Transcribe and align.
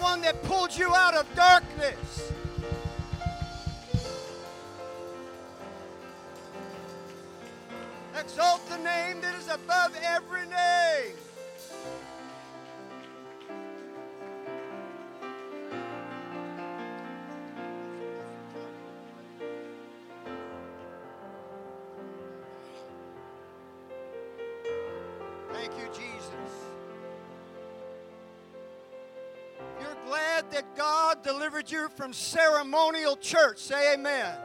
one 0.00 0.20
that 0.22 0.42
pulled 0.44 0.76
you 0.76 0.94
out 0.94 1.14
of 1.14 1.26
darkness. 1.34 2.32
Exalt 8.18 8.66
the 8.68 8.78
name 8.78 9.20
that 9.20 9.34
is 9.34 9.48
above 9.48 9.96
every 10.02 10.46
from 31.96 32.12
ceremonial 32.12 33.16
church. 33.16 33.58
Say 33.58 33.94
amen. 33.94 34.36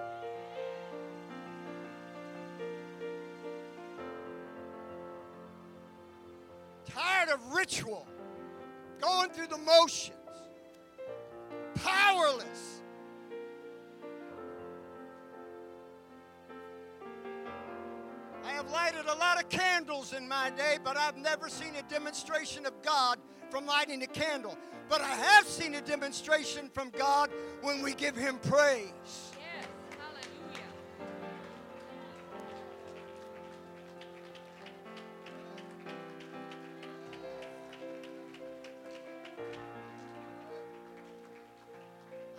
Tired 6.86 7.30
of 7.30 7.54
ritual, 7.54 8.08
going 9.02 9.30
through 9.30 9.48
the 9.48 9.58
motions, 9.58 10.16
powerless. 11.76 12.82
I 18.46 18.52
have 18.52 18.70
lighted 18.72 19.06
a 19.08 19.16
lot 19.16 19.42
of 19.42 19.50
candles 19.50 20.14
in 20.14 20.28
my 20.28 20.52
day, 20.52 20.78
but 20.84 20.96
I've 20.96 21.18
never 21.18 21.50
seen 21.50 21.76
a 21.76 21.82
demonstration 21.92 22.66
of 22.66 22.82
God 22.82 23.18
from 23.50 23.66
lighting 23.66 24.02
a 24.04 24.08
candle. 24.08 24.58
But 24.88 25.02
I 25.02 25.16
have 25.16 25.48
seen 25.48 25.76
a 25.76 25.82
demonstration 25.82 26.70
from 26.70 26.92
God 26.92 27.32
when 27.62 27.82
we 27.82 27.94
give 27.94 28.16
Him 28.16 28.38
praise. 28.38 28.92
Yes. 29.04 29.68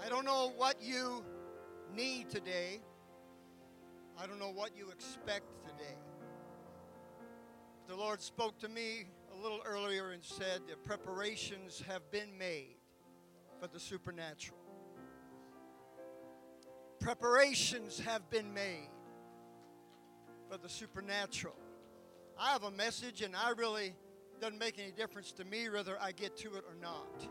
I 0.05 0.09
don't 0.09 0.25
know 0.25 0.53
what 0.57 0.81
you 0.81 1.25
need 1.95 2.31
today. 2.31 2.81
I 4.19 4.27
don't 4.27 4.39
know 4.39 4.53
what 4.53 4.71
you 4.77 4.91
expect 4.91 5.45
today. 5.65 5.97
The 7.89 7.97
Lord 7.97 8.21
spoke 8.23 8.57
to 8.61 8.69
me 8.69 9.07
a 9.39 9.43
little 9.43 9.61
earlier 9.67 10.11
and 10.11 10.25
said 10.25 10.63
that 10.69 10.83
preparations 10.85 11.83
have 11.87 12.11
been 12.11 12.39
made 12.39 12.77
for 13.61 13.67
the 13.67 13.79
supernatural. 13.81 14.59
Preparations 17.01 18.01
have 18.01 18.29
been 18.31 18.53
made 18.55 18.89
for 20.51 20.57
the 20.57 20.69
supernatural. 20.69 21.57
I 22.39 22.53
have 22.53 22.63
a 22.63 22.71
message, 22.71 23.23
and 23.23 23.35
I 23.37 23.51
really 23.51 23.95
doesn't 24.41 24.59
make 24.59 24.79
any 24.79 24.93
difference 24.93 25.33
to 25.33 25.45
me 25.45 25.69
whether 25.69 25.99
I 26.01 26.13
get 26.13 26.37
to 26.39 26.55
it 26.57 26.65
or 26.69 26.75
not. 26.81 27.29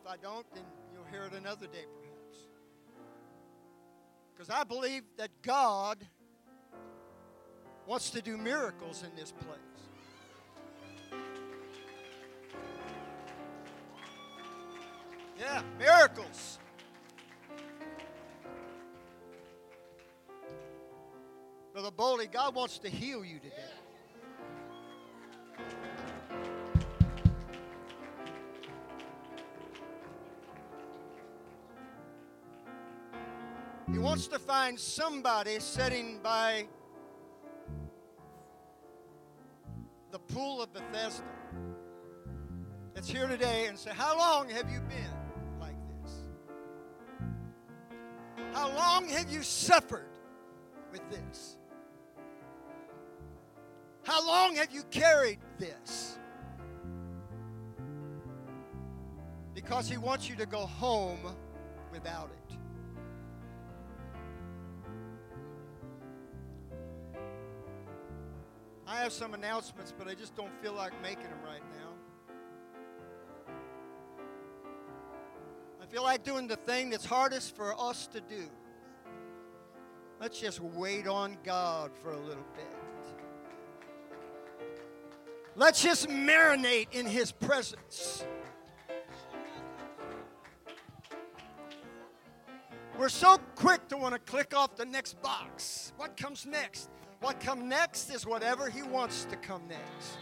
If 0.00 0.06
I 0.06 0.16
don't, 0.16 0.46
then 0.54 0.64
you'll 0.92 1.04
hear 1.10 1.24
it 1.24 1.32
another 1.32 1.66
day, 1.66 1.84
perhaps. 2.00 2.38
Because 4.34 4.50
I 4.50 4.64
believe 4.64 5.02
that 5.16 5.30
God 5.42 5.98
wants 7.86 8.10
to 8.10 8.22
do 8.22 8.36
miracles 8.36 9.02
in 9.02 9.14
this 9.18 9.32
place. 9.32 9.67
Yeah, 15.38 15.62
miracles. 15.78 16.58
Brother 21.72 21.90
Boley, 21.92 22.30
God 22.30 22.56
wants 22.56 22.80
to 22.80 22.88
heal 22.88 23.24
you 23.24 23.38
today. 23.38 23.54
He 33.86 33.92
hmm. 33.92 34.02
wants 34.02 34.26
to 34.26 34.40
find 34.40 34.78
somebody 34.78 35.60
sitting 35.60 36.18
by 36.20 36.66
the 40.10 40.18
pool 40.18 40.62
of 40.62 40.72
Bethesda 40.72 41.22
that's 42.92 43.08
here 43.08 43.28
today 43.28 43.66
and 43.66 43.78
say, 43.78 43.90
How 43.94 44.18
long 44.18 44.48
have 44.48 44.68
you 44.68 44.80
been 44.80 45.17
How 48.52 48.74
long 48.74 49.08
have 49.08 49.30
you 49.30 49.42
suffered 49.42 50.08
with 50.90 51.02
this? 51.10 51.56
How 54.04 54.26
long 54.26 54.56
have 54.56 54.72
you 54.72 54.82
carried 54.84 55.38
this? 55.58 56.18
Because 59.54 59.88
He 59.88 59.98
wants 59.98 60.28
you 60.28 60.36
to 60.36 60.46
go 60.46 60.66
home 60.66 61.20
without 61.92 62.30
it. 62.30 62.56
I 68.86 69.02
have 69.02 69.12
some 69.12 69.34
announcements, 69.34 69.92
but 69.96 70.08
I 70.08 70.14
just 70.14 70.34
don't 70.34 70.52
feel 70.62 70.72
like 70.72 70.92
making 71.02 71.24
them 71.24 71.42
right 71.44 71.60
now. 71.76 71.97
Feel 75.90 76.02
like 76.02 76.22
doing 76.22 76.46
the 76.46 76.56
thing 76.56 76.90
that's 76.90 77.04
hardest 77.04 77.56
for 77.56 77.74
us 77.80 78.06
to 78.08 78.20
do. 78.20 78.48
Let's 80.20 80.38
just 80.40 80.60
wait 80.60 81.06
on 81.06 81.38
God 81.44 81.92
for 82.02 82.12
a 82.12 82.18
little 82.18 82.46
bit. 82.54 82.66
Let's 85.54 85.82
just 85.82 86.08
marinate 86.08 86.88
in 86.92 87.06
His 87.06 87.32
presence. 87.32 88.24
We're 92.98 93.08
so 93.08 93.38
quick 93.54 93.86
to 93.88 93.96
want 93.96 94.14
to 94.14 94.20
click 94.20 94.54
off 94.56 94.76
the 94.76 94.84
next 94.84 95.22
box. 95.22 95.92
What 95.96 96.16
comes 96.16 96.46
next? 96.46 96.90
What 97.20 97.40
comes 97.40 97.62
next 97.62 98.10
is 98.10 98.26
whatever 98.26 98.68
He 98.68 98.82
wants 98.82 99.24
to 99.26 99.36
come 99.36 99.62
next. 99.68 100.18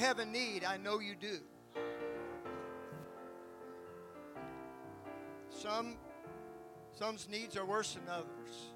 Have 0.00 0.18
a 0.18 0.26
need. 0.26 0.64
I 0.64 0.76
know 0.76 0.98
you 0.98 1.14
do. 1.14 1.38
Some 5.50 5.96
some's 6.98 7.28
needs 7.28 7.56
are 7.56 7.64
worse 7.64 7.94
than 7.94 8.08
others. 8.08 8.72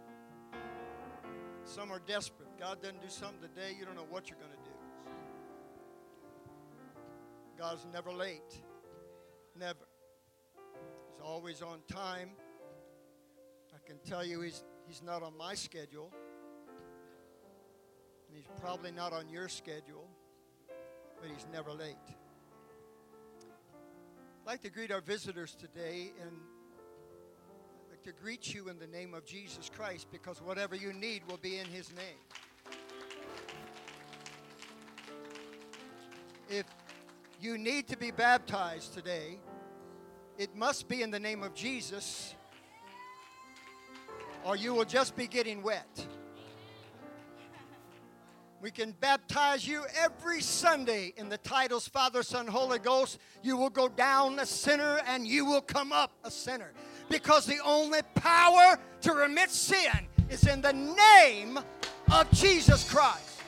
Some 1.65 1.91
are 1.91 2.01
desperate. 2.07 2.49
God 2.61 2.83
doesn't 2.83 3.03
do 3.03 3.09
something 3.09 3.41
today, 3.41 3.75
you 3.79 3.85
don't 3.85 3.97
know 3.97 4.07
what 4.09 4.29
you're 4.31 4.39
going 4.39 4.51
to 4.51 4.57
do. 4.57 4.71
God's 7.59 7.87
never 7.93 8.12
late. 8.12 8.61
Never. 9.59 9.87
He's 10.55 11.23
always 11.23 11.62
on 11.62 11.81
time. 11.89 12.31
I 13.75 13.79
can 13.87 13.99
tell 13.99 14.25
you 14.25 14.41
he's, 14.41 14.62
he's 14.87 15.03
not 15.03 15.23
on 15.23 15.37
my 15.37 15.55
schedule. 15.55 16.11
And 18.29 18.37
he's 18.37 18.49
probably 18.61 18.91
not 18.91 19.12
on 19.12 19.29
your 19.29 19.49
schedule, 19.49 20.09
but 21.25 21.33
he's 21.33 21.47
never 21.51 21.73
late. 21.73 21.97
I'd 24.43 24.47
like 24.47 24.61
to 24.61 24.69
greet 24.69 24.91
our 24.93 25.00
visitors 25.00 25.55
today 25.55 26.12
and 26.21 26.31
like 27.88 28.03
to 28.03 28.12
greet 28.12 28.53
you 28.53 28.69
in 28.69 28.79
the 28.79 28.87
name 28.87 29.15
of 29.15 29.25
Jesus 29.25 29.71
Christ 29.75 30.09
because 30.12 30.43
whatever 30.43 30.76
you 30.76 30.93
need 30.93 31.23
will 31.26 31.38
be 31.38 31.56
in 31.56 31.65
his 31.67 31.91
name. 31.94 32.19
If 36.50 36.67
you 37.41 37.56
need 37.56 37.88
to 37.88 37.97
be 37.97 38.11
baptized 38.11 38.93
today, 38.93 39.38
it 40.37 40.55
must 40.55 40.88
be 40.88 41.00
in 41.00 41.11
the 41.11 41.21
name 41.21 41.43
of 41.43 41.55
Jesus, 41.55 42.35
or 44.44 44.56
you 44.56 44.75
will 44.75 44.85
just 44.85 45.17
be 45.17 45.26
getting 45.26 45.62
wet. 45.62 46.06
We 48.64 48.70
can 48.70 48.93
baptize 48.93 49.69
you 49.69 49.84
every 49.94 50.40
Sunday 50.40 51.12
in 51.19 51.28
the 51.28 51.37
titles 51.37 51.87
Father, 51.87 52.22
Son, 52.22 52.46
Holy 52.46 52.78
Ghost. 52.78 53.19
You 53.43 53.58
will 53.58 53.69
go 53.69 53.90
down 53.90 54.38
a 54.38 54.46
sinner 54.46 55.02
and 55.06 55.26
you 55.26 55.44
will 55.44 55.61
come 55.61 55.93
up 55.93 56.12
a 56.25 56.31
sinner. 56.31 56.72
Because 57.11 57.44
the 57.44 57.58
only 57.62 58.00
power 58.14 58.78
to 59.02 59.12
remit 59.12 59.50
sin 59.50 60.06
is 60.31 60.46
in 60.46 60.62
the 60.62 60.72
name 60.72 61.58
of 62.11 62.31
Jesus 62.31 62.90
Christ. 62.90 63.43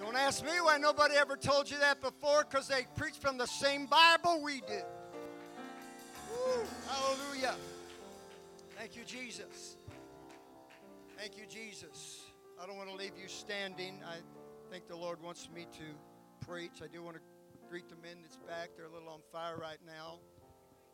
Don't 0.00 0.16
Ask 0.16 0.44
me 0.44 0.50
why 0.60 0.78
nobody 0.78 1.14
ever 1.14 1.36
told 1.36 1.70
you 1.70 1.78
that 1.78 2.00
before, 2.00 2.44
because 2.50 2.66
they 2.66 2.88
preach 2.96 3.18
from 3.20 3.38
the 3.38 3.46
same 3.46 3.86
Bible 3.86 4.42
we 4.42 4.62
do. 4.62 4.82
Woo, 6.32 6.64
hallelujah. 6.88 7.54
Thank 8.84 8.96
you, 8.96 9.04
Jesus. 9.06 9.78
Thank 11.16 11.38
you, 11.38 11.44
Jesus. 11.48 12.20
I 12.62 12.66
don't 12.66 12.76
want 12.76 12.90
to 12.90 12.94
leave 12.94 13.12
you 13.18 13.28
standing. 13.28 14.02
I 14.06 14.16
think 14.70 14.88
the 14.88 14.94
Lord 14.94 15.22
wants 15.22 15.48
me 15.54 15.66
to 15.72 16.46
preach. 16.46 16.82
I 16.82 16.86
do 16.92 17.02
want 17.02 17.16
to 17.16 17.22
greet 17.70 17.88
the 17.88 17.96
men 18.06 18.18
that's 18.20 18.36
back. 18.36 18.72
They're 18.76 18.84
a 18.84 18.92
little 18.92 19.08
on 19.08 19.20
fire 19.32 19.56
right 19.56 19.78
now. 19.86 20.18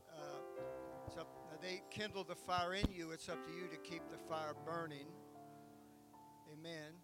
Uh, 0.09 1.21
up, 1.21 1.27
they 1.61 1.83
kindle 1.91 2.23
the 2.23 2.37
fire 2.37 2.75
in 2.75 2.87
you. 2.95 3.11
It's 3.11 3.29
up 3.29 3.45
to 3.45 3.51
you 3.51 3.67
to 3.67 3.77
keep 3.79 4.03
the 4.09 4.19
fire 4.29 4.55
burning. 4.65 5.09
Amen. 6.53 6.95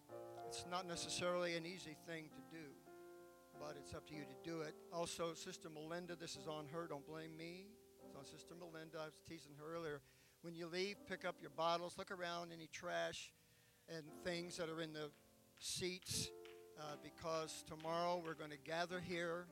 It's 0.47 0.63
not 0.71 0.87
necessarily 0.87 1.57
an 1.57 1.65
easy 1.65 1.97
thing 2.07 2.29
to 2.29 2.57
do, 2.57 2.63
but 3.59 3.75
it's 3.77 3.93
up 3.93 4.07
to 4.07 4.13
you 4.13 4.21
to 4.21 4.49
do 4.49 4.61
it. 4.61 4.73
Also, 4.93 5.33
Sister 5.33 5.67
Melinda, 5.69 6.15
this 6.15 6.37
is 6.37 6.47
on 6.47 6.65
her. 6.71 6.87
Don't 6.87 7.05
blame 7.05 7.35
me. 7.35 7.65
It's 8.05 8.15
on 8.15 8.23
Sister 8.23 8.53
Melinda. 8.57 8.99
I 9.01 9.05
was 9.07 9.19
teasing 9.27 9.51
her 9.59 9.75
earlier. 9.75 9.99
When 10.47 10.55
you 10.55 10.67
leave, 10.67 10.95
pick 11.09 11.25
up 11.25 11.35
your 11.41 11.49
bottles, 11.49 11.95
look 11.97 12.09
around 12.09 12.53
any 12.53 12.69
trash 12.71 13.33
and 13.93 14.01
things 14.23 14.55
that 14.55 14.69
are 14.69 14.79
in 14.79 14.93
the 14.93 15.09
seats 15.59 16.29
uh, 16.79 16.83
because 17.03 17.65
tomorrow 17.67 18.23
we're 18.25 18.33
going 18.33 18.51
to 18.51 18.57
gather 18.65 19.01
here 19.01 19.47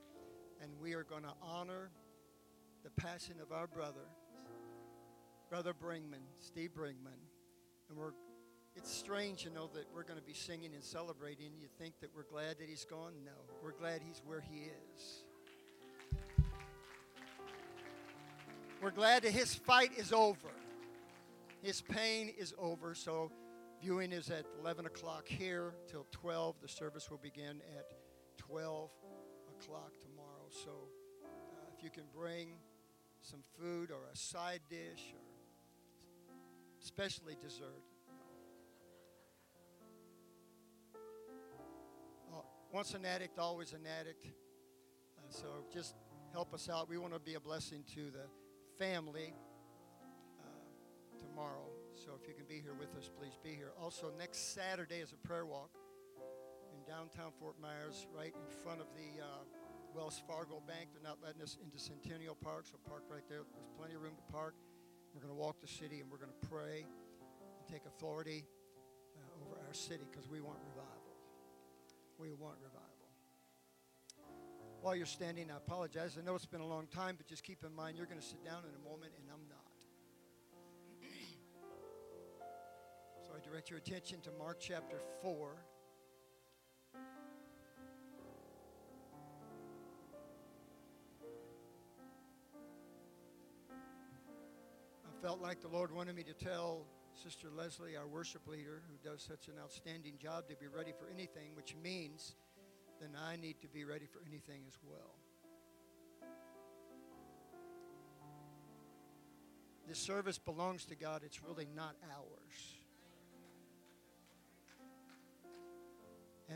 and 0.62 0.70
we 0.80 0.94
are 0.94 1.04
going 1.04 1.24
to 1.24 1.34
honor 1.42 1.90
the 2.82 2.88
passing 2.92 3.34
of 3.42 3.52
our 3.52 3.66
brother, 3.66 4.08
Brother 5.50 5.74
Bringman, 5.74 6.24
Steve 6.40 6.70
Bringman. 6.74 7.20
And 7.90 7.98
we're 7.98 8.12
it's 8.74 8.90
strange, 8.90 9.44
you 9.44 9.50
know, 9.50 9.68
that 9.74 9.84
we're 9.94 10.02
going 10.02 10.18
to 10.18 10.24
be 10.24 10.32
singing 10.32 10.72
and 10.72 10.82
celebrating. 10.82 11.50
You 11.60 11.68
think 11.78 12.00
that 12.00 12.08
we're 12.16 12.22
glad 12.22 12.56
that 12.58 12.70
he's 12.70 12.86
gone? 12.86 13.12
No, 13.22 13.32
we're 13.62 13.72
glad 13.72 14.00
he's 14.02 14.22
where 14.24 14.40
he 14.40 14.70
is. 14.94 15.24
We're 18.80 18.92
glad 18.92 19.24
that 19.24 19.32
his 19.32 19.54
fight 19.54 19.90
is 19.98 20.10
over. 20.10 20.48
His 21.62 21.80
pain 21.80 22.32
is 22.38 22.54
over. 22.58 22.94
So, 22.94 23.30
viewing 23.80 24.12
is 24.12 24.30
at 24.30 24.46
11 24.60 24.86
o'clock 24.86 25.26
here 25.26 25.74
till 25.88 26.06
12. 26.12 26.56
The 26.62 26.68
service 26.68 27.10
will 27.10 27.18
begin 27.18 27.60
at 27.76 27.86
12 28.38 28.90
o'clock 29.58 29.92
tomorrow. 30.00 30.48
So, 30.50 30.70
uh, 31.24 31.28
if 31.76 31.82
you 31.82 31.90
can 31.90 32.04
bring 32.14 32.58
some 33.20 33.40
food 33.58 33.90
or 33.90 34.08
a 34.12 34.16
side 34.16 34.60
dish 34.70 35.12
or 35.14 35.20
especially 36.80 37.36
dessert, 37.42 37.82
once 42.76 42.92
an 42.92 43.06
addict, 43.06 43.38
always 43.38 43.72
an 43.72 43.86
addict. 43.98 44.26
Uh, 44.26 45.22
so 45.30 45.46
just 45.72 45.94
help 46.32 46.52
us 46.52 46.68
out. 46.68 46.90
We 46.90 46.98
want 46.98 47.14
to 47.14 47.18
be 47.18 47.32
a 47.32 47.40
blessing 47.40 47.82
to 47.94 48.10
the 48.10 48.26
family 48.78 49.32
uh, 49.32 49.45
tomorrow. 51.18 51.66
So 51.96 52.12
if 52.20 52.28
you 52.28 52.34
can 52.34 52.44
be 52.44 52.60
here 52.60 52.76
with 52.78 52.94
us, 52.96 53.08
please 53.08 53.36
be 53.42 53.50
here. 53.50 53.72
Also, 53.80 54.12
next 54.18 54.54
Saturday 54.54 55.00
is 55.00 55.12
a 55.12 55.20
prayer 55.26 55.46
walk 55.46 55.70
in 56.72 56.78
downtown 56.84 57.32
Fort 57.40 57.56
Myers, 57.60 58.06
right 58.14 58.34
in 58.36 58.48
front 58.62 58.80
of 58.80 58.86
the 58.92 59.22
uh, 59.22 59.44
Wells 59.94 60.20
Fargo 60.28 60.62
Bank. 60.68 60.92
They're 60.92 61.02
not 61.02 61.18
letting 61.24 61.40
us 61.40 61.56
into 61.62 61.78
Centennial 61.78 62.36
Park, 62.36 62.66
so 62.68 62.76
park 62.88 63.04
right 63.08 63.24
there. 63.28 63.48
There's 63.56 63.72
plenty 63.78 63.94
of 63.94 64.02
room 64.02 64.14
to 64.16 64.32
park. 64.32 64.54
We're 65.14 65.24
going 65.24 65.32
to 65.32 65.40
walk 65.40 65.60
the 65.60 65.68
city 65.68 66.04
and 66.04 66.10
we're 66.12 66.20
going 66.20 66.36
to 66.36 66.48
pray 66.48 66.84
and 66.84 67.64
take 67.64 67.88
authority 67.88 68.44
uh, 69.16 69.44
over 69.44 69.56
our 69.66 69.74
city 69.74 70.04
because 70.10 70.28
we 70.28 70.40
want 70.40 70.58
revival. 70.68 71.16
We 72.20 72.36
want 72.36 72.60
revival. 72.60 72.84
While 74.84 74.94
you're 74.94 75.08
standing, 75.08 75.50
I 75.50 75.56
apologize. 75.56 76.16
I 76.20 76.24
know 76.24 76.34
it's 76.34 76.46
been 76.46 76.60
a 76.60 76.66
long 76.66 76.86
time, 76.86 77.16
but 77.16 77.26
just 77.26 77.42
keep 77.42 77.64
in 77.64 77.74
mind 77.74 77.96
you're 77.96 78.06
going 78.06 78.20
to 78.20 78.26
sit 78.26 78.44
down 78.44 78.62
in 78.68 78.74
a 78.76 78.82
moment, 78.84 79.12
and 79.16 79.24
I'm. 79.32 79.55
Direct 83.50 83.70
your 83.70 83.78
attention 83.78 84.20
to 84.20 84.30
Mark 84.38 84.58
chapter 84.58 84.96
4. 85.22 85.54
I 95.04 95.22
felt 95.22 95.40
like 95.40 95.60
the 95.60 95.68
Lord 95.68 95.92
wanted 95.92 96.16
me 96.16 96.24
to 96.24 96.34
tell 96.34 96.86
Sister 97.14 97.48
Leslie, 97.56 97.96
our 97.96 98.08
worship 98.08 98.48
leader, 98.48 98.82
who 98.88 98.96
does 99.08 99.22
such 99.22 99.46
an 99.46 99.54
outstanding 99.62 100.14
job, 100.18 100.48
to 100.48 100.56
be 100.56 100.66
ready 100.66 100.92
for 100.98 101.08
anything, 101.08 101.54
which 101.54 101.76
means 101.82 102.34
then 103.00 103.10
I 103.28 103.36
need 103.36 103.60
to 103.60 103.68
be 103.68 103.84
ready 103.84 104.06
for 104.06 104.22
anything 104.26 104.62
as 104.66 104.76
well. 104.84 105.14
This 109.86 109.98
service 110.00 110.38
belongs 110.38 110.84
to 110.86 110.96
God, 110.96 111.22
it's 111.24 111.44
really 111.44 111.68
not 111.76 111.94
ours. 112.10 112.75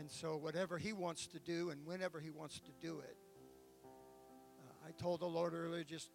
And 0.01 0.09
so, 0.09 0.35
whatever 0.35 0.79
He 0.79 0.93
wants 0.93 1.27
to 1.27 1.37
do 1.37 1.69
and 1.69 1.85
whenever 1.85 2.19
He 2.19 2.31
wants 2.31 2.59
to 2.61 2.71
do 2.81 3.01
it, 3.01 3.17
uh, 3.83 4.87
I 4.87 4.91
told 4.99 5.19
the 5.19 5.27
Lord 5.27 5.53
earlier, 5.53 5.83
just 5.83 6.09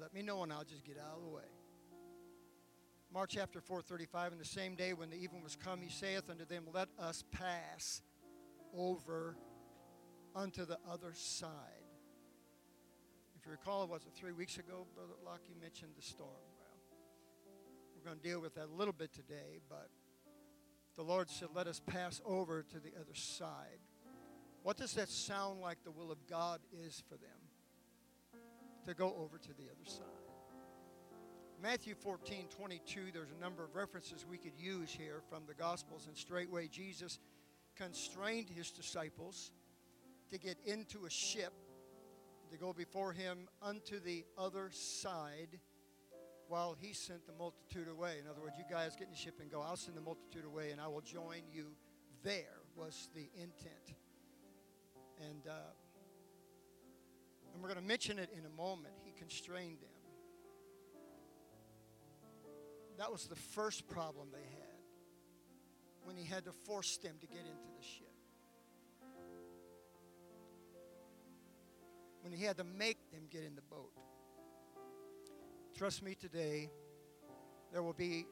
let 0.00 0.14
me 0.14 0.22
know 0.22 0.44
and 0.44 0.52
I'll 0.52 0.62
just 0.62 0.84
get 0.84 0.96
out 0.96 1.16
of 1.16 1.22
the 1.24 1.28
way. 1.28 1.50
Mark 3.12 3.30
chapter 3.30 3.60
4, 3.60 3.82
35. 3.82 4.30
In 4.30 4.38
the 4.38 4.44
same 4.44 4.76
day 4.76 4.92
when 4.92 5.10
the 5.10 5.16
evening 5.16 5.42
was 5.42 5.56
come, 5.56 5.80
he 5.80 5.90
saith 5.90 6.30
unto 6.30 6.44
them, 6.44 6.68
Let 6.72 6.86
us 7.00 7.24
pass 7.32 8.00
over 8.72 9.36
unto 10.36 10.64
the 10.64 10.78
other 10.88 11.10
side. 11.12 11.50
If 13.36 13.44
you 13.44 13.50
recall, 13.50 13.88
was 13.88 14.02
it 14.06 14.12
three 14.14 14.30
weeks 14.30 14.56
ago, 14.56 14.86
Brother 14.94 15.14
Lockie 15.26 15.56
mentioned 15.60 15.94
the 15.96 16.02
storm? 16.02 16.30
Well, 16.60 16.78
we're 17.96 18.08
going 18.08 18.22
to 18.22 18.28
deal 18.28 18.40
with 18.40 18.54
that 18.54 18.66
a 18.72 18.76
little 18.78 18.94
bit 18.94 19.12
today, 19.12 19.58
but 19.68 19.88
the 21.00 21.06
Lord 21.06 21.30
said, 21.30 21.48
Let 21.54 21.66
us 21.66 21.80
pass 21.80 22.20
over 22.26 22.62
to 22.62 22.78
the 22.78 22.90
other 23.00 23.14
side. 23.14 23.80
What 24.62 24.76
does 24.76 24.92
that 24.94 25.08
sound 25.08 25.62
like 25.62 25.82
the 25.82 25.90
will 25.90 26.12
of 26.12 26.18
God 26.28 26.60
is 26.86 27.02
for 27.08 27.14
them? 27.14 28.42
To 28.86 28.92
go 28.92 29.16
over 29.18 29.38
to 29.38 29.48
the 29.54 29.64
other 29.64 29.86
side. 29.86 30.04
Matthew 31.62 31.94
14, 31.94 32.48
22, 32.54 33.00
there's 33.14 33.30
a 33.30 33.40
number 33.42 33.64
of 33.64 33.74
references 33.74 34.26
we 34.28 34.36
could 34.36 34.58
use 34.58 34.90
here 34.90 35.22
from 35.30 35.44
the 35.48 35.54
Gospels, 35.54 36.06
and 36.06 36.14
straightway 36.14 36.68
Jesus 36.68 37.18
constrained 37.76 38.50
his 38.50 38.70
disciples 38.70 39.52
to 40.30 40.38
get 40.38 40.58
into 40.66 41.06
a 41.06 41.10
ship 41.10 41.54
to 42.50 42.58
go 42.58 42.74
before 42.74 43.14
him 43.14 43.48
unto 43.62 44.00
the 44.00 44.26
other 44.36 44.68
side 44.70 45.60
while 46.50 46.76
he 46.80 46.92
sent 46.92 47.24
the 47.28 47.32
multitude 47.38 47.86
away. 47.86 48.16
In 48.20 48.28
other 48.28 48.40
words, 48.40 48.56
you 48.58 48.64
guys 48.68 48.96
get 48.96 49.04
in 49.04 49.12
the 49.12 49.16
ship 49.16 49.34
and 49.40 49.48
go, 49.48 49.62
I'll 49.62 49.76
send 49.76 49.96
the 49.96 50.00
multitude 50.00 50.44
away 50.44 50.72
and 50.72 50.80
I 50.80 50.88
will 50.88 51.00
join 51.00 51.42
you 51.52 51.66
there, 52.24 52.58
was 52.74 53.08
the 53.14 53.28
intent. 53.36 53.94
And, 55.20 55.46
uh, 55.48 55.52
and 57.54 57.62
we're 57.62 57.68
going 57.68 57.80
to 57.80 57.86
mention 57.86 58.18
it 58.18 58.30
in 58.36 58.44
a 58.46 58.56
moment. 58.60 58.94
He 59.04 59.12
constrained 59.12 59.78
them. 59.80 59.88
That 62.98 63.12
was 63.12 63.28
the 63.28 63.36
first 63.36 63.88
problem 63.88 64.28
they 64.32 64.38
had 64.38 64.80
when 66.02 66.16
he 66.16 66.24
had 66.24 66.44
to 66.46 66.52
force 66.66 66.96
them 66.96 67.14
to 67.20 67.26
get 67.28 67.38
into 67.38 67.70
the 67.78 67.86
ship. 67.86 68.12
When 72.22 72.32
he 72.32 72.44
had 72.44 72.56
to 72.56 72.64
make 72.64 73.12
them 73.12 73.22
get 73.30 73.44
in 73.44 73.54
the 73.54 73.62
boat. 73.62 73.92
Trust 75.80 76.02
me 76.02 76.14
today, 76.14 76.68
there 77.72 77.82
will 77.82 77.94
be 77.94 78.26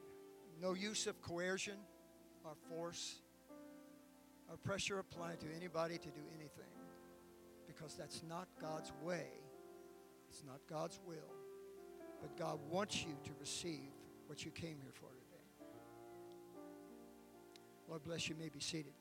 no 0.61 0.75
use 0.75 1.07
of 1.07 1.19
coercion 1.19 1.77
or 2.45 2.51
force 2.69 3.23
or 4.47 4.55
pressure 4.55 4.99
applied 4.99 5.39
to 5.39 5.47
anybody 5.57 5.97
to 5.97 6.09
do 6.09 6.21
anything 6.31 6.69
because 7.65 7.95
that's 7.95 8.21
not 8.29 8.47
God's 8.61 8.91
way. 9.01 9.25
It's 10.29 10.43
not 10.45 10.59
God's 10.69 10.99
will. 11.07 11.33
But 12.21 12.37
God 12.37 12.59
wants 12.69 13.01
you 13.03 13.17
to 13.23 13.31
receive 13.39 13.89
what 14.27 14.45
you 14.45 14.51
came 14.51 14.77
here 14.83 14.93
for 14.93 15.09
today. 15.09 15.41
Lord 17.87 18.03
bless 18.03 18.29
you. 18.29 18.35
you 18.35 18.43
may 18.43 18.49
be 18.49 18.59
seated. 18.59 18.93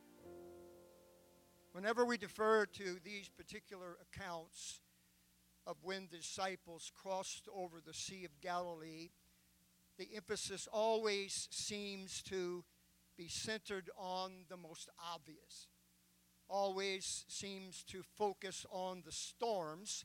Whenever 1.73 2.07
we 2.07 2.17
defer 2.17 2.65
to 2.65 2.97
these 3.05 3.29
particular 3.29 3.99
accounts 4.11 4.81
of 5.69 5.77
when 5.83 6.09
the 6.11 6.17
disciples 6.17 6.91
crossed 7.01 7.47
over 7.55 7.77
the 7.81 7.95
Sea 7.95 8.25
of 8.25 8.41
Galilee, 8.41 9.11
the 9.99 10.09
emphasis 10.17 10.67
always 10.73 11.47
seems 11.53 12.23
to 12.23 12.65
be 13.17 13.29
centered 13.29 13.91
on 13.97 14.47
the 14.49 14.57
most 14.57 14.89
obvious. 15.15 15.69
Always 16.49 17.25
seems 17.29 17.85
to 17.85 18.03
focus 18.17 18.65
on 18.73 19.03
the 19.05 19.13
storms 19.13 20.05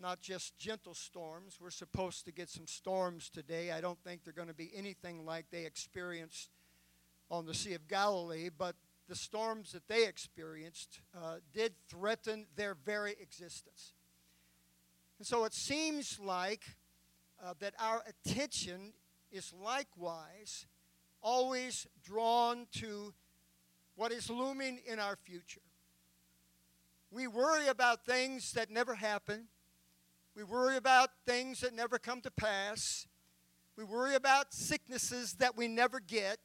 not 0.00 0.20
just 0.20 0.56
gentle 0.58 0.94
storms. 0.94 1.58
We're 1.60 1.70
supposed 1.70 2.24
to 2.24 2.32
get 2.32 2.48
some 2.48 2.66
storms 2.66 3.28
today. 3.28 3.70
I 3.70 3.80
don't 3.80 4.02
think 4.02 4.24
they're 4.24 4.32
going 4.32 4.48
to 4.48 4.54
be 4.54 4.70
anything 4.74 5.26
like 5.26 5.46
they 5.50 5.66
experienced 5.66 6.50
on 7.30 7.46
the 7.46 7.54
Sea 7.54 7.74
of 7.74 7.86
Galilee, 7.86 8.48
but 8.56 8.76
the 9.08 9.14
storms 9.14 9.72
that 9.72 9.86
they 9.88 10.06
experienced 10.06 11.00
uh, 11.14 11.36
did 11.52 11.74
threaten 11.88 12.46
their 12.56 12.74
very 12.74 13.12
existence. 13.20 13.92
And 15.20 15.26
so 15.26 15.44
it 15.44 15.52
seems 15.52 16.18
like 16.18 16.62
uh, 17.44 17.52
that 17.58 17.74
our 17.78 18.02
attention 18.08 18.94
is 19.30 19.52
likewise 19.52 20.64
always 21.20 21.86
drawn 22.02 22.66
to 22.76 23.12
what 23.96 24.12
is 24.12 24.30
looming 24.30 24.80
in 24.86 24.98
our 24.98 25.16
future. 25.16 25.60
We 27.10 27.26
worry 27.26 27.68
about 27.68 28.06
things 28.06 28.52
that 28.52 28.70
never 28.70 28.94
happen. 28.94 29.48
We 30.34 30.42
worry 30.42 30.78
about 30.78 31.10
things 31.26 31.60
that 31.60 31.74
never 31.74 31.98
come 31.98 32.22
to 32.22 32.30
pass. 32.30 33.06
We 33.76 33.84
worry 33.84 34.14
about 34.14 34.54
sicknesses 34.54 35.34
that 35.34 35.54
we 35.54 35.68
never 35.68 36.00
get. 36.00 36.38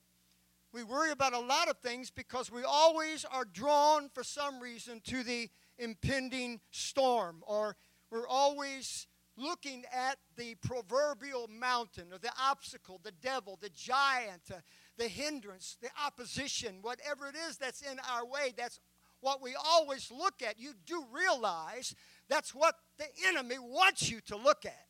We 0.73 0.83
worry 0.83 1.11
about 1.11 1.31
a 1.31 1.39
lot 1.39 1.69
of 1.69 1.77
things 1.77 2.11
because 2.11 2.51
we 2.51 2.63
always 2.63 3.23
are 3.23 3.45
drawn 3.45 4.09
for 4.09 4.25
some 4.25 4.59
reason 4.59 4.99
to 5.05 5.23
the 5.23 5.49
impending 5.77 6.59
storm, 6.71 7.41
or 7.47 7.77
we're 8.15 8.27
always 8.27 9.07
looking 9.35 9.83
at 9.93 10.15
the 10.37 10.55
proverbial 10.55 11.49
mountain 11.49 12.05
or 12.13 12.17
the 12.17 12.31
obstacle, 12.41 13.01
the 13.03 13.11
devil, 13.11 13.59
the 13.61 13.69
giant, 13.69 14.41
uh, 14.49 14.59
the 14.97 15.09
hindrance, 15.09 15.75
the 15.81 15.89
opposition, 16.05 16.77
whatever 16.81 17.27
it 17.27 17.35
is 17.49 17.57
that's 17.57 17.81
in 17.81 17.99
our 18.09 18.25
way. 18.25 18.53
That's 18.55 18.79
what 19.19 19.41
we 19.41 19.53
always 19.61 20.09
look 20.09 20.41
at. 20.41 20.57
You 20.57 20.71
do 20.85 21.03
realize 21.11 21.93
that's 22.29 22.55
what 22.55 22.75
the 22.97 23.07
enemy 23.27 23.59
wants 23.59 24.09
you 24.09 24.21
to 24.27 24.37
look 24.37 24.65
at. 24.65 24.85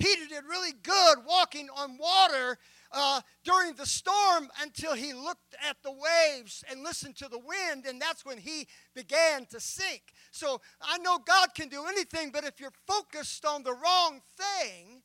Peter 0.00 0.26
did 0.28 0.42
really 0.44 0.72
good 0.82 1.18
walking 1.24 1.68
on 1.76 1.96
water 1.96 2.58
uh, 2.92 3.20
during 3.44 3.74
the 3.74 3.86
storm 3.86 4.50
until 4.60 4.94
he 4.94 5.12
looked 5.12 5.54
at 5.68 5.76
the 5.82 5.92
waves 5.92 6.62
and 6.70 6.82
listened 6.82 7.16
to 7.16 7.28
the 7.28 7.38
wind, 7.38 7.86
and 7.86 8.00
that's 8.00 8.24
when 8.24 8.38
he 8.38 8.66
began 8.94 9.46
to 9.46 9.60
sink. 9.60 10.02
So 10.30 10.60
I 10.80 10.98
know 10.98 11.18
God 11.18 11.54
can 11.54 11.68
do 11.68 11.84
anything, 11.86 12.30
but 12.30 12.44
if 12.44 12.60
you're 12.60 12.72
focused 12.86 13.44
on 13.44 13.62
the 13.62 13.72
wrong 13.72 14.20
thing, 14.36 15.02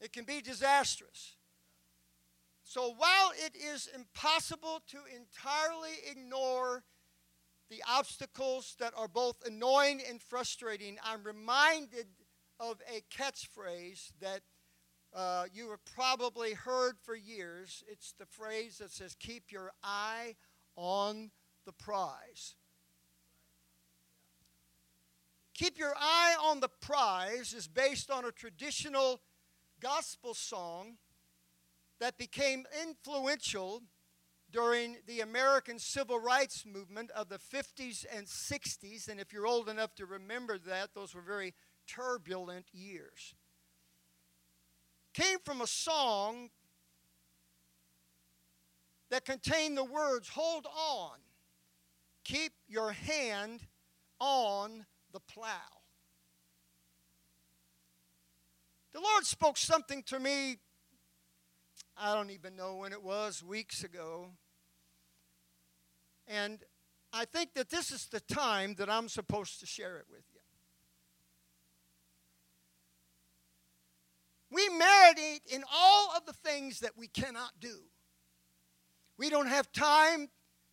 it 0.00 0.12
can 0.12 0.24
be 0.24 0.40
disastrous. 0.40 1.36
So 2.62 2.94
while 2.96 3.32
it 3.36 3.56
is 3.56 3.88
impossible 3.94 4.82
to 4.88 4.98
entirely 5.14 5.92
ignore 6.10 6.84
the 7.70 7.82
obstacles 7.88 8.76
that 8.78 8.92
are 8.96 9.08
both 9.08 9.36
annoying 9.46 10.02
and 10.08 10.20
frustrating, 10.20 10.98
I'm 11.02 11.22
reminded 11.22 12.06
of 12.60 12.80
a 12.92 13.02
catchphrase 13.16 14.12
that 14.20 14.40
uh, 15.16 15.44
you 15.52 15.70
have 15.70 15.84
probably 15.86 16.52
heard 16.52 16.98
for 17.02 17.16
years. 17.16 17.82
It's 17.90 18.12
the 18.18 18.26
phrase 18.26 18.78
that 18.78 18.92
says, 18.92 19.16
Keep 19.18 19.50
your 19.50 19.72
eye 19.82 20.36
on 20.76 21.30
the 21.64 21.72
prize. 21.72 22.54
Keep 25.54 25.78
your 25.78 25.94
eye 25.96 26.36
on 26.38 26.60
the 26.60 26.68
prize 26.68 27.54
is 27.54 27.66
based 27.66 28.10
on 28.10 28.26
a 28.26 28.30
traditional 28.30 29.22
gospel 29.80 30.34
song 30.34 30.98
that 31.98 32.18
became 32.18 32.66
influential 32.86 33.82
during 34.52 34.98
the 35.06 35.20
American 35.20 35.78
Civil 35.78 36.20
Rights 36.20 36.66
Movement 36.66 37.10
of 37.12 37.30
the 37.30 37.38
50s 37.38 38.04
and 38.14 38.26
60s. 38.26 39.08
And 39.08 39.18
if 39.18 39.32
you're 39.32 39.46
old 39.46 39.70
enough 39.70 39.94
to 39.94 40.04
remember 40.04 40.58
that, 40.58 40.90
those 40.94 41.14
were 41.14 41.22
very 41.22 41.54
turbulent 41.88 42.66
years. 42.70 43.34
Came 45.16 45.38
from 45.46 45.62
a 45.62 45.66
song 45.66 46.50
that 49.08 49.24
contained 49.24 49.74
the 49.74 49.84
words, 49.84 50.28
Hold 50.28 50.66
on, 50.66 51.16
keep 52.22 52.52
your 52.68 52.92
hand 52.92 53.62
on 54.20 54.84
the 55.12 55.20
plow. 55.20 55.48
The 58.92 59.00
Lord 59.00 59.24
spoke 59.24 59.56
something 59.56 60.02
to 60.02 60.20
me, 60.20 60.58
I 61.96 62.14
don't 62.14 62.30
even 62.30 62.54
know 62.54 62.76
when 62.76 62.92
it 62.92 63.02
was, 63.02 63.42
weeks 63.42 63.84
ago. 63.84 64.32
And 66.28 66.58
I 67.10 67.24
think 67.24 67.54
that 67.54 67.70
this 67.70 67.90
is 67.90 68.04
the 68.08 68.20
time 68.20 68.74
that 68.74 68.90
I'm 68.90 69.08
supposed 69.08 69.60
to 69.60 69.66
share 69.66 69.96
it 69.96 70.04
with 70.10 70.24
you. 70.34 70.40
We 74.50 74.68
marinate 74.68 75.46
in 75.50 75.64
all 75.72 76.10
of 76.16 76.24
the 76.26 76.32
things 76.32 76.80
that 76.80 76.92
we 76.96 77.08
cannot 77.08 77.52
do. 77.60 77.78
We 79.18 79.30
don't 79.30 79.48
have 79.48 79.72
time 79.72 80.28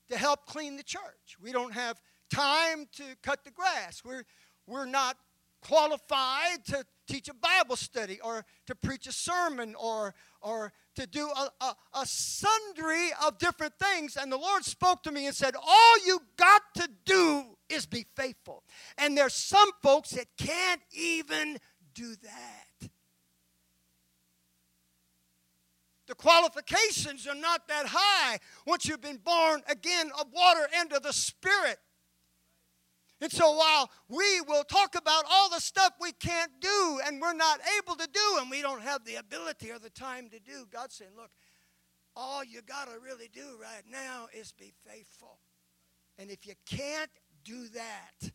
to 0.09 0.17
help 0.17 0.45
clean 0.45 0.77
the 0.77 0.83
church. 0.83 1.37
We 1.41 1.51
don't 1.51 1.73
have 1.73 2.01
time 2.33 2.87
to 2.97 3.03
cut 3.21 3.43
the 3.43 3.51
grass. 3.51 4.01
We're, 4.03 4.23
we're 4.67 4.85
not 4.85 5.17
qualified 5.61 6.65
to 6.65 6.85
teach 7.07 7.29
a 7.29 7.33
Bible 7.33 7.75
study 7.75 8.19
or 8.21 8.45
to 8.67 8.75
preach 8.75 9.07
a 9.07 9.11
sermon 9.11 9.75
or, 9.75 10.13
or 10.41 10.73
to 10.95 11.07
do 11.07 11.29
a, 11.29 11.49
a, 11.61 11.75
a, 11.95 12.05
sundry 12.05 13.09
of 13.25 13.37
different 13.39 13.73
things. 13.79 14.17
And 14.17 14.31
the 14.31 14.37
Lord 14.37 14.63
spoke 14.63 15.03
to 15.03 15.11
me 15.11 15.25
and 15.25 15.35
said, 15.35 15.55
All 15.55 16.05
you 16.05 16.19
got 16.37 16.61
to 16.75 16.89
do 17.05 17.57
is 17.69 17.85
be 17.85 18.05
faithful. 18.15 18.63
And 18.97 19.17
there's 19.17 19.33
some 19.33 19.69
folks 19.81 20.11
that 20.11 20.27
can't 20.37 20.81
even 20.91 21.57
do 21.93 22.15
that. 22.23 22.67
The 26.07 26.15
qualifications 26.15 27.27
are 27.27 27.35
not 27.35 27.67
that 27.67 27.85
high 27.87 28.39
once 28.67 28.85
you've 28.85 29.01
been 29.01 29.17
born 29.23 29.61
again 29.67 30.11
of 30.19 30.27
water 30.33 30.67
and 30.75 30.91
of 30.91 31.03
the 31.03 31.13
Spirit. 31.13 31.79
And 33.21 33.31
so 33.31 33.51
while 33.51 33.89
we 34.09 34.41
will 34.41 34.65
talk 34.65 34.95
about 34.95 35.23
all 35.31 35.49
the 35.49 35.61
stuff 35.61 35.93
we 36.01 36.11
can't 36.11 36.51
do 36.59 36.99
and 37.05 37.21
we're 37.21 37.33
not 37.33 37.61
able 37.79 37.95
to 37.95 38.07
do 38.11 38.37
and 38.41 38.51
we 38.51 38.61
don't 38.61 38.81
have 38.81 39.05
the 39.05 39.15
ability 39.15 39.71
or 39.71 39.79
the 39.79 39.89
time 39.89 40.29
to 40.29 40.39
do, 40.39 40.67
God's 40.69 40.95
saying, 40.95 41.11
look, 41.15 41.31
all 42.17 42.43
you 42.43 42.61
got 42.61 42.89
to 42.89 42.99
really 42.99 43.29
do 43.31 43.57
right 43.61 43.83
now 43.89 44.27
is 44.37 44.51
be 44.51 44.73
faithful. 44.85 45.39
And 46.19 46.29
if 46.29 46.45
you 46.45 46.53
can't 46.65 47.09
do 47.45 47.69
that, 47.69 48.31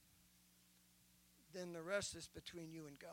then 1.54 1.72
the 1.74 1.82
rest 1.82 2.16
is 2.16 2.26
between 2.26 2.72
you 2.72 2.86
and 2.86 2.98
God. 2.98 3.10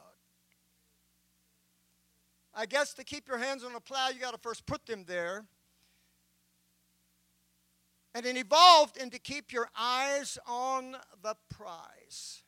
I 2.55 2.65
guess 2.65 2.93
to 2.93 3.03
keep 3.03 3.27
your 3.27 3.37
hands 3.37 3.63
on 3.63 3.73
the 3.73 3.81
plow, 3.81 4.07
you 4.09 4.19
got 4.19 4.31
to 4.31 4.39
first 4.39 4.65
put 4.65 4.85
them 4.85 5.03
there. 5.05 5.43
And 8.13 8.25
it 8.25 8.37
evolved 8.37 8.95
into 8.95 9.19
keep 9.19 9.51
your 9.51 9.67
eyes 9.77 10.37
on 10.47 10.95
the 11.21 11.35
prize. 11.49 12.43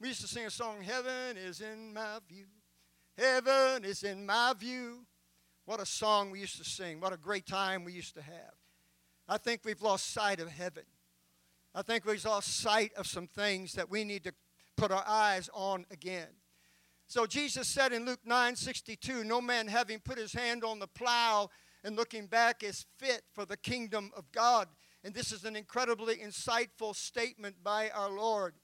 We 0.00 0.08
used 0.08 0.22
to 0.22 0.26
sing 0.26 0.46
a 0.46 0.50
song, 0.50 0.82
Heaven 0.82 1.36
is 1.36 1.60
in 1.60 1.92
my 1.92 2.20
view. 2.26 2.46
Heaven 3.18 3.84
is 3.84 4.02
in 4.02 4.24
my 4.24 4.54
view. 4.58 5.04
What 5.66 5.78
a 5.78 5.86
song 5.86 6.30
we 6.30 6.40
used 6.40 6.56
to 6.56 6.64
sing. 6.64 7.00
What 7.00 7.12
a 7.12 7.18
great 7.18 7.44
time 7.44 7.84
we 7.84 7.92
used 7.92 8.14
to 8.14 8.22
have. 8.22 8.54
I 9.28 9.36
think 9.36 9.60
we've 9.62 9.82
lost 9.82 10.10
sight 10.10 10.40
of 10.40 10.48
heaven. 10.48 10.84
I 11.74 11.82
think 11.82 12.06
we've 12.06 12.24
lost 12.24 12.62
sight 12.62 12.92
of 12.94 13.06
some 13.06 13.26
things 13.26 13.74
that 13.74 13.90
we 13.90 14.04
need 14.04 14.24
to 14.24 14.32
put 14.76 14.90
our 14.90 15.04
eyes 15.06 15.50
on 15.52 15.84
again. 15.90 16.39
So 17.10 17.26
Jesus 17.26 17.66
said 17.66 17.92
in 17.92 18.06
Luke 18.06 18.20
9 18.24 18.54
62, 18.54 19.24
No 19.24 19.40
man 19.40 19.66
having 19.66 19.98
put 19.98 20.16
his 20.16 20.32
hand 20.32 20.62
on 20.62 20.78
the 20.78 20.86
plow 20.86 21.50
and 21.82 21.96
looking 21.96 22.28
back 22.28 22.62
is 22.62 22.86
fit 23.00 23.22
for 23.34 23.44
the 23.44 23.56
kingdom 23.56 24.12
of 24.16 24.30
God. 24.30 24.68
And 25.02 25.12
this 25.12 25.32
is 25.32 25.44
an 25.44 25.56
incredibly 25.56 26.18
insightful 26.18 26.94
statement 26.94 27.64
by 27.64 27.90
our 27.90 28.10
Lord. 28.10 28.54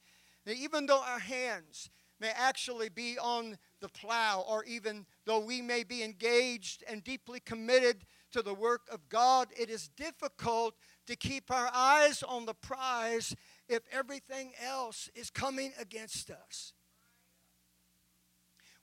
Now, 0.47 0.53
even 0.53 0.87
though 0.87 1.03
our 1.03 1.19
hands 1.19 1.91
may 2.21 2.31
actually 2.37 2.89
be 2.89 3.19
on 3.19 3.59
the 3.81 3.89
plow, 3.89 4.45
or 4.49 4.63
even 4.63 5.07
though 5.25 5.41
we 5.41 5.61
may 5.61 5.83
be 5.83 6.05
engaged 6.05 6.85
and 6.89 7.03
deeply 7.03 7.41
committed 7.41 8.05
to 8.31 8.43
the 8.43 8.55
work 8.55 8.83
of 8.93 9.09
God, 9.09 9.49
it 9.59 9.71
is 9.71 9.89
difficult 9.89 10.77
to 11.09 11.17
keep 11.17 11.51
our 11.51 11.69
eyes 11.75 12.23
on 12.23 12.47
the 12.47 12.55
prize 12.55 13.35
if 13.69 13.83
everything 13.91 14.53
else 14.65 15.11
is 15.17 15.31
coming 15.31 15.73
against 15.81 16.31
us. 16.31 16.75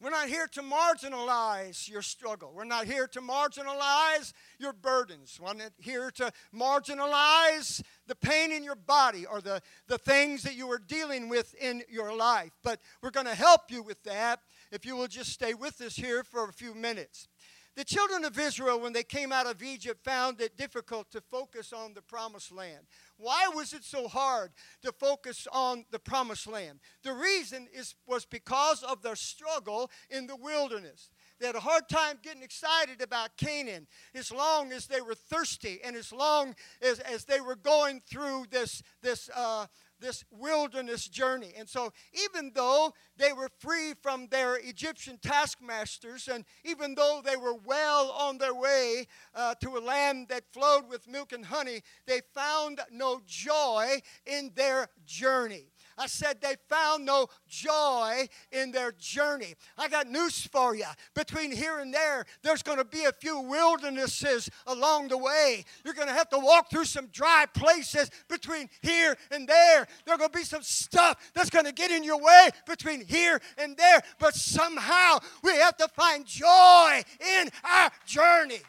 We're 0.04 0.10
not 0.10 0.28
here 0.28 0.48
to 0.48 0.62
marginalize 0.62 1.90
your 1.90 2.02
struggle. 2.02 2.52
We're 2.54 2.66
not 2.66 2.88
here 2.88 3.08
to 3.08 3.22
marginalize 3.22 4.34
your 4.60 4.74
burdens. 4.74 5.40
We're 5.42 5.54
not 5.54 5.72
here 5.78 6.12
to 6.16 6.34
marginalize 6.54 7.82
the 8.06 8.16
pain 8.16 8.52
in 8.52 8.66
your 8.66 8.76
body 8.76 9.26
or 9.26 9.40
the, 9.40 9.62
the 9.88 9.98
things 9.98 10.44
that 10.44 10.56
you 10.56 10.70
are 10.74 10.78
dealing 10.78 11.30
with 11.30 11.56
in 11.56 11.84
your 11.90 12.14
life. 12.14 12.52
But 12.66 12.82
we're 13.02 13.12
going 13.12 13.28
to 13.28 13.34
help 13.36 13.62
you 13.70 13.82
with 13.82 14.04
that 14.04 14.42
if 14.74 14.86
you 14.86 14.98
will 14.98 15.08
just 15.08 15.32
stay 15.32 15.54
with 15.54 15.80
us 15.80 15.96
here 15.96 16.26
for 16.26 16.50
a 16.50 16.52
few 16.52 16.76
minutes. 16.76 17.30
The 17.76 17.86
children 17.86 18.24
of 18.24 18.38
Israel, 18.38 18.80
when 18.80 18.94
they 18.94 19.04
came 19.04 19.32
out 19.32 19.48
of 19.48 19.64
Egypt, 19.64 20.04
found 20.04 20.42
it 20.42 20.58
difficult 20.58 21.10
to 21.12 21.22
focus 21.22 21.74
on 21.74 21.94
the 21.94 22.04
promised 22.04 22.52
land. 22.52 22.86
Why 23.24 23.48
was 23.56 23.72
it 23.72 23.86
so 23.86 24.10
hard 24.10 24.52
to 24.82 24.92
focus 24.92 25.48
on 25.50 25.86
the 25.92 26.00
promised 26.00 26.46
land? 26.46 26.80
The 27.04 27.14
reason 27.14 27.70
is, 27.74 27.96
was 28.06 28.26
because 28.26 28.84
of 28.84 29.02
their 29.02 29.16
struggle 29.16 29.90
in 30.10 30.28
the 30.28 30.36
wilderness. 30.36 31.10
they 31.40 31.48
had 31.48 31.56
a 31.56 31.62
hard 31.62 31.88
time 31.88 32.18
getting 32.22 32.44
excited 32.44 33.02
about 33.02 33.38
Canaan 33.38 33.88
as 34.14 34.30
long 34.30 34.74
as 34.74 34.88
they 34.88 35.00
were 35.00 35.16
thirsty 35.16 35.80
and 35.86 35.96
as 35.96 36.12
long 36.12 36.54
as, 36.82 37.00
as 37.00 37.24
they 37.24 37.40
were 37.40 37.56
going 37.56 38.02
through 38.02 38.48
this, 38.52 38.84
this, 39.02 39.30
uh, 39.34 39.68
this 40.04 40.24
wilderness 40.30 41.08
journey. 41.08 41.54
And 41.58 41.68
so, 41.68 41.92
even 42.26 42.52
though 42.54 42.94
they 43.18 43.34
were 43.34 43.50
free 43.60 43.94
from 44.02 44.28
their 44.28 44.58
Egyptian 44.58 45.18
taskmasters, 45.22 46.28
and 46.28 46.44
even 46.64 46.94
though 46.94 47.22
they 47.24 47.38
were 47.38 47.56
well 47.56 48.12
on 48.12 48.38
their 48.38 48.54
way 48.54 49.08
uh, 49.34 49.56
to 49.62 49.78
a 49.78 49.80
land 49.80 50.28
that 50.30 50.44
flowed 50.52 50.90
with 50.90 51.08
milk 51.08 51.32
and 51.32 51.46
honey, 51.46 51.82
they 52.06 52.22
found 52.36 52.82
no 52.92 53.22
joy 53.26 54.02
in 54.26 54.52
their 54.56 54.90
journey. 55.06 55.73
I 55.98 56.08
said 56.08 56.42
they 56.42 56.56
found 56.70 57.06
no 57.06 57.28
joy 57.48 58.28
in 58.52 58.72
their 58.72 58.92
journey. 58.92 59.56
I 59.78 59.88
got 59.88 60.08
news 60.08 60.46
for 60.48 60.76
you. 60.76 60.86
Between 61.14 61.52
here 61.52 61.80
and 61.80 61.94
there, 61.94 62.26
there's 62.42 62.64
going 62.64 62.78
to 62.78 62.86
be 62.86 63.06
a 63.06 63.12
few 63.12 63.40
wildernesses 63.40 64.50
along 64.68 65.10
the 65.10 65.18
way. 65.18 65.66
You're 65.84 65.94
going 65.94 66.08
to 66.08 66.14
have 66.14 66.30
to 66.30 66.40
walk 66.40 66.70
through 66.70 66.86
some 66.86 67.08
dry 67.08 67.46
places 67.54 68.10
between 68.28 68.70
here 68.82 69.16
and 69.32 69.48
there. 69.48 69.88
There's 70.06 70.18
going 70.18 70.32
to 70.32 70.38
be 70.38 70.46
some 70.46 70.64
stuff 70.64 71.32
that's 71.34 71.50
going 71.50 71.66
to 71.66 71.74
get 71.74 71.92
in 71.92 72.04
your 72.04 72.20
way 72.20 72.50
between 72.68 73.06
here 73.06 73.40
and 73.58 73.78
there. 73.78 74.02
But 74.20 74.36
somehow 74.36 75.20
we 75.44 75.52
have 75.58 75.78
to 75.78 75.88
find 75.90 76.26
joy 76.26 77.02
in 77.20 77.50
our 77.64 77.92
journey. 78.06 78.62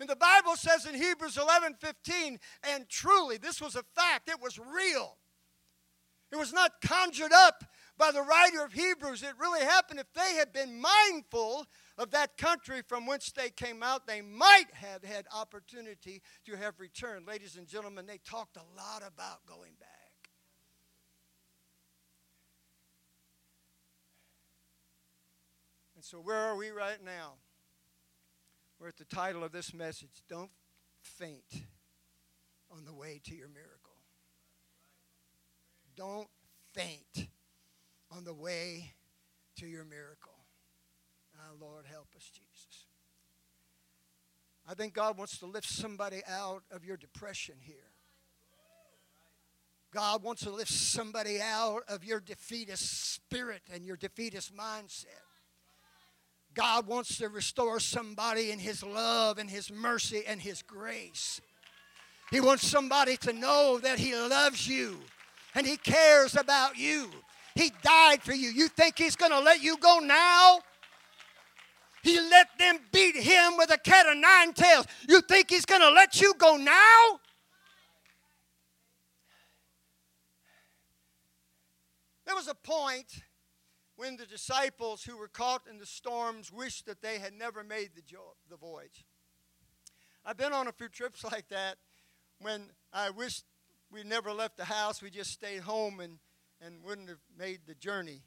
And 0.00 0.08
the 0.08 0.16
Bible 0.16 0.54
says 0.56 0.86
in 0.86 0.94
Hebrews 0.94 1.36
11 1.36 1.74
15, 1.74 2.38
and 2.62 2.88
truly, 2.88 3.36
this 3.36 3.60
was 3.60 3.74
a 3.74 3.82
fact, 3.94 4.28
it 4.28 4.40
was 4.40 4.58
real. 4.58 5.16
It 6.30 6.36
was 6.36 6.52
not 6.52 6.80
conjured 6.82 7.32
up 7.32 7.64
by 7.96 8.12
the 8.12 8.22
writer 8.22 8.62
of 8.62 8.72
Hebrews. 8.72 9.22
It 9.22 9.32
really 9.38 9.64
happened. 9.64 9.98
If 9.98 10.12
they 10.12 10.34
had 10.34 10.52
been 10.52 10.80
mindful 10.80 11.66
of 11.96 12.10
that 12.10 12.36
country 12.36 12.82
from 12.86 13.06
which 13.06 13.32
they 13.32 13.48
came 13.48 13.82
out, 13.82 14.06
they 14.06 14.20
might 14.20 14.66
have 14.74 15.02
had 15.02 15.26
opportunity 15.34 16.22
to 16.44 16.56
have 16.56 16.78
returned. 16.78 17.26
Ladies 17.26 17.56
and 17.56 17.66
gentlemen, 17.66 18.06
they 18.06 18.18
talked 18.18 18.56
a 18.56 18.76
lot 18.76 19.02
about 19.06 19.46
going 19.46 19.72
back. 19.80 19.88
And 25.96 26.04
so, 26.04 26.18
where 26.18 26.36
are 26.36 26.56
we 26.56 26.68
right 26.70 27.02
now? 27.02 27.34
We're 28.80 28.88
at 28.88 28.96
the 28.96 29.04
title 29.04 29.42
of 29.42 29.52
this 29.52 29.74
message 29.74 30.22
Don't 30.28 30.50
Faint 31.02 31.64
on 32.70 32.84
the 32.84 32.94
Way 32.94 33.20
to 33.24 33.34
Your 33.34 33.48
Miracle. 33.48 33.94
Don't 35.96 36.28
faint 36.72 37.28
on 38.10 38.22
the 38.22 38.32
way 38.32 38.92
to 39.56 39.66
your 39.66 39.84
miracle. 39.84 40.32
Ah, 41.36 41.50
Lord, 41.60 41.86
help 41.90 42.06
us, 42.14 42.30
Jesus. 42.30 42.86
I 44.64 44.74
think 44.74 44.94
God 44.94 45.18
wants 45.18 45.38
to 45.38 45.46
lift 45.46 45.68
somebody 45.68 46.22
out 46.28 46.62
of 46.70 46.84
your 46.84 46.96
depression 46.96 47.56
here. 47.60 47.90
God 49.92 50.22
wants 50.22 50.42
to 50.42 50.50
lift 50.50 50.70
somebody 50.70 51.40
out 51.40 51.82
of 51.88 52.04
your 52.04 52.20
defeatist 52.20 53.14
spirit 53.14 53.62
and 53.72 53.84
your 53.84 53.96
defeatist 53.96 54.54
mindset. 54.54 55.27
God 56.54 56.86
wants 56.86 57.18
to 57.18 57.28
restore 57.28 57.80
somebody 57.80 58.50
in 58.50 58.58
His 58.58 58.82
love 58.82 59.38
and 59.38 59.48
His 59.48 59.70
mercy 59.70 60.22
and 60.26 60.40
His 60.40 60.62
grace. 60.62 61.40
He 62.30 62.40
wants 62.40 62.66
somebody 62.66 63.16
to 63.18 63.32
know 63.32 63.78
that 63.82 63.98
He 63.98 64.14
loves 64.14 64.66
you 64.66 64.98
and 65.54 65.66
He 65.66 65.76
cares 65.76 66.36
about 66.36 66.76
you. 66.76 67.10
He 67.54 67.72
died 67.82 68.22
for 68.22 68.32
you. 68.32 68.50
You 68.50 68.68
think 68.68 68.98
He's 68.98 69.16
going 69.16 69.32
to 69.32 69.40
let 69.40 69.62
you 69.62 69.76
go 69.78 69.98
now? 69.98 70.60
He 72.02 72.18
let 72.20 72.48
them 72.58 72.78
beat 72.92 73.16
Him 73.16 73.56
with 73.56 73.72
a 73.72 73.78
cat 73.78 74.06
of 74.06 74.16
nine 74.16 74.52
tails. 74.52 74.86
You 75.08 75.20
think 75.20 75.50
He's 75.50 75.64
going 75.64 75.80
to 75.80 75.90
let 75.90 76.20
you 76.20 76.34
go 76.38 76.56
now? 76.56 77.20
There 82.26 82.36
was 82.36 82.48
a 82.48 82.54
point 82.54 83.06
when 83.98 84.16
the 84.16 84.26
disciples 84.26 85.02
who 85.02 85.16
were 85.16 85.26
caught 85.26 85.62
in 85.68 85.78
the 85.78 85.84
storms 85.84 86.52
wished 86.52 86.86
that 86.86 87.02
they 87.02 87.18
had 87.18 87.32
never 87.32 87.64
made 87.64 87.90
the, 87.96 88.02
jo- 88.02 88.36
the 88.48 88.56
voyage. 88.56 89.04
I've 90.24 90.36
been 90.36 90.52
on 90.52 90.68
a 90.68 90.72
few 90.72 90.88
trips 90.88 91.24
like 91.24 91.48
that 91.48 91.78
when 92.38 92.70
I 92.92 93.10
wished 93.10 93.44
we 93.90 94.04
never 94.04 94.32
left 94.32 94.56
the 94.56 94.66
house, 94.66 95.02
we 95.02 95.10
just 95.10 95.32
stayed 95.32 95.62
home 95.62 95.98
and, 95.98 96.18
and 96.60 96.84
wouldn't 96.84 97.08
have 97.08 97.18
made 97.36 97.62
the 97.66 97.74
journey. 97.74 98.22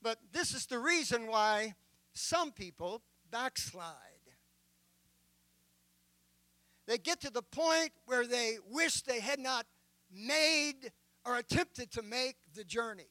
But 0.00 0.18
this 0.32 0.54
is 0.54 0.66
the 0.66 0.78
reason 0.78 1.26
why 1.26 1.74
some 2.12 2.52
people 2.52 3.02
backslide. 3.28 3.96
They 6.86 6.98
get 6.98 7.20
to 7.22 7.30
the 7.30 7.42
point 7.42 7.90
where 8.06 8.24
they 8.24 8.58
wish 8.70 9.02
they 9.02 9.18
had 9.18 9.40
not 9.40 9.66
made 10.12 10.92
or 11.26 11.38
attempted 11.38 11.90
to 11.92 12.02
make 12.02 12.36
the 12.54 12.62
journey 12.62 13.09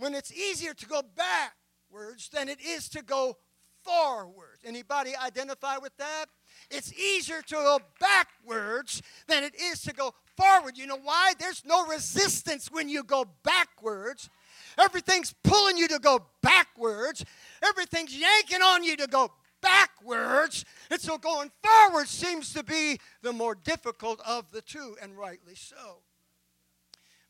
when 0.00 0.14
it's 0.14 0.32
easier 0.32 0.72
to 0.72 0.86
go 0.86 1.02
backwards 1.14 2.30
than 2.30 2.48
it 2.48 2.58
is 2.60 2.88
to 2.88 3.02
go 3.02 3.36
forward. 3.84 4.58
Anybody 4.64 5.12
identify 5.14 5.76
with 5.76 5.94
that? 5.98 6.26
It's 6.70 6.92
easier 6.94 7.42
to 7.42 7.54
go 7.54 7.80
backwards 8.00 9.02
than 9.28 9.44
it 9.44 9.54
is 9.60 9.82
to 9.82 9.92
go 9.92 10.14
forward. 10.38 10.78
You 10.78 10.86
know 10.86 10.98
why? 11.02 11.34
There's 11.38 11.64
no 11.66 11.86
resistance 11.86 12.70
when 12.70 12.88
you 12.88 13.04
go 13.04 13.26
backwards. 13.44 14.30
Everything's 14.78 15.34
pulling 15.44 15.76
you 15.76 15.86
to 15.88 15.98
go 15.98 16.24
backwards. 16.42 17.24
Everything's 17.62 18.16
yanking 18.16 18.62
on 18.62 18.82
you 18.82 18.96
to 18.96 19.06
go 19.06 19.30
backwards. 19.60 20.64
And 20.90 20.98
so 20.98 21.18
going 21.18 21.50
forward 21.62 22.08
seems 22.08 22.54
to 22.54 22.64
be 22.64 22.98
the 23.20 23.34
more 23.34 23.54
difficult 23.54 24.20
of 24.26 24.50
the 24.50 24.62
two, 24.62 24.96
and 25.02 25.18
rightly 25.18 25.54
so. 25.54 26.02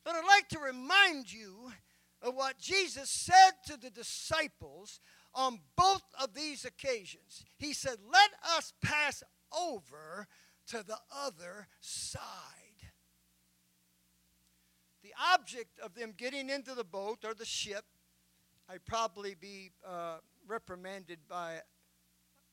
But 0.04 0.14
I'd 0.14 0.26
like 0.26 0.48
to 0.50 0.61
remind 0.61 1.33
you 1.33 1.72
of 2.22 2.35
what 2.35 2.59
Jesus 2.59 3.11
said 3.11 3.52
to 3.66 3.76
the 3.76 3.90
disciples 3.90 5.00
on 5.35 5.61
both 5.76 6.02
of 6.20 6.35
these 6.35 6.64
occasions. 6.64 7.44
He 7.56 7.72
said, 7.72 7.96
Let 8.11 8.30
us 8.56 8.72
pass 8.83 9.22
over 9.56 10.26
to 10.68 10.85
the 10.85 10.98
other 11.14 11.68
side. 11.80 12.20
The 15.02 15.12
object 15.35 15.78
of 15.80 15.94
them 15.94 16.14
getting 16.16 16.50
into 16.50 16.74
the 16.74 16.85
boat 16.85 17.24
or 17.24 17.35
the 17.35 17.44
ship, 17.44 17.85
I'd 18.68 18.85
probably 18.85 19.35
be 19.35 19.70
uh, 19.87 20.18
reprimanded 20.46 21.20
by 21.28 21.61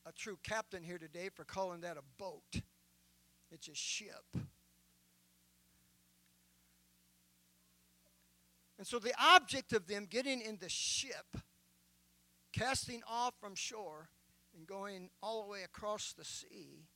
a 0.06 0.12
true 0.14 0.38
captain 0.44 0.82
here 0.82 0.98
today 0.98 1.30
for 1.34 1.44
calling 1.44 1.82
that 1.82 1.98
a 1.98 2.04
boat. 2.18 2.62
It's 3.52 3.68
a 3.68 3.76
ship. 3.76 4.26
And 8.78 8.86
so 8.86 9.00
the 9.00 9.14
object 9.20 9.74
of 9.74 9.88
them 9.88 10.08
getting 10.10 10.42
in 10.42 10.58
the 10.60 10.70
ship, 10.70 11.38
casting 12.54 13.02
off 13.10 13.34
from 13.40 13.56
shore, 13.56 14.10
and 14.56 14.68
going 14.68 15.10
all 15.22 15.44
the 15.44 15.50
way 15.50 15.64
across 15.64 16.14
the 16.14 16.26
sea 16.26 16.88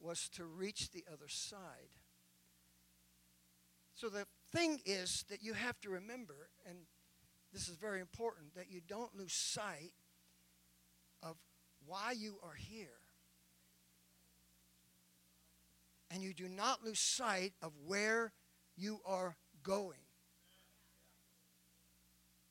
was 0.00 0.28
to 0.30 0.44
reach 0.44 0.90
the 0.90 1.04
other 1.12 1.28
side. 1.28 1.90
So 3.94 4.08
the 4.08 4.26
thing 4.52 4.80
is 4.84 5.24
that 5.30 5.42
you 5.42 5.54
have 5.54 5.80
to 5.80 5.90
remember, 5.90 6.48
and 6.68 6.78
this 7.52 7.68
is 7.68 7.76
very 7.76 8.00
important, 8.00 8.54
that 8.54 8.70
you 8.70 8.80
don't 8.86 9.16
lose 9.16 9.32
sight 9.32 9.92
of 11.22 11.36
why 11.86 12.12
you 12.12 12.38
are 12.42 12.54
here. 12.56 13.00
And 16.10 16.22
you 16.22 16.34
do 16.34 16.48
not 16.48 16.84
lose 16.84 17.00
sight 17.00 17.52
of 17.62 17.72
where 17.84 18.32
you 18.76 19.00
are 19.04 19.36
going. 19.62 20.03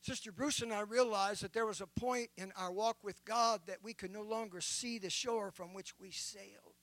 Sister 0.04 0.30
Bruce 0.30 0.60
and 0.60 0.70
I 0.70 0.80
realized 0.80 1.42
that 1.42 1.54
there 1.54 1.64
was 1.64 1.80
a 1.80 1.86
point 1.86 2.28
in 2.36 2.52
our 2.58 2.70
walk 2.70 2.98
with 3.02 3.24
God 3.24 3.62
that 3.66 3.78
we 3.82 3.94
could 3.94 4.10
no 4.10 4.20
longer 4.20 4.60
see 4.60 4.98
the 4.98 5.08
shore 5.08 5.50
from 5.50 5.72
which 5.72 5.98
we 5.98 6.10
sailed. 6.10 6.74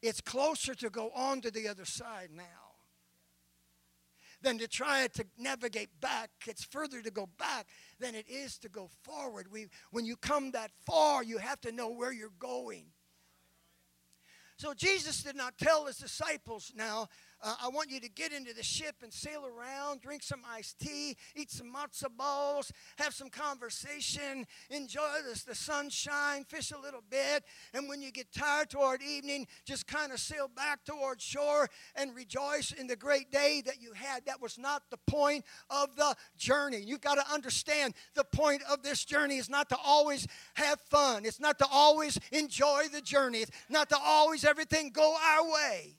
It's 0.00 0.22
closer 0.22 0.74
to 0.76 0.88
go 0.88 1.10
on 1.14 1.42
to 1.42 1.50
the 1.50 1.68
other 1.68 1.84
side 1.84 2.30
now 2.34 2.72
than 4.40 4.56
to 4.56 4.66
try 4.66 5.08
to 5.08 5.26
navigate 5.36 6.00
back. 6.00 6.30
It's 6.46 6.64
further 6.64 7.02
to 7.02 7.10
go 7.10 7.28
back 7.38 7.66
than 8.00 8.14
it 8.14 8.30
is 8.30 8.56
to 8.60 8.70
go 8.70 8.88
forward. 9.02 9.52
We, 9.52 9.66
when 9.90 10.06
you 10.06 10.16
come 10.16 10.52
that 10.52 10.70
far, 10.86 11.22
you 11.22 11.36
have 11.36 11.60
to 11.60 11.70
know 11.70 11.90
where 11.90 12.12
you're 12.12 12.30
going. 12.38 12.86
So 14.56 14.72
Jesus 14.72 15.22
did 15.22 15.36
not 15.36 15.58
tell 15.58 15.84
his 15.84 15.98
disciples 15.98 16.72
now, 16.74 17.08
uh, 17.42 17.54
I 17.62 17.68
want 17.68 17.90
you 17.90 18.00
to 18.00 18.08
get 18.08 18.32
into 18.32 18.54
the 18.54 18.62
ship 18.62 18.96
and 19.02 19.12
sail 19.12 19.44
around, 19.46 20.00
drink 20.00 20.22
some 20.22 20.40
iced 20.48 20.78
tea, 20.78 21.16
eat 21.34 21.50
some 21.50 21.72
matzo 21.72 22.08
balls, 22.16 22.72
have 22.98 23.14
some 23.14 23.28
conversation, 23.28 24.46
enjoy 24.70 25.20
this, 25.28 25.42
the 25.44 25.54
sunshine, 25.54 26.44
fish 26.44 26.72
a 26.72 26.78
little 26.78 27.02
bit. 27.08 27.44
And 27.74 27.88
when 27.88 28.00
you 28.00 28.10
get 28.10 28.32
tired 28.32 28.70
toward 28.70 29.02
evening, 29.02 29.46
just 29.64 29.86
kind 29.86 30.12
of 30.12 30.18
sail 30.18 30.48
back 30.48 30.84
toward 30.84 31.20
shore 31.20 31.68
and 31.94 32.14
rejoice 32.14 32.72
in 32.72 32.86
the 32.86 32.96
great 32.96 33.30
day 33.30 33.62
that 33.66 33.80
you 33.80 33.92
had. 33.92 34.24
That 34.26 34.40
was 34.40 34.58
not 34.58 34.84
the 34.90 34.98
point 35.06 35.44
of 35.68 35.94
the 35.96 36.14
journey. 36.36 36.82
You've 36.84 37.00
got 37.00 37.16
to 37.16 37.32
understand 37.32 37.94
the 38.14 38.24
point 38.24 38.62
of 38.70 38.82
this 38.82 39.04
journey 39.04 39.36
is 39.36 39.50
not 39.50 39.68
to 39.68 39.76
always 39.84 40.26
have 40.54 40.80
fun, 40.80 41.24
it's 41.24 41.40
not 41.40 41.58
to 41.58 41.66
always 41.70 42.18
enjoy 42.32 42.84
the 42.92 43.00
journey, 43.00 43.38
it's 43.38 43.50
not 43.68 43.88
to 43.90 43.98
always 44.02 44.44
everything 44.44 44.90
go 44.90 45.16
our 45.22 45.44
way. 45.44 45.96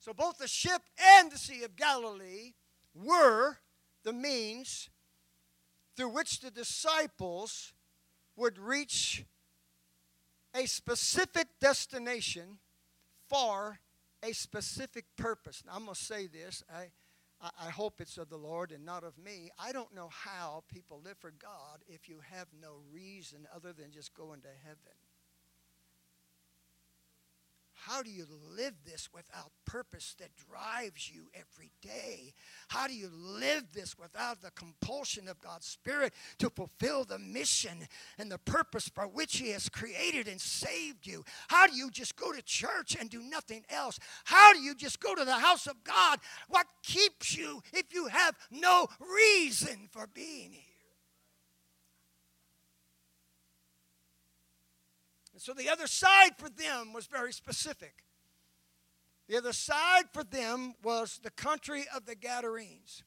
So 0.00 0.14
both 0.14 0.38
the 0.38 0.48
ship 0.48 0.80
and 0.98 1.30
the 1.30 1.38
Sea 1.38 1.62
of 1.62 1.76
Galilee 1.76 2.54
were 2.94 3.58
the 4.02 4.14
means 4.14 4.88
through 5.94 6.08
which 6.08 6.40
the 6.40 6.50
disciples 6.50 7.74
would 8.34 8.58
reach 8.58 9.26
a 10.54 10.66
specific 10.66 11.48
destination 11.60 12.58
for 13.28 13.78
a 14.22 14.32
specific 14.32 15.04
purpose. 15.16 15.62
Now, 15.66 15.72
I'm 15.76 15.84
going 15.84 15.94
to 15.94 16.00
say 16.00 16.26
this. 16.26 16.64
I, 16.74 16.88
I 17.42 17.68
hope 17.70 18.00
it's 18.00 18.16
of 18.16 18.30
the 18.30 18.38
Lord 18.38 18.72
and 18.72 18.84
not 18.84 19.04
of 19.04 19.18
me. 19.18 19.50
I 19.58 19.72
don't 19.72 19.94
know 19.94 20.08
how 20.08 20.64
people 20.72 21.02
live 21.04 21.18
for 21.18 21.30
God 21.30 21.80
if 21.86 22.08
you 22.08 22.20
have 22.30 22.46
no 22.60 22.76
reason 22.90 23.46
other 23.54 23.74
than 23.74 23.92
just 23.92 24.14
going 24.14 24.40
to 24.40 24.48
heaven. 24.64 24.96
How 27.86 28.02
do 28.02 28.10
you 28.10 28.26
live 28.56 28.74
this 28.84 29.08
without 29.12 29.52
purpose 29.64 30.14
that 30.18 30.36
drives 30.36 31.10
you 31.10 31.28
every 31.34 31.72
day? 31.80 32.34
How 32.68 32.86
do 32.86 32.92
you 32.92 33.08
live 33.10 33.72
this 33.72 33.98
without 33.98 34.42
the 34.42 34.50
compulsion 34.50 35.28
of 35.28 35.40
God's 35.40 35.66
Spirit 35.66 36.12
to 36.38 36.50
fulfill 36.50 37.04
the 37.04 37.18
mission 37.18 37.88
and 38.18 38.30
the 38.30 38.38
purpose 38.38 38.88
for 38.88 39.04
which 39.04 39.38
He 39.38 39.50
has 39.50 39.70
created 39.70 40.28
and 40.28 40.40
saved 40.40 41.06
you? 41.06 41.24
How 41.48 41.66
do 41.66 41.74
you 41.74 41.90
just 41.90 42.16
go 42.16 42.32
to 42.32 42.42
church 42.42 42.96
and 43.00 43.08
do 43.08 43.22
nothing 43.22 43.64
else? 43.70 43.98
How 44.24 44.52
do 44.52 44.60
you 44.60 44.74
just 44.74 45.00
go 45.00 45.14
to 45.14 45.24
the 45.24 45.38
house 45.38 45.66
of 45.66 45.82
God? 45.82 46.20
What 46.48 46.66
keeps 46.82 47.36
you 47.36 47.62
if 47.72 47.94
you 47.94 48.08
have 48.08 48.36
no 48.50 48.88
reason 49.00 49.88
for 49.90 50.06
being 50.06 50.52
here? 50.52 50.69
And 55.40 55.44
so 55.46 55.54
the 55.54 55.70
other 55.70 55.86
side 55.86 56.36
for 56.36 56.50
them 56.50 56.92
was 56.92 57.06
very 57.06 57.32
specific. 57.32 58.04
The 59.26 59.38
other 59.38 59.54
side 59.54 60.04
for 60.12 60.22
them 60.22 60.74
was 60.82 61.18
the 61.22 61.30
country 61.30 61.86
of 61.96 62.04
the 62.04 62.14
Gadarenes. 62.14 63.02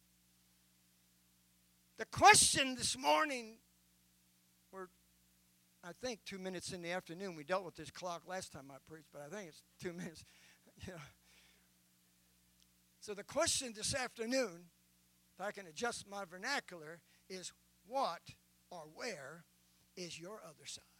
The 2.00 2.06
question 2.06 2.74
this 2.74 2.98
morning, 2.98 3.58
we're, 4.72 4.88
I 5.84 5.92
think, 6.02 6.22
two 6.26 6.40
minutes 6.40 6.74
in 6.74 6.82
the 6.82 6.90
afternoon. 6.90 7.36
We 7.36 7.44
dealt 7.44 7.66
with 7.66 7.76
this 7.76 7.92
clock 7.92 8.24
last 8.28 8.52
time 8.52 8.72
I 8.72 8.78
preached, 8.90 9.10
but 9.14 9.22
I 9.22 9.36
think 9.36 9.50
it's 9.50 9.62
two 9.80 9.94
minutes. 9.94 10.26
Yeah. 10.88 10.94
So 13.00 13.14
the 13.14 13.24
question 13.24 13.74
this 13.76 13.94
afternoon, 13.94 14.70
if 15.38 15.46
I 15.46 15.52
can 15.52 15.68
adjust 15.68 16.10
my 16.10 16.26
vernacular, 16.26 17.00
is 17.30 17.54
what 17.86 18.22
or 18.72 18.86
where 18.96 19.44
is 19.96 20.20
your 20.20 20.42
other 20.44 20.66
side? 20.66 20.93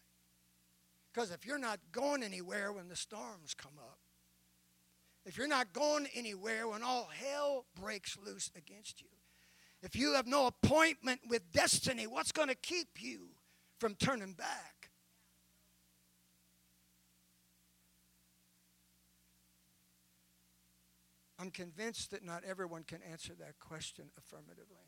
Because 1.14 1.32
if 1.32 1.46
you're 1.46 1.60
not 1.60 1.80
going 1.92 2.24
anywhere 2.24 2.72
when 2.74 2.88
the 2.88 2.96
storms 2.96 3.54
come 3.54 3.74
up, 3.78 4.00
if 5.26 5.38
you're 5.38 5.48
not 5.48 5.72
going 5.72 6.08
anywhere 6.16 6.68
when 6.68 6.82
all 6.82 7.08
hell 7.14 7.66
breaks 7.80 8.18
loose 8.26 8.50
against 8.58 9.02
you, 9.02 9.08
if 9.84 9.96
you 9.96 10.14
have 10.14 10.26
no 10.26 10.48
appointment 10.48 11.22
with 11.30 11.52
destiny, 11.52 12.08
what's 12.08 12.32
going 12.32 12.48
to 12.48 12.56
keep 12.56 12.88
you 13.00 13.28
from 13.80 13.96
turning 13.96 14.34
back? 14.34 14.90
I'm 21.40 21.52
convinced 21.52 22.12
that 22.12 22.24
not 22.24 22.44
everyone 22.44 22.84
can 22.84 23.00
answer 23.04 23.34
that 23.40 23.60
question 23.60 24.06
affirmatively. 24.18 24.88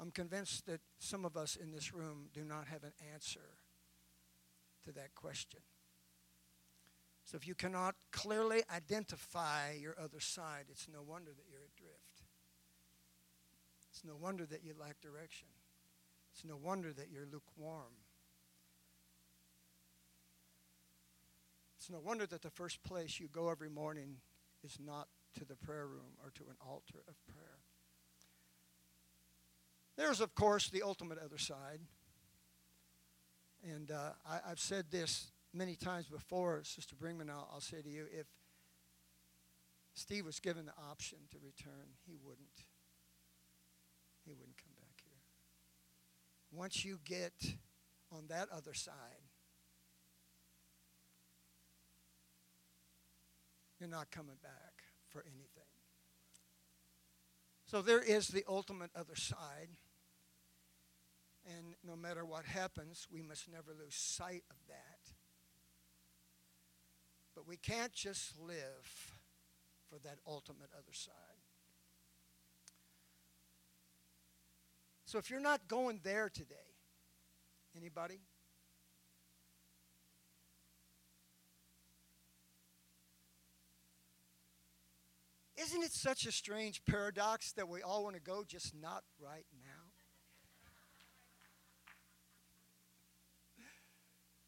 I'm 0.00 0.10
convinced 0.10 0.66
that 0.66 0.80
some 0.98 1.26
of 1.26 1.36
us 1.36 1.54
in 1.54 1.70
this 1.70 1.92
room 1.92 2.30
do 2.32 2.42
not 2.42 2.66
have 2.68 2.82
an 2.82 2.92
answer 3.12 3.59
to 4.84 4.92
that 4.92 5.14
question. 5.14 5.60
So 7.24 7.36
if 7.36 7.46
you 7.46 7.54
cannot 7.54 7.94
clearly 8.10 8.62
identify 8.74 9.72
your 9.80 9.94
other 10.00 10.20
side, 10.20 10.64
it's 10.68 10.88
no 10.92 11.02
wonder 11.02 11.30
that 11.30 11.44
you're 11.50 11.60
adrift. 11.60 12.22
It's 13.90 14.04
no 14.04 14.16
wonder 14.16 14.46
that 14.46 14.64
you 14.64 14.74
lack 14.78 15.00
direction. 15.00 15.48
It's 16.32 16.44
no 16.44 16.56
wonder 16.56 16.92
that 16.92 17.10
you're 17.12 17.26
lukewarm. 17.30 17.92
It's 21.78 21.90
no 21.90 22.00
wonder 22.00 22.26
that 22.26 22.42
the 22.42 22.50
first 22.50 22.82
place 22.82 23.20
you 23.20 23.28
go 23.28 23.48
every 23.48 23.70
morning 23.70 24.16
is 24.64 24.78
not 24.84 25.08
to 25.38 25.44
the 25.44 25.56
prayer 25.56 25.86
room 25.86 26.16
or 26.22 26.30
to 26.30 26.44
an 26.50 26.56
altar 26.66 27.02
of 27.08 27.14
prayer. 27.26 27.58
There's, 29.96 30.20
of 30.20 30.34
course, 30.34 30.68
the 30.68 30.82
ultimate 30.82 31.18
other 31.18 31.38
side. 31.38 31.80
And 33.62 33.90
uh, 33.90 34.10
I, 34.26 34.48
have 34.48 34.58
said 34.58 34.86
this 34.90 35.28
many 35.52 35.76
times 35.76 36.06
before, 36.06 36.62
Sister 36.64 36.94
Brinkman, 36.96 37.28
I'll, 37.28 37.48
I'll 37.52 37.60
say 37.60 37.82
to 37.82 37.88
you, 37.88 38.06
if 38.12 38.26
Steve 39.94 40.24
was 40.24 40.40
given 40.40 40.66
the 40.66 40.72
option 40.90 41.18
to 41.30 41.38
return, 41.38 41.88
he 42.06 42.16
wouldn't. 42.22 42.64
He 44.24 44.32
wouldn't 44.32 44.56
come 44.56 44.72
back 44.76 45.02
here. 45.04 45.18
Once 46.52 46.84
you 46.84 46.98
get 47.04 47.32
on 48.12 48.26
that 48.28 48.48
other 48.50 48.74
side, 48.74 48.94
you're 53.78 53.88
not 53.88 54.10
coming 54.10 54.36
back 54.42 54.82
for 55.08 55.22
anything. 55.22 55.64
So 57.66 57.82
there 57.82 58.02
is 58.02 58.28
the 58.28 58.44
ultimate 58.48 58.90
other 58.96 59.16
side. 59.16 59.68
And 61.46 61.74
no 61.86 61.96
matter 61.96 62.24
what 62.24 62.44
happens, 62.44 63.06
we 63.10 63.22
must 63.22 63.50
never 63.50 63.72
lose 63.78 63.94
sight 63.94 64.44
of 64.50 64.56
that. 64.68 65.14
But 67.34 67.46
we 67.46 67.56
can't 67.56 67.92
just 67.92 68.38
live 68.38 69.16
for 69.88 69.98
that 70.00 70.18
ultimate 70.26 70.70
other 70.76 70.92
side. 70.92 71.14
So 75.06 75.18
if 75.18 75.30
you're 75.30 75.40
not 75.40 75.66
going 75.66 76.00
there 76.04 76.28
today, 76.28 76.54
anybody? 77.76 78.20
Isn't 85.60 85.82
it 85.82 85.92
such 85.92 86.26
a 86.26 86.32
strange 86.32 86.84
paradox 86.84 87.52
that 87.52 87.68
we 87.68 87.82
all 87.82 88.04
want 88.04 88.16
to 88.16 88.22
go, 88.22 88.44
just 88.46 88.74
not 88.74 89.02
right 89.20 89.46
now? 89.52 89.90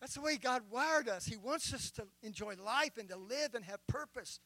That's 0.03 0.15
the 0.15 0.21
way 0.21 0.37
God 0.37 0.63
wired 0.69 1.09
us. 1.09 1.27
He 1.27 1.37
wants 1.37 1.73
us 1.73 1.93
to 1.93 2.09
enjoy 2.25 2.57
life 2.57 2.99
and 2.99 3.09
to 3.09 3.17
live 3.17 3.55
and 3.55 3.65
have 3.65 3.87
purpose 3.87 4.41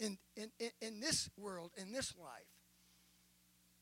in, 0.00 0.18
in, 0.34 0.50
in 0.80 0.98
this 0.98 1.30
world, 1.36 1.70
in 1.76 1.92
this 1.92 2.12
life. 2.18 2.50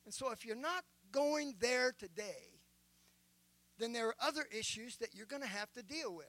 And 0.05 0.13
so 0.13 0.29
if 0.29 0.45
you're 0.45 0.55
not 0.55 0.83
going 1.11 1.55
there 1.59 1.91
today, 1.91 2.59
then 3.79 3.93
there 3.93 4.09
are 4.09 4.15
other 4.21 4.45
issues 4.55 4.97
that 4.97 5.15
you're 5.15 5.25
going 5.25 5.41
to 5.41 5.47
have 5.47 5.73
to 5.73 5.81
deal 5.81 6.13
with. 6.15 6.27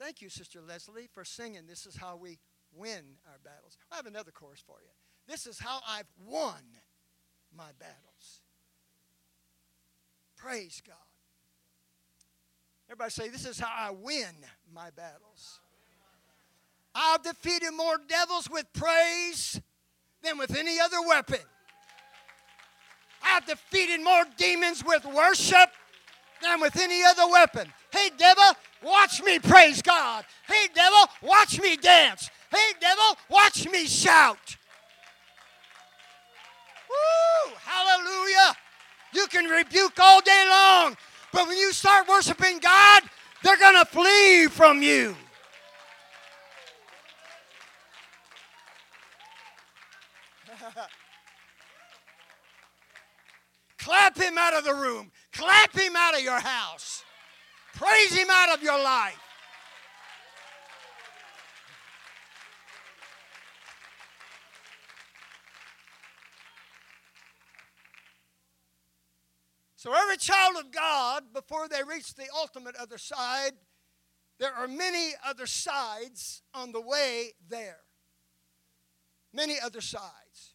Thank 0.00 0.20
you, 0.20 0.30
Sister 0.30 0.58
Leslie, 0.60 1.08
for 1.12 1.24
singing 1.24 1.68
This 1.68 1.86
is 1.86 1.96
How 1.96 2.16
We 2.16 2.40
Win 2.74 3.04
Our 3.28 3.38
Battles. 3.44 3.78
I 3.92 3.94
have 3.94 4.06
another 4.06 4.32
chorus 4.32 4.64
for 4.66 4.78
you. 4.82 4.90
This 5.28 5.46
is 5.46 5.60
how 5.60 5.78
I've 5.86 6.10
won 6.26 6.64
my 7.56 7.70
battles. 7.78 8.42
Praise 10.36 10.82
God. 10.84 11.11
Everybody 12.92 13.10
say, 13.10 13.28
This 13.30 13.46
is 13.46 13.58
how 13.58 13.72
I 13.74 13.90
win 13.90 14.34
my 14.74 14.90
battles. 14.90 15.60
I've 16.94 17.22
defeated 17.22 17.70
more 17.70 17.96
devils 18.06 18.50
with 18.50 18.70
praise 18.74 19.58
than 20.22 20.36
with 20.36 20.54
any 20.54 20.78
other 20.78 20.98
weapon. 21.08 21.40
I've 23.24 23.46
defeated 23.46 24.04
more 24.04 24.24
demons 24.36 24.84
with 24.84 25.06
worship 25.06 25.70
than 26.42 26.60
with 26.60 26.78
any 26.78 27.02
other 27.02 27.26
weapon. 27.32 27.72
Hey, 27.90 28.10
devil, 28.18 28.44
watch 28.82 29.22
me 29.22 29.38
praise 29.38 29.80
God. 29.80 30.26
Hey, 30.46 30.68
devil, 30.74 31.06
watch 31.22 31.58
me 31.62 31.78
dance. 31.78 32.28
Hey, 32.50 32.74
devil, 32.78 33.16
watch 33.30 33.66
me 33.70 33.86
shout. 33.86 34.58
Woo! 36.90 37.54
Hallelujah. 37.64 38.54
You 39.14 39.26
can 39.28 39.46
rebuke 39.46 39.98
all 39.98 40.20
day 40.20 40.44
long. 40.50 40.94
But 41.32 41.48
when 41.48 41.56
you 41.56 41.72
start 41.72 42.06
worshiping 42.08 42.58
God, 42.58 43.02
they're 43.42 43.56
going 43.56 43.78
to 43.78 43.86
flee 43.86 44.48
from 44.48 44.82
you. 44.82 45.16
Clap 53.78 54.16
him 54.16 54.38
out 54.38 54.54
of 54.54 54.64
the 54.64 54.74
room. 54.74 55.10
Clap 55.32 55.72
him 55.72 55.96
out 55.96 56.14
of 56.14 56.20
your 56.20 56.38
house. 56.38 57.02
Praise 57.74 58.14
him 58.14 58.28
out 58.30 58.54
of 58.56 58.62
your 58.62 58.80
life. 58.82 59.18
So, 69.82 69.92
every 69.92 70.16
child 70.16 70.54
of 70.60 70.70
God, 70.70 71.32
before 71.34 71.66
they 71.66 71.82
reach 71.82 72.14
the 72.14 72.28
ultimate 72.38 72.76
other 72.76 72.98
side, 72.98 73.50
there 74.38 74.54
are 74.54 74.68
many 74.68 75.14
other 75.26 75.48
sides 75.48 76.42
on 76.54 76.70
the 76.70 76.80
way 76.80 77.32
there. 77.48 77.80
Many 79.32 79.56
other 79.58 79.80
sides. 79.80 80.54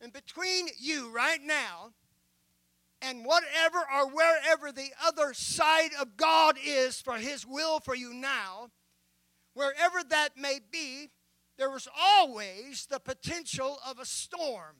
And 0.00 0.14
between 0.14 0.68
you 0.80 1.10
right 1.10 1.42
now 1.42 1.92
and 3.02 3.22
whatever 3.22 3.80
or 3.94 4.08
wherever 4.08 4.72
the 4.72 4.92
other 5.04 5.34
side 5.34 5.90
of 6.00 6.16
God 6.16 6.56
is 6.64 7.02
for 7.02 7.18
His 7.18 7.46
will 7.46 7.80
for 7.80 7.94
you 7.94 8.14
now, 8.14 8.70
wherever 9.52 10.02
that 10.08 10.38
may 10.38 10.58
be, 10.70 11.10
there 11.58 11.76
is 11.76 11.86
always 11.94 12.86
the 12.86 12.98
potential 12.98 13.78
of 13.86 13.98
a 13.98 14.06
storm 14.06 14.76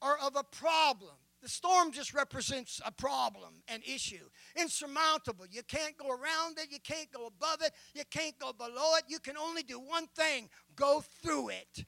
or 0.00 0.16
of 0.16 0.36
a 0.36 0.44
problem. 0.44 1.16
The 1.44 1.50
storm 1.50 1.92
just 1.92 2.14
represents 2.14 2.80
a 2.86 2.90
problem, 2.90 3.62
an 3.68 3.82
issue, 3.86 4.30
insurmountable. 4.56 5.44
You 5.50 5.62
can't 5.62 5.94
go 5.98 6.08
around 6.08 6.56
it, 6.58 6.68
you 6.70 6.78
can't 6.82 7.12
go 7.12 7.26
above 7.26 7.60
it, 7.60 7.72
you 7.94 8.02
can't 8.10 8.38
go 8.38 8.54
below 8.54 8.94
it. 8.96 9.04
You 9.08 9.18
can 9.18 9.36
only 9.36 9.62
do 9.62 9.78
one 9.78 10.06
thing 10.16 10.48
go 10.74 11.04
through 11.22 11.50
it. 11.50 11.84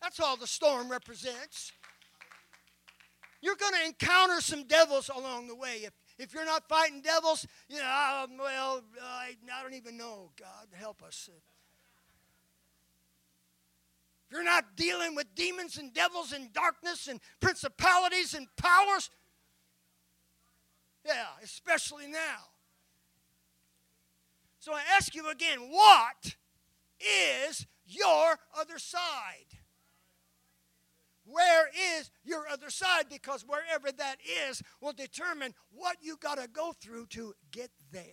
That's 0.00 0.20
all 0.20 0.36
the 0.36 0.46
storm 0.46 0.88
represents. 0.88 1.72
You're 3.40 3.56
going 3.56 3.74
to 3.74 3.86
encounter 3.86 4.40
some 4.40 4.68
devils 4.68 5.10
along 5.12 5.48
the 5.48 5.56
way. 5.56 5.80
If, 5.82 5.94
if 6.20 6.32
you're 6.32 6.46
not 6.46 6.68
fighting 6.68 7.00
devils, 7.00 7.44
you 7.68 7.78
know, 7.78 7.82
uh, 7.84 8.26
well, 8.38 8.84
I, 9.02 9.32
I 9.52 9.62
don't 9.64 9.74
even 9.74 9.96
know. 9.96 10.30
God, 10.38 10.68
help 10.74 11.02
us. 11.02 11.28
You're 14.32 14.42
not 14.42 14.76
dealing 14.76 15.14
with 15.14 15.34
demons 15.34 15.76
and 15.76 15.92
devils 15.92 16.32
and 16.32 16.50
darkness 16.54 17.06
and 17.06 17.20
principalities 17.38 18.32
and 18.32 18.46
powers, 18.56 19.10
yeah, 21.04 21.26
especially 21.44 22.06
now. 22.06 22.48
So 24.58 24.72
I 24.72 24.80
ask 24.96 25.14
you 25.14 25.28
again, 25.28 25.58
what 25.68 26.36
is 27.46 27.66
your 27.84 28.38
other 28.58 28.78
side? 28.78 29.58
Where 31.26 31.68
is 31.98 32.10
your 32.24 32.48
other 32.48 32.70
side? 32.70 33.10
Because 33.10 33.44
wherever 33.46 33.92
that 33.92 34.16
is 34.48 34.62
will 34.80 34.94
determine 34.94 35.52
what 35.72 35.98
you 36.00 36.16
got 36.16 36.38
to 36.38 36.48
go 36.48 36.72
through 36.72 37.06
to 37.10 37.34
get 37.50 37.70
there. 37.90 38.04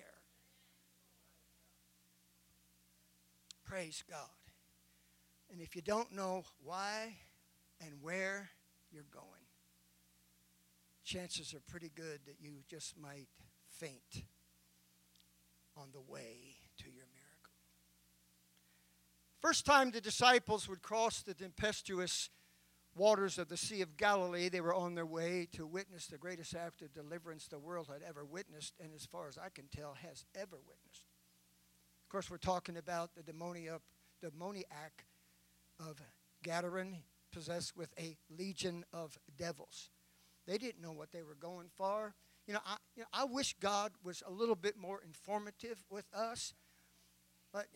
Praise 3.63 4.03
God. 4.09 4.38
And 5.51 5.61
if 5.61 5.75
you 5.75 5.81
don't 5.81 6.11
know 6.13 6.43
why 6.63 7.15
and 7.81 8.01
where 8.01 8.49
you're 8.91 9.05
going, 9.11 9.25
chances 11.03 11.53
are 11.53 11.61
pretty 11.67 11.91
good 11.95 12.19
that 12.27 12.35
you 12.39 12.57
just 12.67 12.97
might 12.97 13.27
faint 13.69 14.23
on 15.75 15.89
the 15.91 16.01
way 16.01 16.57
to 16.77 16.85
your 16.85 17.05
miracle. 17.13 17.53
First 19.41 19.65
time 19.65 19.91
the 19.91 20.01
disciples 20.01 20.67
would 20.67 20.81
cross 20.81 21.21
the 21.21 21.33
tempestuous 21.33 22.29
waters 22.95 23.37
of 23.37 23.47
the 23.47 23.57
Sea 23.57 23.81
of 23.81 23.97
Galilee, 23.97 24.49
they 24.49 24.61
were 24.61 24.73
on 24.73 24.95
their 24.95 25.05
way 25.05 25.47
to 25.53 25.65
witness 25.65 26.07
the 26.07 26.17
greatest 26.17 26.53
act 26.53 26.81
of 26.81 26.93
deliverance 26.93 27.47
the 27.47 27.57
world 27.57 27.87
had 27.87 28.01
ever 28.07 28.25
witnessed, 28.25 28.73
and 28.83 28.93
as 28.93 29.05
far 29.05 29.27
as 29.27 29.37
I 29.37 29.49
can 29.49 29.65
tell, 29.67 29.93
has 29.93 30.25
ever 30.35 30.57
witnessed. 30.67 31.05
Of 32.03 32.09
course, 32.09 32.29
we're 32.29 32.37
talking 32.37 32.77
about 32.77 33.15
the 33.15 33.23
demoniac, 33.23 33.81
of 35.79 36.01
Gadarene, 36.43 37.03
possessed 37.31 37.75
with 37.77 37.89
a 37.99 38.17
legion 38.29 38.83
of 38.93 39.17
devils. 39.37 39.89
They 40.47 40.57
didn't 40.57 40.81
know 40.81 40.91
what 40.91 41.11
they 41.11 41.21
were 41.21 41.35
going 41.39 41.69
for. 41.75 42.15
You 42.47 42.53
know, 42.53 42.61
I, 42.65 42.77
you 42.95 43.03
know, 43.03 43.07
I 43.13 43.25
wish 43.25 43.55
God 43.59 43.91
was 44.03 44.23
a 44.25 44.31
little 44.31 44.55
bit 44.55 44.75
more 44.75 45.01
informative 45.05 45.83
with 45.89 46.05
us, 46.13 46.53
but 47.53 47.67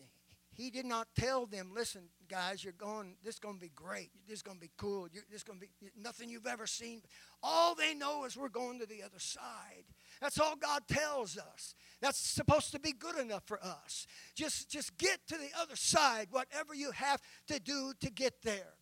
he 0.50 0.70
did 0.70 0.86
not 0.86 1.08
tell 1.16 1.46
them, 1.46 1.70
listen, 1.74 2.02
guys, 2.28 2.62
you're 2.62 2.72
going, 2.72 3.16
this 3.24 3.34
is 3.34 3.40
going 3.40 3.56
to 3.56 3.60
be 3.60 3.72
great. 3.74 4.10
This 4.26 4.38
is 4.38 4.42
going 4.42 4.56
to 4.56 4.60
be 4.60 4.70
cool. 4.76 5.08
You're, 5.12 5.24
this 5.30 5.38
is 5.38 5.44
going 5.44 5.60
to 5.60 5.66
be 5.66 5.90
nothing 6.00 6.28
you've 6.28 6.46
ever 6.46 6.66
seen. 6.66 7.02
All 7.42 7.74
they 7.74 7.94
know 7.94 8.24
is 8.24 8.36
we're 8.36 8.48
going 8.48 8.78
to 8.80 8.86
the 8.86 9.02
other 9.02 9.18
side. 9.18 9.84
That's 10.20 10.38
all 10.38 10.56
God 10.56 10.82
tells 10.88 11.36
us. 11.38 11.74
That's 12.00 12.18
supposed 12.18 12.72
to 12.72 12.78
be 12.78 12.92
good 12.92 13.18
enough 13.18 13.44
for 13.46 13.58
us. 13.62 14.06
Just, 14.34 14.70
just 14.70 14.96
get 14.98 15.20
to 15.28 15.36
the 15.36 15.48
other 15.60 15.76
side, 15.76 16.28
whatever 16.30 16.74
you 16.74 16.90
have 16.90 17.20
to 17.48 17.58
do 17.58 17.92
to 18.00 18.10
get 18.10 18.42
there. 18.42 18.74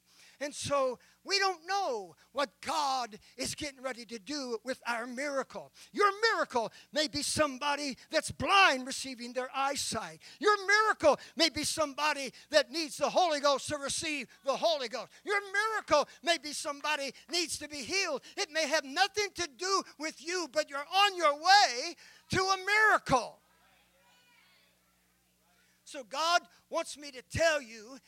And 0.43 0.53
so 0.53 0.99
we 1.25 1.39
don't 1.39 1.61
know 1.69 2.17
what 2.33 2.51
God 2.61 3.17
is 3.37 3.55
getting 3.55 3.81
ready 3.81 4.05
to 4.07 4.19
do 4.19 4.59
with 4.65 4.81
our 4.89 5.07
miracle. 5.07 5.71
Your 5.93 6.11
miracle 6.35 6.73
may 6.93 7.07
be 7.07 7.23
somebody 7.23 7.97
that's 8.11 8.33
blind 8.33 8.85
receiving 8.85 9.33
their 9.33 9.49
eyesight. 9.55 10.21
Your 10.41 10.57
miracle 10.67 11.21
may 11.37 11.49
be 11.49 11.63
somebody 11.63 12.33
that 12.51 12.73
needs 12.73 12.97
the 12.97 13.09
Holy 13.09 13.39
Ghost 13.39 13.69
to 13.69 13.79
receive 13.79 14.27
the 14.45 14.57
Holy 14.57 14.89
Ghost. 14.89 15.13
Your 15.25 15.41
miracle 15.41 16.09
may 16.25 16.39
be 16.39 16.53
somebody 16.53 17.13
needs 17.31 17.57
to 17.59 17.69
be 17.69 17.77
healed. 17.77 18.23
It 18.37 18.51
may 18.51 18.67
have 18.67 18.85
nothing 18.85 19.29
to 19.37 19.49
do 19.57 19.83
with 20.01 20.27
you, 20.27 20.49
but 20.53 20.69
you're 20.69 20.81
on 20.81 21.17
your 21.17 21.35
way 21.35 21.95
to 22.31 22.41
a 22.41 22.57
miracle. 22.67 23.39
So 25.85 26.03
God 26.03 26.41
wants 26.69 26.99
me 26.99 27.13
to 27.13 27.23
tell 27.31 27.63
you 27.63 27.99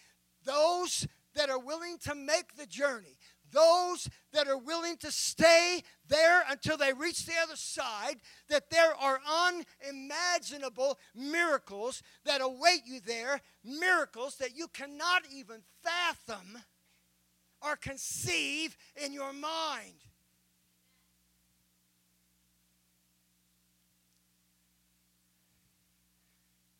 those 0.44 1.06
that 1.34 1.50
are 1.50 1.58
willing 1.58 1.98
to 2.04 2.14
make 2.14 2.56
the 2.56 2.66
journey, 2.66 3.16
those 3.50 4.08
that 4.32 4.48
are 4.48 4.58
willing 4.58 4.96
to 4.98 5.10
stay 5.10 5.82
there 6.08 6.44
until 6.50 6.76
they 6.76 6.92
reach 6.92 7.26
the 7.26 7.32
other 7.42 7.56
side, 7.56 8.16
that 8.48 8.70
there 8.70 8.94
are 8.94 9.20
unimaginable 9.86 10.98
miracles 11.14 12.02
that 12.24 12.40
await 12.40 12.82
you 12.84 13.00
there, 13.00 13.40
miracles 13.64 14.36
that 14.36 14.56
you 14.56 14.68
cannot 14.68 15.22
even 15.32 15.60
fathom 15.82 16.58
or 17.62 17.76
conceive 17.76 18.76
in 19.02 19.12
your 19.12 19.32
mind. 19.32 20.04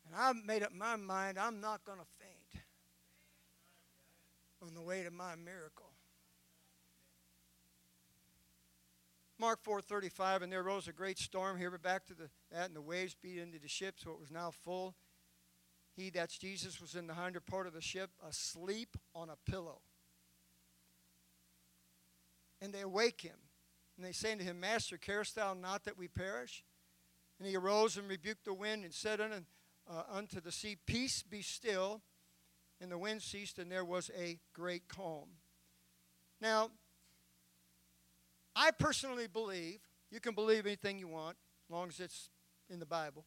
And 0.07 0.14
I've 0.17 0.45
made 0.45 0.62
up 0.62 0.73
my 0.73 0.97
mind 0.97 1.38
I'm 1.38 1.61
not 1.61 1.85
going 1.85 1.99
to 1.99 2.23
on 4.66 4.74
the 4.74 4.83
way 4.83 5.03
to 5.03 5.11
my 5.11 5.35
miracle. 5.35 5.92
Mark 9.38 9.62
4:35, 9.62 10.42
and 10.42 10.53
there 10.53 10.62
rose 10.62 10.88
a 10.88 10.92
great 10.92 11.18
storm. 11.18 11.59
Here 11.59 11.70
we're 11.70 11.79
back 11.79 12.07
to 12.07 12.14
the, 12.14 12.31
that, 12.50 12.66
and 12.66 12.77
the 12.77 12.81
waves 12.81 13.14
beat 13.14 13.38
into 13.38 13.59
the 13.59 13.68
ship, 13.68 13.96
so 13.98 14.12
it 14.12 14.20
was 14.20 14.31
now 14.31 14.50
full. 14.50 14.94
He, 15.96 16.11
that's 16.11 16.38
Jesus, 16.38 16.81
was 16.81 16.94
in 16.94 17.07
the 17.07 17.14
hinder 17.14 17.40
part 17.40 17.66
of 17.66 17.72
the 17.72 17.81
ship, 17.81 18.11
asleep 18.27 18.96
on 19.14 19.29
a 19.29 19.37
pillow. 19.50 19.81
And 22.61 22.72
they 22.72 22.81
awake 22.81 23.20
him, 23.20 23.37
and 23.96 24.07
they 24.07 24.12
say 24.12 24.33
unto 24.33 24.44
him, 24.44 24.61
Master, 24.61 24.96
carest 24.96 25.35
thou 25.35 25.55
not 25.55 25.85
that 25.85 25.98
we 25.98 26.09
perish? 26.09 26.64
And 27.38 27.46
he 27.46 27.57
arose 27.57 27.96
and 27.96 28.09
rebuked 28.09 28.44
the 28.44 28.55
wind 28.55 28.85
and 28.85 28.94
said 28.94 29.20
unto, 29.20 29.42
uh, 29.90 30.03
unto 30.11 30.40
the 30.40 30.53
sea, 30.53 30.77
Peace, 30.87 31.22
be 31.22 31.42
still 31.42 32.03
and 32.85 32.92
the 32.92 32.99
wind 32.99 33.23
ceased, 33.23 33.59
and 33.59 33.73
there 33.73 33.85
was 33.85 34.11
a 34.16 34.38
great 34.53 34.88
calm. 34.88 35.29
Now, 36.38 36.70
I 38.55 38.73
personally 38.73 39.27
believe, 39.27 39.81
you 40.11 40.20
can 40.20 40.35
believe 40.35 40.66
anything 40.66 40.99
you 40.99 41.09
want, 41.09 41.38
as 41.66 41.70
long 41.73 41.88
as 41.88 41.99
it's 41.99 42.29
in 42.68 42.79
the 42.79 42.87
Bible. 42.87 43.25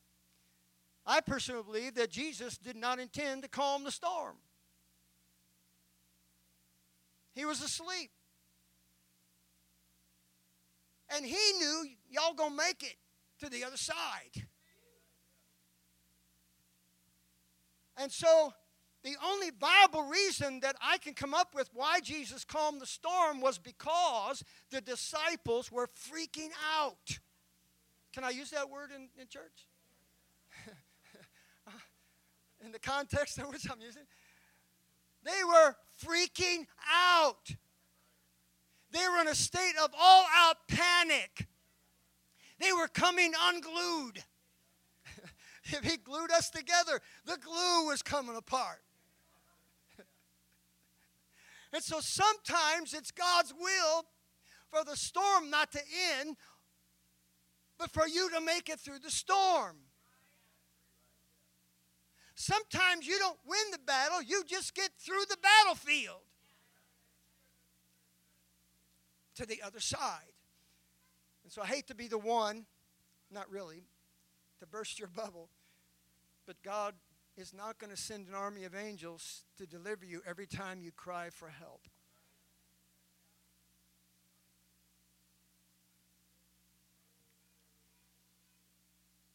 I 1.08 1.22
personally 1.22 1.64
believe 1.64 1.96
that 1.96 2.12
Jesus 2.12 2.60
did 2.60 2.76
not 2.76 3.00
intend 3.00 3.42
to 3.42 3.50
calm 3.50 3.84
the 3.84 3.92
storm. 3.92 4.36
He 7.34 7.44
was 7.44 7.64
asleep. 7.64 8.12
And 11.10 11.26
he 11.26 11.52
knew 11.58 11.86
y'all 12.12 12.36
gonna 12.36 12.56
make 12.56 12.84
it 12.84 12.98
to 13.40 13.50
the 13.50 13.64
other 13.64 13.78
side. 13.78 14.46
And 17.98 18.12
so 18.12 18.54
the 19.08 19.16
only 19.26 19.52
viable 19.58 20.04
reason 20.04 20.60
that 20.60 20.76
I 20.82 20.98
can 20.98 21.14
come 21.14 21.34
up 21.34 21.56
with 21.56 21.70
why 21.74 22.02
Jesus 22.02 22.44
calmed 22.44 22.82
the 22.82 22.86
storm 22.86 23.40
was 23.40 23.58
because 23.58 24.44
the 24.70 24.82
disciples 24.82 25.72
were 25.72 25.88
freaking 25.88 26.50
out. 26.78 27.20
Can 28.14 28.26
I 28.26 28.32
use 28.32 28.50
that 28.52 28.70
word 28.70 28.90
in, 28.94 29.08
in 29.20 29.28
church? 29.28 29.66
Uh, 31.68 31.72
in 32.66 32.72
the 32.72 32.80
context 32.80 33.38
in 33.38 33.44
which 33.46 33.70
I'm 33.70 33.82
using, 33.82 34.04
they 35.24 35.44
were 35.46 35.76
freaking 36.02 36.66
out. 36.90 37.56
They 38.92 39.06
were 39.10 39.20
in 39.20 39.28
a 39.28 39.36
state 39.36 39.74
of 39.84 39.92
all 39.98 40.26
out 40.34 40.56
panic. 40.68 41.48
They 42.60 42.72
were 42.72 42.88
coming 42.88 43.34
unglued. 43.50 44.24
if 45.66 45.84
he 45.84 45.98
glued 45.98 46.32
us 46.32 46.50
together, 46.50 47.02
the 47.26 47.38
glue 47.38 47.88
was 47.88 48.02
coming 48.02 48.38
apart. 48.38 48.82
And 51.74 51.84
so 51.84 52.00
sometimes 52.00 52.94
it's 52.94 53.12
God's 53.12 53.54
will 53.54 54.06
for 54.70 54.84
the 54.84 54.96
storm 54.96 55.50
not 55.50 55.72
to 55.74 55.80
end, 56.20 56.36
but 57.78 57.92
for 57.92 58.08
you 58.08 58.30
to 58.32 58.42
make 58.42 58.70
it 58.70 58.80
through 58.80 59.00
the 59.00 59.12
storm. 59.12 59.78
Sometimes 62.36 63.08
you 63.08 63.18
don't 63.18 63.40
win 63.48 63.72
the 63.72 63.80
battle, 63.80 64.22
you 64.22 64.44
just 64.46 64.76
get 64.76 64.92
through 65.00 65.24
the 65.30 65.38
battlefield 65.42 66.22
to 69.36 69.46
the 69.46 69.62
other 69.64 69.80
side. 69.80 70.34
And 71.44 71.52
so 71.52 71.62
I 71.62 71.66
hate 71.66 71.88
to 71.88 71.96
be 71.96 72.08
the 72.08 72.18
one, 72.18 72.66
not 73.32 73.50
really, 73.50 73.86
to 74.60 74.68
burst 74.68 75.00
your 75.00 75.08
bubble, 75.16 75.50
but 76.46 76.62
God 76.62 76.94
is 77.38 77.54
not 77.54 77.78
going 77.78 77.92
to 77.92 78.02
send 78.02 78.28
an 78.28 78.34
army 78.34 78.64
of 78.64 78.76
angels 78.76 79.44
to 79.58 79.68
deliver 79.68 80.04
you 80.06 80.22
every 80.28 80.48
time 80.48 80.82
you 80.82 80.92
cry 80.92 81.30
for 81.30 81.50
help. 81.50 81.82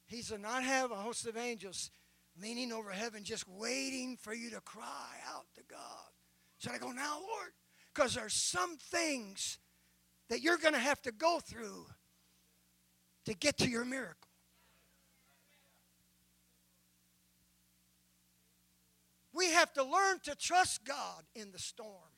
He 0.06 0.18
does 0.18 0.38
not 0.38 0.62
have 0.62 0.90
a 0.90 0.96
host 0.96 1.26
of 1.26 1.36
angels 1.36 1.90
leaning 2.40 2.72
over 2.72 2.90
heaven 2.90 3.24
just 3.24 3.48
waiting 3.48 4.18
for 4.20 4.34
you 4.34 4.50
to 4.50 4.60
cry 4.60 5.14
out 5.34 5.46
to 5.54 5.62
God. 5.70 5.78
Should 6.58 6.72
I 6.72 6.78
go 6.78 6.90
now, 6.90 7.18
Lord? 7.20 7.52
Because 7.94 8.14
there's 8.14 8.34
some 8.34 8.76
things 8.76 9.58
that 10.28 10.42
you're 10.42 10.58
going 10.58 10.74
to 10.74 10.80
have 10.80 11.00
to 11.02 11.12
go 11.12 11.40
through 11.40 11.86
to 13.26 13.34
get 13.34 13.58
to 13.58 13.70
your 13.70 13.84
miracle. 13.84 14.31
We 19.32 19.50
have 19.52 19.72
to 19.74 19.82
learn 19.82 20.20
to 20.24 20.34
trust 20.34 20.84
God 20.84 21.24
in 21.34 21.52
the 21.52 21.58
storm. 21.58 22.12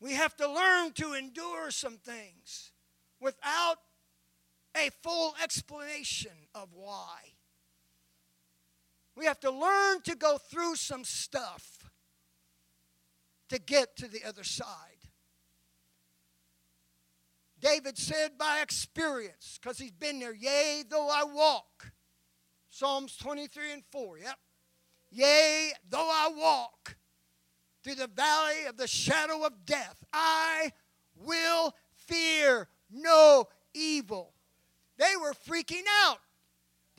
We 0.00 0.14
have 0.14 0.36
to 0.36 0.50
learn 0.50 0.92
to 0.94 1.14
endure 1.14 1.70
some 1.70 1.98
things 1.98 2.72
without 3.20 3.76
a 4.76 4.90
full 5.02 5.34
explanation 5.42 6.32
of 6.54 6.70
why. 6.72 7.18
We 9.14 9.26
have 9.26 9.40
to 9.40 9.50
learn 9.50 10.00
to 10.02 10.16
go 10.16 10.38
through 10.38 10.76
some 10.76 11.04
stuff 11.04 11.90
to 13.50 13.58
get 13.58 13.96
to 13.98 14.08
the 14.08 14.24
other 14.24 14.44
side. 14.44 14.66
David 17.60 17.96
said 17.96 18.38
by 18.38 18.60
experience, 18.60 19.58
because 19.60 19.78
he's 19.78 19.92
been 19.92 20.18
there, 20.18 20.34
Yea, 20.34 20.82
though 20.88 21.08
I 21.08 21.22
walk. 21.24 21.92
Psalms 22.74 23.18
23 23.18 23.70
and 23.70 23.82
4, 23.92 24.18
yep. 24.18 24.38
Yea, 25.10 25.72
though 25.90 26.08
I 26.10 26.30
walk 26.34 26.96
through 27.84 27.96
the 27.96 28.06
valley 28.06 28.64
of 28.66 28.78
the 28.78 28.86
shadow 28.86 29.44
of 29.44 29.66
death, 29.66 30.02
I 30.10 30.72
will 31.14 31.74
fear 31.94 32.68
no 32.90 33.46
evil. 33.74 34.32
They 34.96 35.12
were 35.20 35.34
freaking 35.34 35.82
out. 36.04 36.16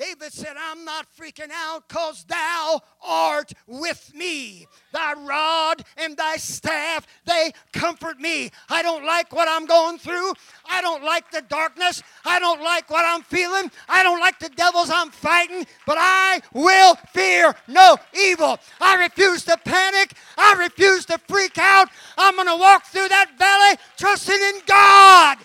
David 0.04 0.34
said, 0.34 0.56
I'm 0.60 0.84
not 0.84 1.08
freaking 1.18 1.50
out 1.54 1.88
because 1.88 2.26
thou 2.26 2.82
art 3.02 3.54
with 3.68 4.12
me. 4.14 4.68
Thy 4.92 5.14
rod 5.14 5.86
and 5.96 6.18
thy 6.18 6.36
staff, 6.36 7.08
they 7.26 7.54
comfort 7.72 8.20
me. 8.20 8.52
I 8.70 8.82
don't 8.82 9.06
like 9.06 9.34
what 9.34 9.48
I'm 9.48 9.66
going 9.66 9.98
through. 9.98 10.34
I 10.70 10.82
don't 10.82 11.04
like 11.04 11.32
the 11.32 11.42
darkness. 11.44 12.04
I 12.26 12.40
don't 12.40 12.62
like 12.62 12.90
what 12.90 13.06
I'm 13.06 13.22
feeling. 13.22 13.72
I 13.88 14.04
don't 14.04 14.20
like 14.20 14.40
the 14.40 14.50
devils 14.50 14.90
I'm 14.94 15.10
fighting, 15.10 15.66
but 15.86 15.98
I 15.98 16.42
will 16.54 16.96
fear 17.14 17.56
no 17.70 17.96
evil. 18.14 18.60
I 18.82 18.96
refuse 18.96 19.46
to 19.46 19.58
panic. 19.64 20.16
I 20.38 20.56
refuse 20.56 21.06
to 21.06 21.18
freak 21.30 21.58
out. 21.58 21.88
I'm 22.18 22.36
going 22.36 22.48
to 22.48 22.58
walk 22.58 22.88
through 22.88 23.08
that 23.08 23.38
valley 23.38 23.78
trusting 23.96 24.36
in 24.36 24.62
God. 24.66 25.38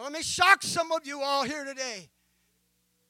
Now, 0.00 0.04
let 0.04 0.14
me 0.14 0.22
shock 0.22 0.62
some 0.62 0.92
of 0.92 1.06
you 1.06 1.20
all 1.20 1.44
here 1.44 1.62
today. 1.62 2.08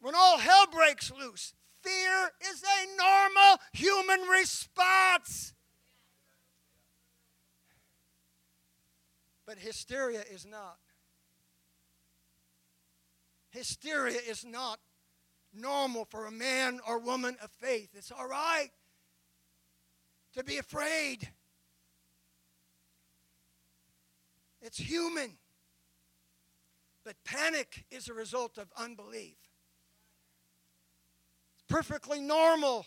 When 0.00 0.16
all 0.16 0.38
hell 0.38 0.66
breaks 0.72 1.12
loose, 1.12 1.54
fear 1.84 2.32
is 2.50 2.64
a 2.64 2.96
normal 2.96 3.60
human 3.72 4.28
response. 4.28 5.54
But 9.46 9.58
hysteria 9.58 10.24
is 10.32 10.44
not. 10.44 10.78
Hysteria 13.50 14.18
is 14.28 14.44
not 14.44 14.80
normal 15.54 16.06
for 16.06 16.26
a 16.26 16.32
man 16.32 16.80
or 16.88 16.98
woman 16.98 17.36
of 17.40 17.52
faith. 17.52 17.90
It's 17.94 18.10
all 18.10 18.26
right 18.26 18.70
to 20.34 20.42
be 20.42 20.58
afraid. 20.58 21.28
It's 24.60 24.78
human. 24.78 25.36
But 27.04 27.16
panic 27.24 27.84
is 27.90 28.08
a 28.08 28.14
result 28.14 28.58
of 28.58 28.70
unbelief. 28.76 29.36
It's 31.54 31.64
perfectly 31.68 32.20
normal 32.20 32.86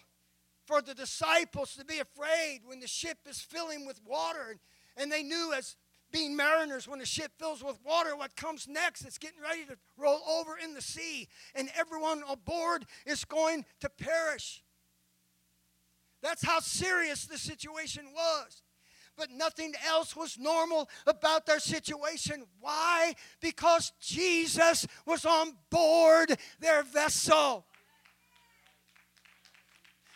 for 0.66 0.82
the 0.82 0.94
disciples 0.94 1.76
to 1.76 1.86
be 1.86 2.00
afraid 2.00 2.62
when 2.66 2.80
the 2.80 2.88
ship 2.88 3.18
is 3.30 3.42
filling 3.42 3.86
with 3.86 4.00
water. 4.06 4.48
And, 4.50 4.60
and 4.98 5.12
they 5.12 5.24
knew, 5.24 5.52
as 5.56 5.76
being 6.12 6.36
mariners, 6.36 6.88
when 6.88 7.00
the 7.00 7.06
ship 7.06 7.32
fills 7.38 7.64
with 7.64 7.80
water, 7.84 8.16
what 8.16 8.36
comes 8.36 8.68
next? 8.68 9.04
It's 9.04 9.18
getting 9.18 9.42
ready 9.42 9.66
to 9.66 9.78
roll 9.98 10.22
over 10.28 10.58
in 10.58 10.74
the 10.74 10.82
sea, 10.82 11.28
and 11.56 11.70
everyone 11.76 12.24
aboard 12.30 12.86
is 13.06 13.26
going 13.26 13.66
to 13.82 13.90
perish. 13.90 14.64
That's 16.22 16.46
how 16.46 16.60
serious 16.60 17.26
the 17.26 17.38
situation 17.38 18.06
was 18.16 18.63
but 19.18 19.30
nothing 19.32 19.74
else 19.88 20.16
was 20.16 20.38
normal 20.38 20.90
about 21.06 21.46
their 21.46 21.60
situation. 21.60 22.46
Why? 22.60 23.14
Because 23.42 23.94
Jesus 24.00 24.88
was 25.06 25.26
on 25.26 25.54
board 25.70 26.38
their 26.60 26.84
vessel. 26.84 27.66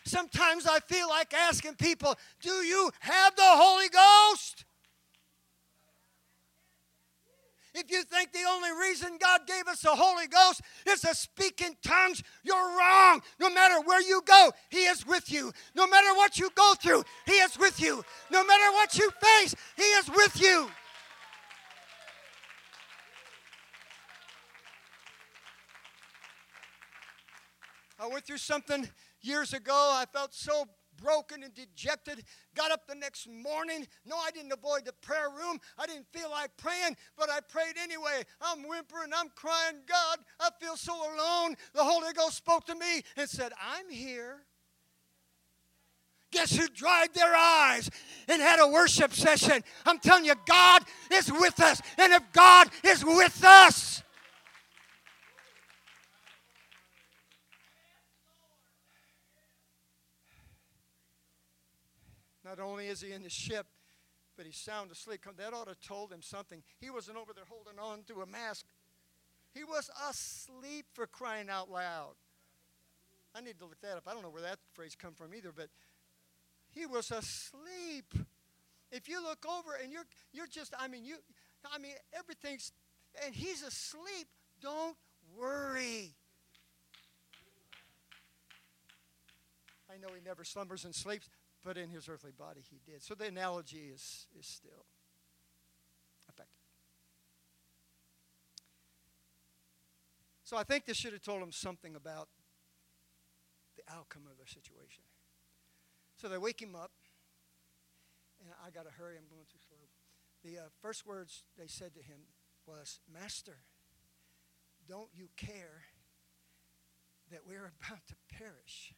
Sometimes 0.04 0.66
I 0.66 0.80
feel 0.80 1.08
like 1.08 1.34
asking 1.34 1.74
people, 1.74 2.16
Do 2.40 2.50
you 2.50 2.90
have 3.00 3.36
the 3.36 3.42
Holy 3.44 3.88
Ghost? 3.88 4.64
If 7.78 7.92
you 7.92 8.02
think 8.02 8.32
the 8.32 8.44
only 8.50 8.70
reason 8.72 9.18
God 9.20 9.46
gave 9.46 9.68
us 9.68 9.82
the 9.82 9.94
Holy 9.94 10.26
Ghost 10.26 10.62
is 10.84 11.00
to 11.02 11.14
speak 11.14 11.60
in 11.60 11.76
tongues, 11.80 12.24
you're 12.42 12.76
wrong. 12.76 13.22
No 13.38 13.48
matter 13.50 13.80
where 13.80 14.02
you 14.02 14.20
go, 14.26 14.50
He 14.68 14.78
is 14.78 15.06
with 15.06 15.30
you. 15.30 15.52
No 15.76 15.86
matter 15.86 16.12
what 16.16 16.38
you 16.38 16.50
go 16.56 16.74
through, 16.74 17.04
He 17.24 17.32
is 17.34 17.56
with 17.56 17.80
you. 17.80 18.04
No 18.32 18.44
matter 18.44 18.72
what 18.72 18.98
you 18.98 19.10
face, 19.22 19.54
He 19.76 19.82
is 19.82 20.08
with 20.10 20.40
you. 20.40 20.68
I 28.00 28.08
went 28.08 28.24
through 28.26 28.38
something 28.38 28.88
years 29.20 29.52
ago. 29.52 29.92
I 29.94 30.04
felt 30.12 30.34
so 30.34 30.66
broken 31.02 31.42
and 31.42 31.54
dejected. 31.54 32.24
Got 32.54 32.70
up 32.70 32.86
the 32.86 32.94
next 32.94 33.28
morning. 33.28 33.86
No, 34.04 34.16
I 34.16 34.30
didn't 34.30 34.52
avoid 34.52 34.84
the 34.84 34.92
prayer 34.92 35.30
room. 35.30 35.58
I 35.78 35.86
didn't 35.86 36.06
feel 36.12 36.30
like 36.30 36.50
praying, 36.56 36.96
but 37.16 37.30
I 37.30 37.40
prayed 37.40 37.76
anyway. 37.82 38.24
I'm 38.40 38.66
whimpering, 38.68 39.12
I'm 39.14 39.30
crying, 39.34 39.76
God, 39.86 40.18
I 40.40 40.50
feel 40.60 40.76
so 40.76 40.94
alone. 40.94 41.56
The 41.74 41.84
Holy 41.84 42.12
Ghost 42.12 42.36
spoke 42.36 42.66
to 42.66 42.74
me 42.74 43.02
and 43.16 43.28
said, 43.28 43.52
I'm 43.60 43.88
here. 43.88 44.42
Guess 46.30 46.56
who 46.56 46.68
dried 46.68 47.14
their 47.14 47.34
eyes 47.34 47.90
and 48.28 48.42
had 48.42 48.60
a 48.60 48.68
worship 48.68 49.14
session? 49.14 49.64
I'm 49.86 49.98
telling 49.98 50.26
you, 50.26 50.34
God 50.46 50.82
is 51.10 51.32
with 51.32 51.58
us. 51.60 51.80
And 51.96 52.12
if 52.12 52.22
God 52.32 52.68
is 52.84 53.02
with 53.04 53.42
us, 53.42 54.02
Not 62.48 62.60
only 62.60 62.86
is 62.86 63.02
he 63.02 63.12
in 63.12 63.22
the 63.22 63.28
ship, 63.28 63.66
but 64.34 64.46
he's 64.46 64.56
sound 64.56 64.90
asleep. 64.90 65.20
That 65.36 65.52
ought 65.52 65.68
to 65.68 65.74
told 65.86 66.10
him 66.10 66.22
something. 66.22 66.62
He 66.80 66.88
wasn't 66.88 67.18
over 67.18 67.32
there 67.34 67.44
holding 67.46 67.78
on 67.78 68.04
to 68.04 68.22
a 68.22 68.26
mask. 68.26 68.64
He 69.52 69.64
was 69.64 69.90
asleep 70.08 70.86
for 70.94 71.06
crying 71.06 71.50
out 71.50 71.70
loud. 71.70 72.14
I 73.34 73.42
need 73.42 73.58
to 73.58 73.66
look 73.66 73.80
that 73.82 73.98
up. 73.98 74.04
I 74.06 74.14
don't 74.14 74.22
know 74.22 74.30
where 74.30 74.42
that 74.42 74.58
phrase 74.72 74.96
come 74.98 75.12
from 75.12 75.34
either, 75.34 75.52
but 75.54 75.68
He 76.70 76.86
was 76.86 77.10
asleep. 77.10 78.14
If 78.90 79.08
you 79.08 79.22
look 79.22 79.44
over 79.46 79.74
and 79.82 79.92
you're 79.92 80.06
you're 80.32 80.46
just 80.46 80.72
I 80.78 80.88
mean 80.88 81.04
you 81.04 81.16
I 81.70 81.78
mean 81.78 81.92
everything's 82.16 82.72
and 83.24 83.34
he's 83.34 83.62
asleep. 83.62 84.28
Don't 84.62 84.96
worry. 85.36 86.14
I 89.90 89.96
know 89.98 90.08
he 90.14 90.20
never 90.24 90.44
slumbers 90.44 90.84
and 90.84 90.94
sleeps, 90.94 91.28
but 91.68 91.76
in 91.76 91.90
his 91.90 92.08
earthly 92.08 92.32
body 92.32 92.62
he 92.70 92.80
did. 92.90 93.02
So 93.02 93.14
the 93.14 93.26
analogy 93.26 93.90
is, 93.92 94.26
is 94.40 94.46
still 94.46 94.86
effective. 96.26 96.64
So 100.44 100.56
I 100.56 100.62
think 100.62 100.86
this 100.86 100.96
should 100.96 101.12
have 101.12 101.20
told 101.20 101.42
him 101.42 101.52
something 101.52 101.94
about 101.94 102.28
the 103.76 103.82
outcome 103.94 104.22
of 104.30 104.38
their 104.38 104.46
situation. 104.46 105.02
So 106.16 106.30
they 106.30 106.38
wake 106.38 106.62
him 106.62 106.74
up, 106.74 106.92
and 108.40 108.48
I 108.66 108.70
got 108.70 108.86
to 108.86 108.90
hurry, 108.90 109.16
I'm 109.18 109.28
going 109.28 109.44
too 109.52 109.58
slow. 109.68 110.50
The 110.50 110.64
uh, 110.64 110.68
first 110.80 111.06
words 111.06 111.44
they 111.58 111.66
said 111.66 111.92
to 111.96 112.00
him 112.00 112.20
was, 112.66 113.00
Master, 113.12 113.58
don't 114.88 115.10
you 115.14 115.28
care 115.36 115.82
that 117.30 117.40
we're 117.46 117.70
about 117.86 118.06
to 118.06 118.14
perish? 118.34 118.94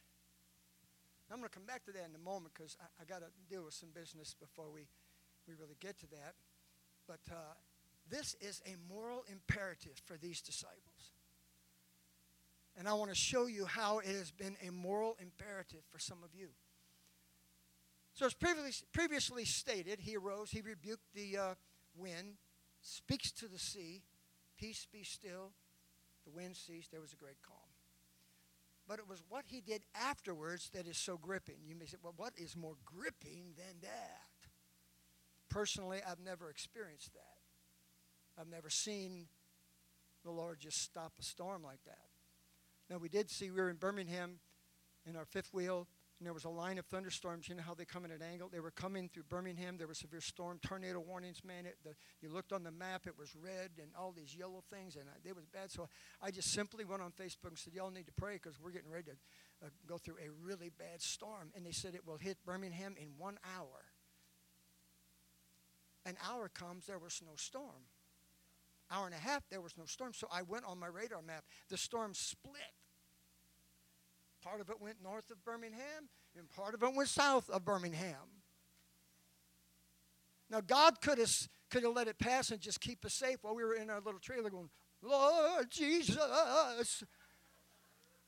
I'm 1.31 1.39
going 1.39 1.49
to 1.49 1.53
come 1.53 1.65
back 1.65 1.85
to 1.85 1.91
that 1.91 2.05
in 2.09 2.15
a 2.15 2.23
moment 2.23 2.53
because 2.53 2.75
I, 2.81 3.03
I 3.03 3.05
got 3.05 3.19
to 3.19 3.31
deal 3.49 3.63
with 3.65 3.73
some 3.73 3.89
business 3.93 4.35
before 4.39 4.69
we, 4.71 4.87
we 5.47 5.53
really 5.53 5.77
get 5.79 5.99
to 5.99 6.07
that. 6.07 6.35
But 7.07 7.21
uh, 7.31 7.55
this 8.09 8.35
is 8.41 8.61
a 8.65 8.75
moral 8.93 9.23
imperative 9.31 9.93
for 10.05 10.17
these 10.17 10.41
disciples. 10.41 11.13
And 12.77 12.87
I 12.87 12.93
want 12.93 13.11
to 13.11 13.15
show 13.15 13.47
you 13.47 13.65
how 13.65 13.99
it 13.99 14.07
has 14.07 14.31
been 14.31 14.55
a 14.65 14.71
moral 14.71 15.17
imperative 15.19 15.81
for 15.89 15.99
some 15.99 16.23
of 16.23 16.33
you. 16.33 16.49
So, 18.13 18.25
as 18.25 18.33
previously, 18.33 18.87
previously 18.91 19.45
stated, 19.45 19.99
he 20.01 20.17
arose, 20.17 20.51
he 20.51 20.61
rebuked 20.61 21.13
the 21.13 21.37
uh, 21.37 21.53
wind, 21.95 22.35
speaks 22.81 23.31
to 23.33 23.47
the 23.47 23.59
sea, 23.59 24.03
Peace 24.61 24.85
be 24.93 25.03
still. 25.03 25.53
The 26.23 26.29
wind 26.29 26.55
ceased, 26.55 26.91
there 26.91 27.01
was 27.01 27.13
a 27.13 27.15
great 27.15 27.41
calm. 27.41 27.60
But 28.87 28.99
it 28.99 29.07
was 29.07 29.23
what 29.29 29.45
he 29.47 29.61
did 29.61 29.83
afterwards 29.95 30.69
that 30.73 30.87
is 30.87 30.97
so 30.97 31.17
gripping. 31.17 31.57
You 31.65 31.75
may 31.75 31.85
say, 31.85 31.97
well, 32.01 32.13
what 32.17 32.33
is 32.35 32.57
more 32.57 32.75
gripping 32.85 33.53
than 33.57 33.79
that? 33.81 34.49
Personally, 35.49 35.99
I've 36.07 36.19
never 36.19 36.49
experienced 36.49 37.13
that. 37.13 38.39
I've 38.39 38.49
never 38.49 38.69
seen 38.69 39.27
the 40.23 40.31
Lord 40.31 40.59
just 40.59 40.81
stop 40.81 41.13
a 41.19 41.23
storm 41.23 41.63
like 41.63 41.83
that. 41.85 42.07
Now, 42.89 42.97
we 42.97 43.09
did 43.09 43.29
see, 43.29 43.49
we 43.49 43.61
were 43.61 43.69
in 43.69 43.77
Birmingham 43.77 44.39
in 45.05 45.15
our 45.15 45.25
fifth 45.25 45.53
wheel, 45.53 45.87
and 46.21 46.27
there 46.27 46.35
was 46.35 46.45
a 46.45 46.49
line 46.49 46.77
of 46.77 46.85
thunderstorms. 46.85 47.49
You 47.49 47.55
know 47.55 47.63
how 47.65 47.73
they 47.73 47.83
come 47.83 48.05
in 48.05 48.11
at 48.11 48.17
an 48.17 48.27
angle? 48.31 48.47
They 48.47 48.59
were 48.59 48.69
coming 48.69 49.09
through 49.11 49.23
Birmingham. 49.23 49.77
There 49.79 49.87
were 49.87 49.95
severe 49.95 50.21
storm, 50.21 50.59
tornado 50.61 50.99
warnings, 50.99 51.43
man. 51.43 51.65
It, 51.65 51.77
the, 51.83 51.95
you 52.21 52.31
looked 52.31 52.53
on 52.53 52.61
the 52.61 52.69
map, 52.69 53.07
it 53.07 53.17
was 53.17 53.35
red 53.35 53.71
and 53.81 53.89
all 53.97 54.11
these 54.11 54.35
yellow 54.35 54.63
things, 54.71 54.97
and 54.97 55.05
I, 55.09 55.27
it 55.27 55.35
was 55.35 55.47
bad. 55.47 55.71
So 55.71 55.89
I 56.21 56.29
just 56.29 56.53
simply 56.53 56.85
went 56.85 57.01
on 57.01 57.09
Facebook 57.09 57.47
and 57.47 57.57
said, 57.57 57.73
Y'all 57.73 57.89
need 57.89 58.05
to 58.05 58.13
pray 58.13 58.33
because 58.33 58.59
we're 58.61 58.69
getting 58.69 58.91
ready 58.91 59.05
to 59.05 59.65
uh, 59.65 59.69
go 59.87 59.97
through 59.97 60.17
a 60.23 60.29
really 60.45 60.69
bad 60.77 61.01
storm. 61.01 61.49
And 61.55 61.65
they 61.65 61.71
said 61.71 61.95
it 61.95 62.05
will 62.05 62.17
hit 62.17 62.37
Birmingham 62.45 62.93
in 63.01 63.07
one 63.17 63.39
hour. 63.57 63.85
An 66.05 66.17
hour 66.29 66.49
comes, 66.49 66.85
there 66.85 66.99
was 66.99 67.19
no 67.25 67.33
storm. 67.35 67.89
Hour 68.91 69.07
and 69.07 69.15
a 69.15 69.17
half, 69.17 69.41
there 69.49 69.61
was 69.61 69.75
no 69.75 69.85
storm. 69.85 70.13
So 70.13 70.27
I 70.31 70.43
went 70.43 70.65
on 70.65 70.77
my 70.77 70.85
radar 70.85 71.23
map. 71.23 71.45
The 71.69 71.77
storm 71.77 72.13
split 72.13 72.61
Part 74.43 74.61
of 74.61 74.69
it 74.69 74.81
went 74.81 74.97
north 75.03 75.29
of 75.29 75.43
Birmingham, 75.43 76.09
and 76.37 76.49
part 76.49 76.73
of 76.73 76.81
it 76.81 76.95
went 76.95 77.09
south 77.09 77.49
of 77.49 77.63
Birmingham. 77.63 78.41
Now, 80.49 80.61
God 80.61 80.99
could 81.01 81.19
have, 81.19 81.31
could 81.69 81.83
have 81.83 81.93
let 81.93 82.07
it 82.07 82.19
pass 82.19 82.51
and 82.51 82.59
just 82.59 82.81
keep 82.81 83.05
us 83.05 83.13
safe 83.13 83.37
while 83.41 83.55
we 83.55 83.63
were 83.63 83.75
in 83.75 83.89
our 83.89 84.01
little 84.01 84.19
trailer 84.19 84.49
going, 84.49 84.69
Lord 85.01 85.69
Jesus. 85.69 87.03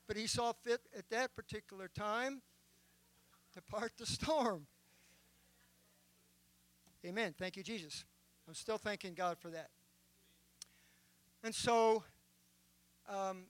But 0.06 0.16
He 0.16 0.26
saw 0.26 0.52
fit 0.52 0.80
at 0.96 1.08
that 1.10 1.34
particular 1.34 1.88
time 1.88 2.42
to 3.54 3.62
part 3.62 3.92
the 3.98 4.06
storm. 4.06 4.66
Amen. 7.04 7.34
Thank 7.38 7.56
you, 7.56 7.62
Jesus. 7.62 8.04
I'm 8.48 8.54
still 8.54 8.78
thanking 8.78 9.14
God 9.14 9.38
for 9.38 9.50
that. 9.50 9.68
And 11.42 11.54
so, 11.54 12.02
um, 13.08 13.44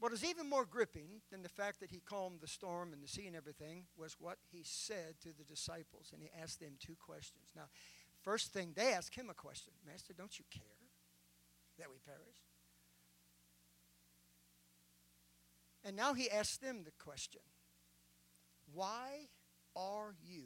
what 0.00 0.12
is 0.12 0.24
even 0.24 0.48
more 0.48 0.64
gripping 0.64 1.20
than 1.30 1.42
the 1.42 1.48
fact 1.48 1.78
that 1.80 1.90
he 1.90 2.00
calmed 2.00 2.40
the 2.40 2.48
storm 2.48 2.94
and 2.94 3.02
the 3.02 3.08
sea 3.08 3.26
and 3.26 3.36
everything 3.36 3.84
was 3.96 4.16
what 4.18 4.38
he 4.50 4.62
said 4.64 5.14
to 5.22 5.28
the 5.36 5.44
disciples. 5.44 6.10
And 6.12 6.22
he 6.22 6.30
asked 6.42 6.58
them 6.58 6.72
two 6.80 6.96
questions. 6.98 7.52
Now, 7.54 7.64
first 8.22 8.52
thing, 8.52 8.72
they 8.74 8.94
asked 8.94 9.14
him 9.14 9.28
a 9.28 9.34
question 9.34 9.74
Master, 9.86 10.14
don't 10.14 10.38
you 10.38 10.46
care 10.50 10.62
that 11.78 11.88
we 11.90 11.98
perish? 12.04 12.40
And 15.84 15.96
now 15.96 16.14
he 16.14 16.30
asks 16.30 16.56
them 16.56 16.82
the 16.84 16.92
question 16.92 17.42
Why 18.72 19.28
are 19.76 20.14
you 20.24 20.44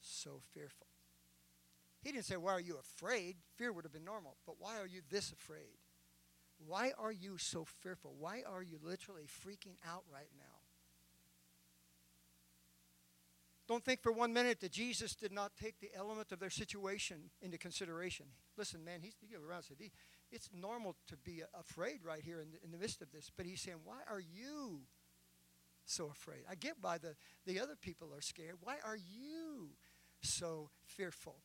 so 0.00 0.40
fearful? 0.54 0.86
He 2.02 2.12
didn't 2.12 2.24
say, 2.24 2.36
Why 2.36 2.52
are 2.52 2.60
you 2.60 2.78
afraid? 2.78 3.36
Fear 3.56 3.74
would 3.74 3.84
have 3.84 3.92
been 3.92 4.04
normal. 4.04 4.36
But 4.46 4.56
why 4.58 4.78
are 4.80 4.86
you 4.86 5.02
this 5.10 5.32
afraid? 5.32 5.76
Why 6.64 6.92
are 6.98 7.12
you 7.12 7.38
so 7.38 7.64
fearful? 7.64 8.14
Why 8.18 8.42
are 8.48 8.62
you 8.62 8.78
literally 8.82 9.26
freaking 9.26 9.76
out 9.86 10.04
right 10.12 10.30
now? 10.38 10.44
Don't 13.68 13.84
think 13.84 14.00
for 14.00 14.12
one 14.12 14.32
minute 14.32 14.60
that 14.60 14.70
Jesus 14.70 15.16
did 15.16 15.32
not 15.32 15.52
take 15.60 15.80
the 15.80 15.90
element 15.94 16.30
of 16.30 16.38
their 16.38 16.50
situation 16.50 17.30
into 17.42 17.58
consideration. 17.58 18.26
Listen, 18.56 18.84
man, 18.84 19.00
he's, 19.02 19.16
he 19.20 19.34
around 19.34 19.64
said, 19.64 19.76
it's 20.30 20.50
normal 20.54 20.94
to 21.08 21.16
be 21.16 21.42
afraid 21.52 21.98
right 22.04 22.22
here 22.22 22.40
in 22.40 22.52
the, 22.52 22.58
in 22.64 22.70
the 22.70 22.78
midst 22.78 23.02
of 23.02 23.10
this. 23.10 23.30
But 23.36 23.46
he's 23.46 23.60
saying, 23.60 23.78
why 23.84 23.98
are 24.08 24.20
you 24.20 24.82
so 25.84 26.06
afraid? 26.06 26.44
I 26.48 26.54
get 26.54 26.74
why 26.80 26.98
the, 26.98 27.16
the 27.44 27.58
other 27.58 27.74
people 27.74 28.14
are 28.16 28.20
scared. 28.20 28.56
Why 28.60 28.76
are 28.84 28.96
you 28.96 29.70
so 30.20 30.70
fearful? 30.84 31.36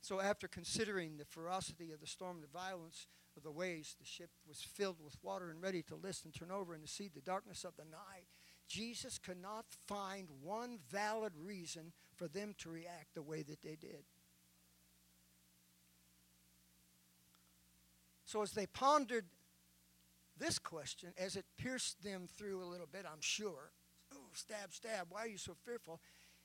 So 0.00 0.20
after 0.20 0.48
considering 0.48 1.16
the 1.16 1.24
ferocity 1.24 1.92
of 1.92 2.00
the 2.00 2.06
storm, 2.06 2.40
the 2.40 2.58
violence 2.58 3.06
of 3.36 3.42
the 3.42 3.50
waves. 3.50 3.96
The 3.98 4.06
ship 4.06 4.30
was 4.46 4.60
filled 4.60 4.96
with 5.02 5.16
water 5.22 5.50
and 5.50 5.62
ready 5.62 5.82
to 5.84 5.96
list 5.96 6.24
and 6.24 6.34
turn 6.34 6.50
over 6.50 6.74
and 6.74 6.84
to 6.84 6.90
see 6.90 7.08
the 7.08 7.20
darkness 7.20 7.64
of 7.64 7.76
the 7.76 7.84
night. 7.84 8.26
Jesus 8.68 9.18
could 9.18 9.40
not 9.40 9.66
find 9.86 10.28
one 10.42 10.78
valid 10.90 11.32
reason 11.36 11.92
for 12.14 12.28
them 12.28 12.54
to 12.58 12.70
react 12.70 13.14
the 13.14 13.22
way 13.22 13.42
that 13.42 13.62
they 13.62 13.76
did. 13.76 14.04
So, 18.24 18.42
as 18.42 18.52
they 18.52 18.66
pondered 18.66 19.24
this 20.38 20.58
question, 20.58 21.12
as 21.18 21.34
it 21.34 21.44
pierced 21.58 22.04
them 22.04 22.28
through 22.36 22.62
a 22.62 22.64
little 22.70 22.86
bit, 22.86 23.04
I'm 23.04 23.20
sure, 23.20 23.72
oh, 24.14 24.28
stab, 24.34 24.72
stab, 24.72 25.06
why 25.10 25.24
are 25.24 25.28
you 25.28 25.38
so 25.38 25.56
fearful? 25.64 26.00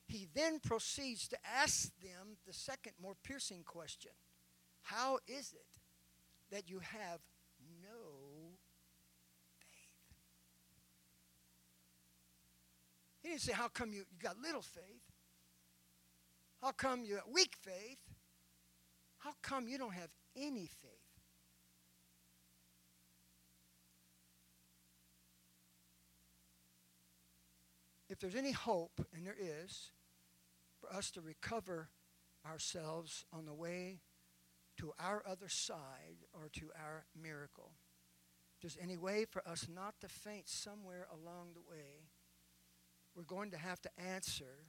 He 0.07 0.27
then 0.33 0.59
proceeds 0.59 1.27
to 1.29 1.37
ask 1.43 1.89
them 2.01 2.37
the 2.45 2.53
second, 2.53 2.93
more 3.01 3.15
piercing 3.23 3.63
question 3.63 4.11
How 4.83 5.19
is 5.27 5.53
it 5.53 5.65
that 6.51 6.69
you 6.69 6.79
have 6.79 7.19
no 7.81 8.51
faith. 9.59 10.15
He 13.21 13.29
didn't 13.29 13.41
say, 13.41 13.53
How 13.53 13.67
come 13.67 13.91
you, 13.91 13.99
you 13.99 14.19
got 14.21 14.37
little 14.37 14.61
faith? 14.61 15.11
How 16.61 16.71
come 16.71 17.03
you 17.03 17.15
got 17.15 17.31
weak 17.31 17.55
faith? 17.59 17.99
How 19.17 19.31
come 19.41 19.67
you 19.67 19.77
don't 19.77 19.93
have 19.93 20.09
any 20.35 20.67
faith? 20.81 20.91
If 28.07 28.19
there's 28.19 28.35
any 28.35 28.51
hope, 28.51 29.05
and 29.15 29.25
there 29.25 29.35
is, 29.37 29.91
for 30.85 30.95
us 30.95 31.11
to 31.11 31.21
recover 31.21 31.89
ourselves 32.49 33.25
on 33.33 33.45
the 33.45 33.53
way 33.53 33.99
to 34.77 34.91
our 34.99 35.23
other 35.27 35.47
side 35.47 36.25
or 36.33 36.49
to 36.53 36.69
our 36.79 37.05
miracle. 37.19 37.71
If 38.55 38.61
there's 38.61 38.77
any 38.81 38.97
way 38.97 39.25
for 39.25 39.47
us 39.47 39.67
not 39.73 39.95
to 40.01 40.07
faint 40.07 40.49
somewhere 40.49 41.07
along 41.11 41.49
the 41.53 41.61
way, 41.61 42.09
we're 43.15 43.23
going 43.23 43.51
to 43.51 43.57
have 43.57 43.81
to 43.81 43.89
answer 43.97 44.65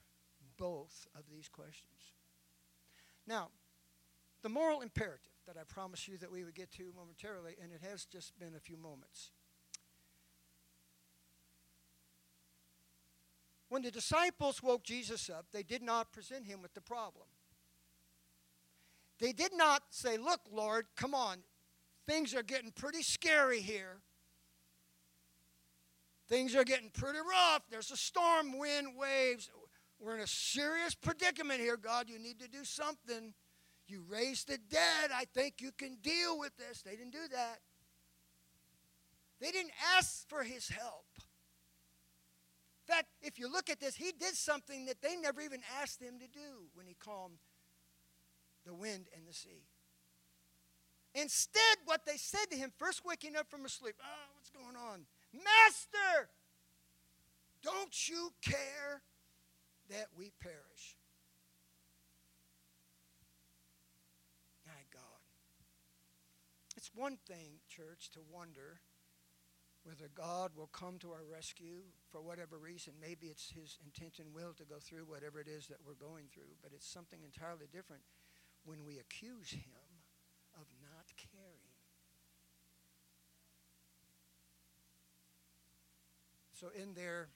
both 0.56 1.06
of 1.16 1.24
these 1.30 1.48
questions. 1.48 2.14
Now, 3.26 3.48
the 4.42 4.48
moral 4.48 4.80
imperative 4.80 5.32
that 5.46 5.56
I 5.58 5.64
promised 5.64 6.06
you 6.08 6.16
that 6.18 6.30
we 6.30 6.44
would 6.44 6.54
get 6.54 6.70
to 6.72 6.92
momentarily, 6.96 7.56
and 7.60 7.72
it 7.72 7.80
has 7.88 8.04
just 8.04 8.38
been 8.38 8.54
a 8.56 8.60
few 8.60 8.76
moments. 8.76 9.32
When 13.76 13.82
the 13.82 13.90
disciples 13.90 14.62
woke 14.62 14.84
Jesus 14.84 15.28
up, 15.28 15.48
they 15.52 15.62
did 15.62 15.82
not 15.82 16.10
present 16.10 16.46
him 16.46 16.62
with 16.62 16.72
the 16.72 16.80
problem. 16.80 17.26
They 19.18 19.32
did 19.32 19.52
not 19.54 19.82
say, 19.90 20.16
Look, 20.16 20.40
Lord, 20.50 20.86
come 20.96 21.14
on, 21.14 21.40
things 22.08 22.34
are 22.34 22.42
getting 22.42 22.70
pretty 22.70 23.02
scary 23.02 23.60
here. 23.60 23.98
Things 26.26 26.54
are 26.56 26.64
getting 26.64 26.88
pretty 26.88 27.18
rough. 27.18 27.64
There's 27.70 27.90
a 27.90 27.98
storm, 27.98 28.58
wind, 28.58 28.96
waves. 28.96 29.50
We're 30.00 30.14
in 30.14 30.22
a 30.22 30.26
serious 30.26 30.94
predicament 30.94 31.60
here, 31.60 31.76
God. 31.76 32.08
You 32.08 32.18
need 32.18 32.40
to 32.40 32.48
do 32.48 32.64
something. 32.64 33.34
You 33.86 34.06
raised 34.08 34.48
the 34.48 34.56
dead. 34.70 35.10
I 35.14 35.26
think 35.34 35.56
you 35.60 35.70
can 35.70 35.96
deal 35.96 36.38
with 36.38 36.56
this. 36.56 36.80
They 36.80 36.96
didn't 36.96 37.12
do 37.12 37.28
that. 37.30 37.58
They 39.38 39.50
didn't 39.50 39.72
ask 39.98 40.26
for 40.30 40.44
his 40.44 40.66
help. 40.66 41.04
In 42.86 42.94
fact, 42.94 43.08
if 43.20 43.38
you 43.38 43.50
look 43.50 43.68
at 43.68 43.80
this, 43.80 43.96
he 43.96 44.12
did 44.12 44.34
something 44.34 44.86
that 44.86 45.02
they 45.02 45.16
never 45.16 45.40
even 45.40 45.60
asked 45.80 46.00
him 46.00 46.18
to 46.20 46.28
do 46.28 46.68
when 46.74 46.86
he 46.86 46.94
calmed 46.94 47.38
the 48.64 48.74
wind 48.74 49.06
and 49.16 49.26
the 49.26 49.32
sea. 49.32 49.64
Instead, 51.14 51.78
what 51.84 52.02
they 52.06 52.16
said 52.16 52.46
to 52.50 52.56
him, 52.56 52.70
first 52.76 53.04
waking 53.04 53.34
up 53.34 53.48
from 53.50 53.64
a 53.64 53.68
sleep, 53.68 53.96
oh, 54.00 54.34
what's 54.36 54.50
going 54.50 54.76
on? 54.76 55.00
Master, 55.32 56.28
don't 57.62 58.08
you 58.08 58.32
care 58.42 59.02
that 59.88 60.06
we 60.16 60.30
perish? 60.40 60.96
My 64.66 64.82
God. 64.92 65.02
It's 66.76 66.90
one 66.94 67.18
thing, 67.26 67.60
church, 67.68 68.10
to 68.12 68.20
wonder 68.30 68.80
whether 69.82 70.08
God 70.14 70.50
will 70.56 70.68
come 70.68 70.98
to 70.98 71.10
our 71.12 71.24
rescue 71.32 71.82
for 72.16 72.22
whatever 72.22 72.56
reason. 72.56 72.94
Maybe 72.98 73.26
it's 73.26 73.50
His 73.50 73.76
intent 73.84 74.20
and 74.20 74.32
will 74.32 74.54
to 74.54 74.64
go 74.64 74.76
through 74.80 75.04
whatever 75.04 75.38
it 75.38 75.48
is 75.48 75.66
that 75.66 75.76
we're 75.86 75.92
going 75.92 76.24
through, 76.32 76.56
but 76.62 76.72
it's 76.74 76.88
something 76.88 77.20
entirely 77.22 77.66
different 77.70 78.00
when 78.64 78.86
we 78.86 78.98
accuse 78.98 79.50
Him 79.50 79.84
of 80.54 80.64
not 80.80 81.04
caring. 81.14 81.76
So, 86.54 86.68
in 86.74 86.94
their 86.94 87.28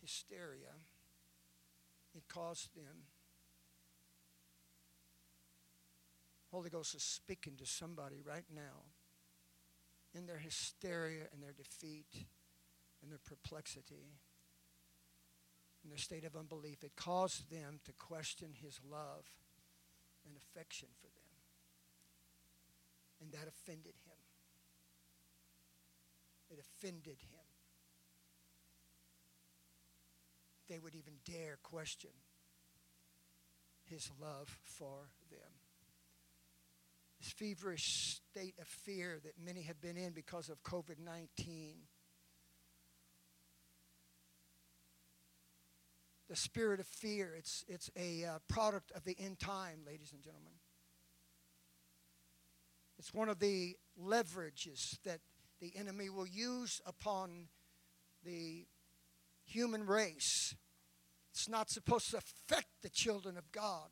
hysteria, 0.00 0.78
it 2.14 2.22
caused 2.28 2.76
them. 2.76 3.08
Holy 6.52 6.70
Ghost 6.70 6.94
is 6.94 7.02
speaking 7.02 7.54
to 7.56 7.66
somebody 7.66 8.20
right 8.24 8.46
now 8.54 8.86
in 10.14 10.26
their 10.26 10.38
hysteria 10.38 11.24
and 11.32 11.42
their 11.42 11.52
defeat 11.52 12.26
and 13.02 13.10
their 13.10 13.20
perplexity 13.24 14.18
and 15.82 15.90
their 15.90 15.98
state 15.98 16.24
of 16.24 16.36
unbelief. 16.36 16.84
It 16.84 16.96
caused 16.96 17.50
them 17.50 17.80
to 17.84 17.92
question 17.92 18.52
his 18.54 18.78
love 18.88 19.24
and 20.26 20.36
affection 20.36 20.88
for 21.00 21.06
them. 21.06 21.14
And 23.22 23.32
that 23.32 23.48
offended 23.48 23.94
him. 24.06 24.18
It 26.50 26.58
offended 26.58 27.18
him. 27.20 27.46
They 30.68 30.78
would 30.78 30.94
even 30.94 31.14
dare 31.24 31.58
question 31.62 32.10
his 33.84 34.10
love 34.20 34.48
for 34.62 35.08
them 35.30 35.50
this 37.20 37.32
feverish 37.32 38.20
state 38.32 38.54
of 38.60 38.66
fear 38.66 39.20
that 39.22 39.34
many 39.44 39.62
have 39.62 39.80
been 39.80 39.96
in 39.96 40.12
because 40.12 40.48
of 40.48 40.62
COVID 40.62 40.98
19. 41.04 41.76
The 46.30 46.36
spirit 46.36 46.78
of 46.78 46.86
fear, 46.86 47.34
it's, 47.36 47.64
it's 47.66 47.90
a 47.96 48.24
uh, 48.24 48.38
product 48.46 48.92
of 48.92 49.02
the 49.02 49.16
end 49.18 49.40
time, 49.40 49.80
ladies 49.84 50.12
and 50.12 50.22
gentlemen. 50.22 50.52
It's 53.00 53.12
one 53.12 53.28
of 53.28 53.40
the 53.40 53.74
leverages 54.00 55.02
that 55.02 55.18
the 55.60 55.72
enemy 55.76 56.08
will 56.08 56.28
use 56.28 56.80
upon 56.86 57.48
the 58.24 58.64
human 59.44 59.84
race. 59.84 60.54
It's 61.32 61.48
not 61.48 61.68
supposed 61.68 62.12
to 62.12 62.18
affect 62.18 62.68
the 62.82 62.90
children 62.90 63.36
of 63.36 63.50
God. 63.50 63.88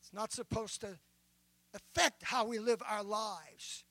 It's 0.00 0.12
not 0.12 0.32
supposed 0.32 0.80
to 0.80 0.98
affect 1.72 2.24
how 2.24 2.46
we 2.46 2.58
live 2.58 2.82
our 2.84 3.04
lives. 3.04 3.84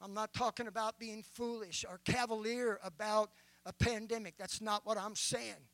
I'm 0.00 0.14
not 0.14 0.32
talking 0.34 0.68
about 0.68 1.00
being 1.00 1.24
foolish 1.24 1.84
or 1.88 1.98
cavalier 2.04 2.78
about 2.84 3.30
a 3.66 3.72
pandemic. 3.72 4.34
That's 4.38 4.60
not 4.60 4.82
what 4.84 4.98
I'm 4.98 5.16
saying. 5.16 5.68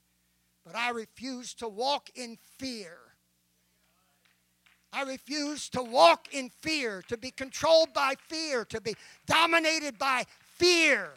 But 0.65 0.77
I 0.77 0.91
refuse 0.91 1.55
to 1.55 1.69
walk 1.69 2.11
in 2.15 2.39
fear. 2.59 2.99
I 4.93 5.03
refuse 5.03 5.69
to 5.71 5.83
walk 5.83 6.29
in 6.33 6.51
fear, 6.51 7.03
to 7.09 7.17
be 7.17 7.31
controlled 7.31 7.93
by 7.95 8.15
fear, 8.29 8.65
to 8.67 8.81
be 8.81 8.97
dominated 9.27 9.99
by 9.99 10.25
fear. 10.57 11.11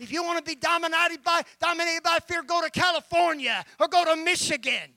If 0.00 0.10
you 0.10 0.24
want 0.24 0.38
to 0.38 0.44
be 0.44 0.56
dominated 0.56 1.22
by 1.22 1.42
dominated 1.60 2.02
by 2.02 2.18
fear, 2.26 2.42
go 2.42 2.62
to 2.62 2.70
California 2.70 3.64
or 3.78 3.86
go 3.86 4.04
to 4.04 4.16
Michigan. 4.16 4.94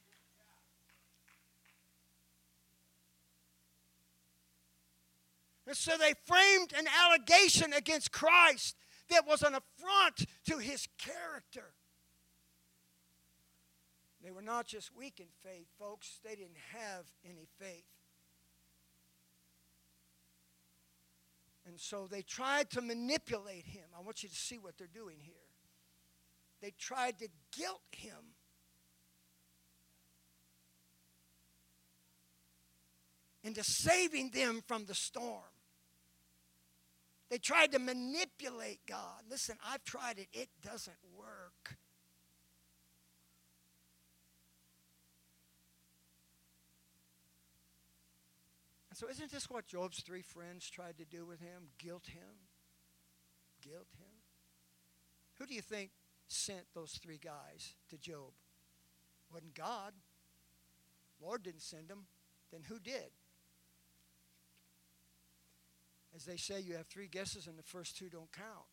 And 5.68 5.78
so 5.78 5.98
they 5.98 6.14
framed 6.26 6.74
an 6.78 6.86
allegation 7.06 7.74
against 7.74 8.12
Christ 8.12 8.76
that 9.14 9.28
was 9.28 9.44
an 9.44 9.54
affront 9.54 10.26
to 10.46 10.58
his 10.58 10.88
character. 10.98 11.72
They 14.24 14.32
were 14.32 14.42
not 14.42 14.66
just 14.66 14.96
weak 14.96 15.20
in 15.20 15.28
faith, 15.44 15.68
folks, 15.78 16.20
they 16.24 16.36
didn't 16.36 16.58
have 16.72 17.06
any 17.24 17.48
faith. 17.60 17.86
And 21.66 21.80
so 21.80 22.08
they 22.10 22.22
tried 22.22 22.70
to 22.72 22.82
manipulate 22.82 23.66
him. 23.66 23.84
I 23.98 24.02
want 24.02 24.24
you 24.24 24.30
to 24.30 24.36
see 24.36 24.58
what 24.58 24.78
they're 24.78 24.88
doing 24.88 25.18
here. 25.22 25.36
They 26.62 26.74
tried 26.78 27.20
to 27.20 27.28
guilt 27.56 27.82
him. 27.92 28.36
Into 33.44 33.64
saving 33.64 34.32
them 34.32 34.64
from 34.66 34.86
the 34.86 34.96
storm. 34.96 35.53
They 37.34 37.40
tried 37.40 37.72
to 37.72 37.80
manipulate 37.80 38.82
God. 38.88 39.24
Listen, 39.28 39.58
I've 39.68 39.84
tried 39.84 40.20
it, 40.20 40.28
it 40.34 40.50
doesn't 40.62 40.98
work. 41.18 41.78
And 48.92 48.96
so, 48.96 49.08
isn't 49.10 49.32
this 49.32 49.50
what 49.50 49.66
Job's 49.66 50.02
three 50.02 50.22
friends 50.22 50.70
tried 50.70 51.00
to 51.00 51.06
do 51.06 51.26
with 51.26 51.40
him? 51.40 51.70
Guilt 51.80 52.06
him? 52.06 52.36
Guilt 53.64 53.88
him? 53.98 54.14
Who 55.40 55.48
do 55.48 55.56
you 55.56 55.64
think 55.64 55.90
sent 56.28 56.66
those 56.76 57.00
three 57.02 57.18
guys 57.18 57.74
to 57.90 57.98
Job? 57.98 58.34
Wasn't 59.34 59.56
God. 59.56 59.94
Lord 61.20 61.42
didn't 61.42 61.64
send 61.64 61.88
them. 61.88 62.06
Then 62.52 62.62
who 62.70 62.78
did? 62.78 63.10
As 66.16 66.26
they 66.26 66.38
say, 66.38 66.60
you 66.60 66.76
have 66.76 66.88
three 66.88 67.08
guesses 67.08 67.48
and 67.48 67.58
the 67.58 67.64
first 67.64 67.98
two 67.98 68.08
don't 68.08 68.32
count. 68.32 68.68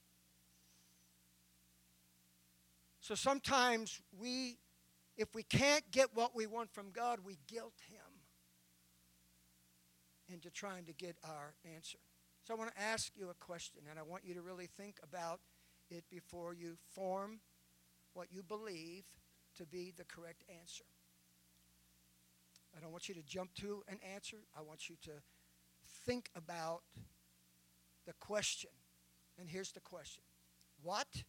So 3.01 3.15
sometimes 3.15 4.01
we, 4.19 4.59
if 5.17 5.35
we 5.35 5.43
can't 5.43 5.91
get 5.91 6.15
what 6.15 6.37
we 6.37 6.47
want 6.47 6.71
from 6.71 6.91
God, 6.91 7.21
we 7.25 7.39
guilt 7.47 7.73
Him 7.89 8.01
into 10.29 10.51
trying 10.51 10.85
to 10.85 10.93
get 10.93 11.17
our 11.25 11.55
answer. 11.75 11.99
So 12.45 12.55
I 12.55 12.57
want 12.57 12.75
to 12.75 12.81
ask 12.81 13.13
you 13.17 13.31
a 13.31 13.35
question, 13.35 13.83
and 13.89 13.99
I 13.99 14.03
want 14.03 14.25
you 14.25 14.35
to 14.35 14.43
really 14.43 14.69
think 14.77 14.97
about 15.03 15.41
it 15.91 16.05
before 16.11 16.55
you 16.55 16.77
form 16.95 17.41
what 18.13 18.29
you 18.31 18.43
believe 18.43 19.05
to 19.57 19.67
be 19.67 19.93
the 19.97 20.05
correct 20.05 20.45
answer. 20.61 20.85
I 22.77 22.81
don't 22.81 22.93
want 22.93 23.09
you 23.09 23.15
to 23.15 23.23
jump 23.23 23.55
to 23.57 23.83
an 23.89 23.99
answer. 24.15 24.39
I 24.57 24.63
want 24.63 24.89
you 24.89 24.97
to 25.05 25.11
think 26.07 26.31
about 26.37 26.83
the 28.07 28.13
question. 28.15 28.71
And 29.39 29.49
here's 29.49 29.73
the 29.73 29.81
question 29.81 30.23
What 30.83 31.25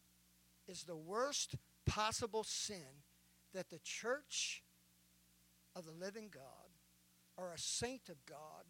is 0.68 0.84
the 0.84 0.96
worst 0.96 1.56
possible 1.86 2.44
sin 2.44 3.02
that 3.54 3.70
the 3.70 3.80
church 3.80 4.62
of 5.74 5.84
the 5.84 5.92
living 5.92 6.28
God 6.32 6.42
or 7.36 7.52
a 7.52 7.58
saint 7.58 8.08
of 8.08 8.24
God 8.26 8.64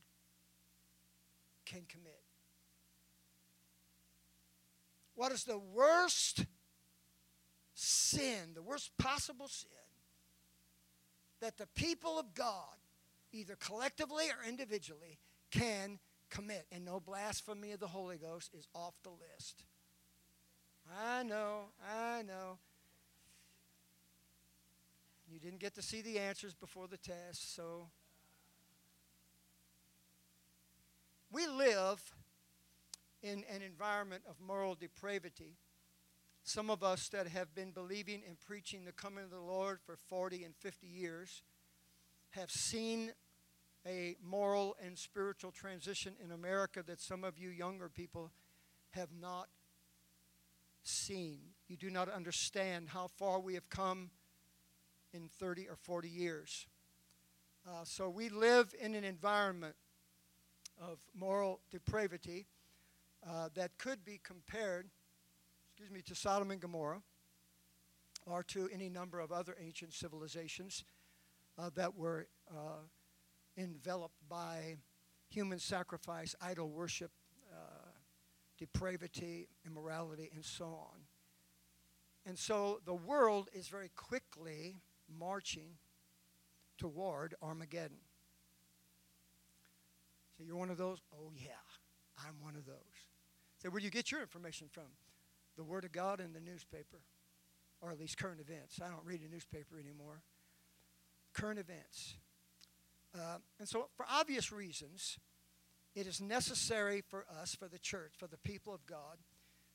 can 1.64 1.82
commit? 1.88 2.22
What 5.14 5.32
is 5.32 5.44
the 5.44 5.58
worst 5.58 6.46
sin, 7.74 8.54
the 8.54 8.62
worst 8.62 8.96
possible 8.98 9.48
sin 9.48 9.70
that 11.40 11.58
the 11.58 11.66
people 11.74 12.18
of 12.18 12.34
God, 12.34 12.76
either 13.32 13.56
collectively 13.56 14.26
or 14.26 14.48
individually, 14.48 15.18
can 15.50 15.98
commit. 16.32 16.66
And 16.72 16.84
no 16.84 17.00
blasphemy 17.00 17.72
of 17.72 17.80
the 17.80 17.88
Holy 17.88 18.16
Ghost 18.16 18.54
is 18.58 18.66
off 18.74 18.94
the 19.02 19.10
list. 19.10 19.64
I 20.98 21.22
know, 21.22 21.66
I 21.88 22.22
know. 22.22 22.58
You 25.30 25.38
didn't 25.38 25.60
get 25.60 25.74
to 25.76 25.82
see 25.82 26.02
the 26.02 26.18
answers 26.18 26.54
before 26.54 26.88
the 26.88 26.96
test, 26.96 27.54
so. 27.54 27.88
We 31.30 31.46
live 31.46 32.02
in 33.22 33.44
an 33.48 33.62
environment 33.62 34.24
of 34.28 34.40
moral 34.40 34.74
depravity 34.74 35.56
Some 36.44 36.70
of 36.70 36.82
us 36.82 37.08
that 37.10 37.28
have 37.28 37.54
been 37.54 37.70
believing 37.70 38.22
and 38.26 38.38
preaching 38.40 38.84
the 38.84 38.92
coming 38.92 39.24
of 39.24 39.30
the 39.30 39.38
Lord 39.40 39.78
for 39.86 39.96
40 39.96 40.42
and 40.42 40.56
50 40.56 40.88
years 40.88 41.42
have 42.30 42.50
seen 42.50 43.12
a 43.86 44.16
moral 44.24 44.76
and 44.84 44.96
spiritual 44.96 45.50
transition 45.50 46.14
in 46.22 46.30
America 46.30 46.82
that 46.86 47.00
some 47.00 47.24
of 47.24 47.38
you 47.38 47.48
younger 47.50 47.88
people 47.88 48.30
have 48.90 49.08
not 49.20 49.48
seen. 50.82 51.40
You 51.68 51.76
do 51.76 51.90
not 51.90 52.08
understand 52.08 52.88
how 52.88 53.08
far 53.08 53.40
we 53.40 53.54
have 53.54 53.68
come 53.68 54.10
in 55.12 55.28
30 55.28 55.68
or 55.68 55.76
40 55.76 56.08
years. 56.08 56.66
Uh, 57.66 57.84
so 57.84 58.08
we 58.08 58.28
live 58.28 58.74
in 58.80 58.94
an 58.94 59.04
environment 59.04 59.76
of 60.80 60.98
moral 61.14 61.60
depravity 61.70 62.46
uh, 63.28 63.48
that 63.54 63.78
could 63.78 64.04
be 64.04 64.20
compared, 64.22 64.88
excuse 65.70 65.90
me, 65.90 66.02
to 66.02 66.14
Sodom 66.14 66.50
and 66.50 66.60
Gomorrah 66.60 67.02
or 68.26 68.42
to 68.44 68.68
any 68.72 68.88
number 68.88 69.20
of 69.20 69.32
other 69.32 69.56
ancient 69.60 69.92
civilizations 69.92 70.84
uh, 71.58 71.70
that 71.74 71.96
were 71.96 72.26
uh, 72.50 72.80
enveloped 73.56 74.16
by 74.28 74.76
human 75.28 75.58
sacrifice, 75.58 76.34
idol 76.40 76.68
worship, 76.70 77.10
uh, 77.52 77.88
depravity, 78.58 79.48
immorality, 79.66 80.30
and 80.34 80.44
so 80.44 80.66
on. 80.66 81.00
And 82.24 82.38
so 82.38 82.80
the 82.84 82.94
world 82.94 83.48
is 83.52 83.68
very 83.68 83.90
quickly 83.96 84.76
marching 85.18 85.78
toward 86.78 87.34
Armageddon. 87.42 87.98
So 90.36 90.44
you're 90.44 90.56
one 90.56 90.70
of 90.70 90.78
those? 90.78 90.98
Oh, 91.14 91.32
yeah, 91.36 91.50
I'm 92.18 92.34
one 92.42 92.56
of 92.56 92.66
those. 92.66 92.76
So 93.58 93.70
where 93.70 93.80
do 93.80 93.84
you 93.84 93.90
get 93.90 94.10
your 94.10 94.20
information 94.20 94.68
from? 94.70 94.84
The 95.56 95.64
Word 95.64 95.84
of 95.84 95.92
God 95.92 96.20
and 96.20 96.34
the 96.34 96.40
newspaper, 96.40 97.00
or 97.80 97.90
at 97.90 97.98
least 97.98 98.16
current 98.16 98.40
events. 98.40 98.80
I 98.82 98.88
don't 98.88 99.04
read 99.04 99.20
a 99.20 99.32
newspaper 99.32 99.78
anymore. 99.78 100.22
Current 101.34 101.58
events. 101.58 102.16
Uh, 103.14 103.38
and 103.58 103.68
so, 103.68 103.88
for 103.96 104.06
obvious 104.10 104.50
reasons, 104.50 105.18
it 105.94 106.06
is 106.06 106.20
necessary 106.20 107.02
for 107.06 107.26
us, 107.40 107.54
for 107.54 107.68
the 107.68 107.78
church, 107.78 108.12
for 108.16 108.26
the 108.26 108.38
people 108.38 108.74
of 108.74 108.86
God, 108.86 109.18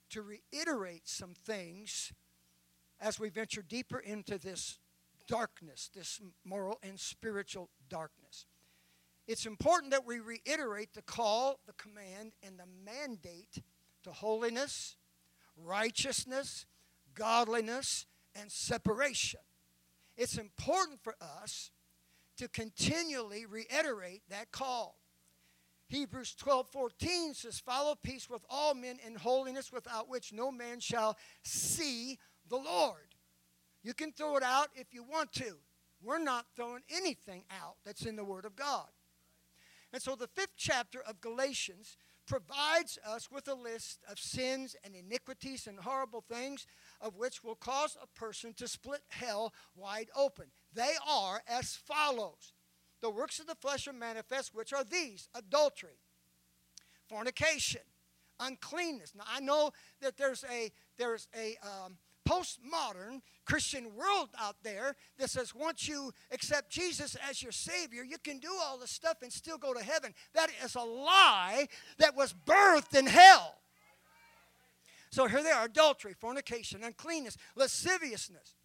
to 0.10 0.22
reiterate 0.22 1.08
some 1.08 1.34
things 1.34 2.12
as 3.00 3.20
we 3.20 3.30
venture 3.30 3.62
deeper 3.62 4.00
into 4.00 4.38
this 4.38 4.80
darkness, 5.28 5.90
this 5.94 6.20
moral 6.44 6.80
and 6.82 7.00
spiritual 7.00 7.70
darkness. 7.90 8.46
It's 9.28 9.46
important 9.46 9.92
that 9.92 10.06
we 10.06 10.20
reiterate 10.20 10.94
the 10.94 11.02
call, 11.02 11.60
the 11.68 11.74
command, 11.74 12.32
and 12.42 12.58
the 12.58 12.66
mandate 12.86 13.62
to 14.04 14.12
holiness, 14.12 14.96
righteousness, 15.58 16.66
godliness, 17.14 18.06
and 18.34 18.52
separation. 18.52 19.42
It's 20.16 20.38
important 20.38 21.04
for 21.04 21.16
us 21.22 21.72
to 22.38 22.48
continually 22.48 23.46
reiterate 23.46 24.22
that 24.30 24.52
call. 24.52 25.00
Hebrews 25.88 26.36
12 26.36 26.68
14 26.70 27.34
says, 27.34 27.60
Follow 27.60 27.96
peace 27.96 28.30
with 28.30 28.44
all 28.50 28.74
men 28.74 28.98
in 29.06 29.16
holiness, 29.16 29.72
without 29.72 30.10
which 30.10 30.34
no 30.34 30.52
man 30.52 30.80
shall 30.80 31.18
see 31.44 32.20
the 32.50 32.58
Lord. 32.58 33.16
You 33.84 33.94
can 33.94 34.12
throw 34.12 34.36
it 34.36 34.44
out 34.44 34.68
if 34.76 34.94
you 34.94 35.04
want 35.04 35.32
to. 35.34 35.56
We're 36.04 36.20
not 36.20 36.46
throwing 36.56 36.84
anything 36.90 37.44
out 37.62 37.78
that's 37.86 38.06
in 38.06 38.16
the 38.16 38.24
Word 38.24 38.46
of 38.46 38.56
God. 38.56 38.88
And 39.94 40.02
so 40.02 40.16
the 40.16 40.28
fifth 40.28 40.56
chapter 40.58 41.02
of 41.08 41.22
Galatians 41.22 41.98
provides 42.28 43.00
us 43.08 43.32
with 43.32 43.48
a 43.48 43.54
list 43.54 44.00
of 44.12 44.20
sins 44.20 44.76
and 44.84 44.94
iniquities 44.94 45.66
and 45.66 45.80
horrible 45.80 46.24
things 46.30 46.68
of 47.00 47.16
which 47.16 47.44
will 47.44 47.56
cause 47.56 47.98
a 48.02 48.20
person 48.20 48.54
to 48.56 48.68
split 48.68 49.02
hell 49.08 49.54
wide 49.76 50.10
open. 50.16 50.48
They 50.78 50.94
are 51.10 51.42
as 51.48 51.76
follows 51.76 52.54
The 53.02 53.10
works 53.10 53.40
of 53.40 53.48
the 53.48 53.56
flesh 53.56 53.88
are 53.88 53.94
manifest, 53.94 54.54
which 54.54 54.74
are 54.74 54.84
these 54.84 55.28
adultery, 55.34 56.00
fornication, 57.10 57.82
uncleanness. 58.40 59.14
Now, 59.16 59.24
I 59.28 59.40
know 59.40 59.72
that 60.02 60.18
there's 60.18 60.46
a, 60.50 60.72
there's 60.98 61.28
a, 61.36 61.58
um, 61.66 61.98
postmodern 62.28 63.22
Christian 63.46 63.96
world 63.96 64.28
out 64.38 64.58
there 64.62 64.96
that 65.18 65.30
says 65.30 65.56
once 65.56 65.88
you 65.88 66.12
accept 66.32 66.70
Jesus 66.70 67.16
as 67.28 67.42
your 67.42 67.54
Savior, 67.54 68.04
you 68.04 68.18
can 68.18 68.40
do 68.40 68.52
all 68.62 68.78
this 68.78 68.92
stuff 68.92 69.22
and 69.22 69.32
still 69.32 69.58
go 69.58 69.74
to 69.74 69.82
heaven. 69.82 70.14
That 70.34 70.50
is 70.62 70.76
a 70.76 70.82
lie 70.82 71.68
that 72.00 72.18
was 72.18 72.34
birthed 72.46 72.98
in 72.98 73.06
hell. 73.06 73.56
So 75.10 75.28
here 75.28 75.42
they 75.42 75.52
are 75.52 75.66
adultery, 75.66 76.14
fornication, 76.20 76.84
uncleanness, 76.84 77.38
lasciviousness, 77.56 78.56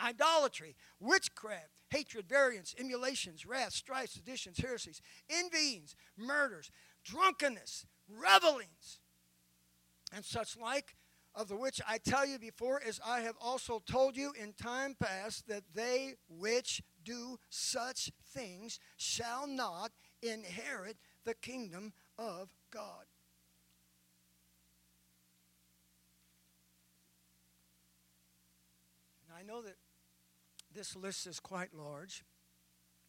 idolatry, 0.00 0.76
witchcraft, 1.00 1.82
hatred, 1.90 2.28
variance, 2.28 2.74
emulations, 2.78 3.46
wrath, 3.46 3.72
strife, 3.72 4.10
seditions, 4.10 4.58
heresies, 4.58 5.00
envyings, 5.28 5.96
murders, 6.16 6.70
drunkenness, 7.04 7.86
revelings, 8.08 9.00
and 10.14 10.24
such 10.24 10.56
like 10.56 10.96
of 11.34 11.48
the 11.48 11.56
which 11.56 11.80
I 11.86 11.98
tell 11.98 12.26
you 12.26 12.38
before, 12.38 12.80
as 12.84 13.00
I 13.06 13.20
have 13.20 13.36
also 13.40 13.80
told 13.86 14.16
you 14.16 14.32
in 14.40 14.54
time 14.54 14.96
past, 14.98 15.46
that 15.48 15.62
they 15.74 16.14
which 16.28 16.82
do 17.04 17.38
such 17.48 18.10
things 18.32 18.80
shall 18.96 19.46
not 19.46 19.92
inherit 20.22 20.96
the 21.24 21.34
kingdom 21.34 21.92
of 22.18 22.48
God. 22.72 23.04
I 29.38 29.42
know 29.44 29.62
that 29.62 29.76
this 30.78 30.94
list 30.94 31.26
is 31.26 31.40
quite 31.40 31.74
large. 31.74 32.24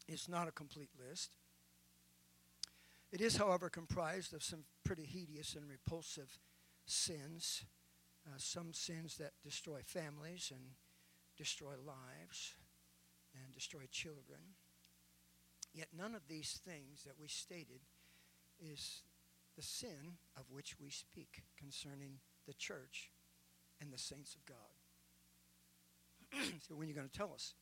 It's 0.08 0.28
not 0.28 0.48
a 0.48 0.52
complete 0.52 0.90
list. 1.00 1.36
It 3.12 3.22
is, 3.22 3.38
however, 3.38 3.70
comprised 3.70 4.34
of 4.34 4.44
some 4.44 4.64
pretty 4.84 5.06
hideous 5.06 5.56
and 5.56 5.70
repulsive 5.70 6.40
sins 6.86 7.64
uh, 8.28 8.38
some 8.38 8.74
sins 8.74 9.18
that 9.18 9.32
destroy 9.44 9.80
families 9.84 10.52
and 10.54 10.62
destroy 11.38 11.74
lives 11.86 12.56
and 13.34 13.54
destroy 13.54 13.84
children. 13.92 14.40
Yet 15.74 15.88
none 15.98 16.16
of 16.16 16.28
these 16.28 16.60
things 16.66 17.04
that 17.06 17.20
we 17.20 17.28
stated 17.28 17.82
is 18.60 19.04
the 19.56 19.62
sin 19.64 20.18
of 20.38 20.52
which 20.52 20.76
we 20.80 20.90
speak 20.90 21.44
concerning 21.58 22.20
the 22.46 22.54
church 22.54 23.12
and 23.82 23.92
the 23.92 23.98
saints 23.98 24.36
of 24.36 24.46
God. 24.46 24.79
so 26.68 26.76
when 26.76 26.84
are 26.84 26.86
you're 26.86 26.96
going 26.96 27.10
to 27.10 27.18
tell 27.18 27.34
us, 27.34 27.54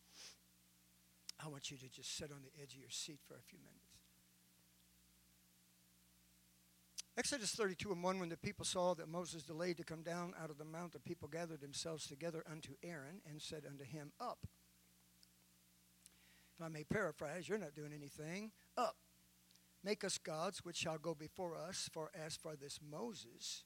I 1.43 1.47
want 1.47 1.70
you 1.72 1.78
to 1.78 1.89
just 1.89 2.18
sit 2.18 2.32
on 2.32 2.41
the 2.41 2.61
edge 2.61 2.74
of 2.74 2.80
your 2.80 2.89
seat 2.89 3.20
for 3.28 3.36
a 3.36 3.41
few 3.47 3.59
minutes. 3.59 3.88
Exodus 7.18 7.51
32 7.51 7.91
and 7.91 8.03
1 8.03 8.20
When 8.20 8.30
the 8.30 8.38
people 8.38 8.63
saw 8.63 8.93
that 8.93 9.09
Moses 9.09 9.41
delayed 9.41 9.78
to 9.78 9.84
come 9.84 10.03
down 10.03 10.34
out 10.41 10.51
of 10.51 10.59
the 10.59 10.65
mount, 10.65 10.93
the 10.93 10.99
people 10.99 11.28
gathered 11.28 11.61
themselves 11.61 12.05
together 12.05 12.43
unto 12.49 12.74
Aaron 12.84 13.22
and 13.28 13.41
said 13.41 13.63
unto 13.68 13.84
him, 13.84 14.11
Up. 14.22 14.45
If 16.55 16.65
I 16.65 16.70
may 16.70 16.84
paraphrase, 16.84 17.49
you're 17.49 17.57
not 17.57 17.76
doing 17.76 17.91
anything. 17.93 18.51
Up. 18.78 18.95
Make 19.84 20.03
us 20.03 20.18
gods 20.18 20.63
which 20.63 20.78
shall 20.78 20.97
go 20.97 21.15
before 21.15 21.55
us, 21.55 21.89
for 21.91 22.11
as 22.13 22.36
for 22.36 22.55
this 22.55 22.80
Moses, 22.88 23.63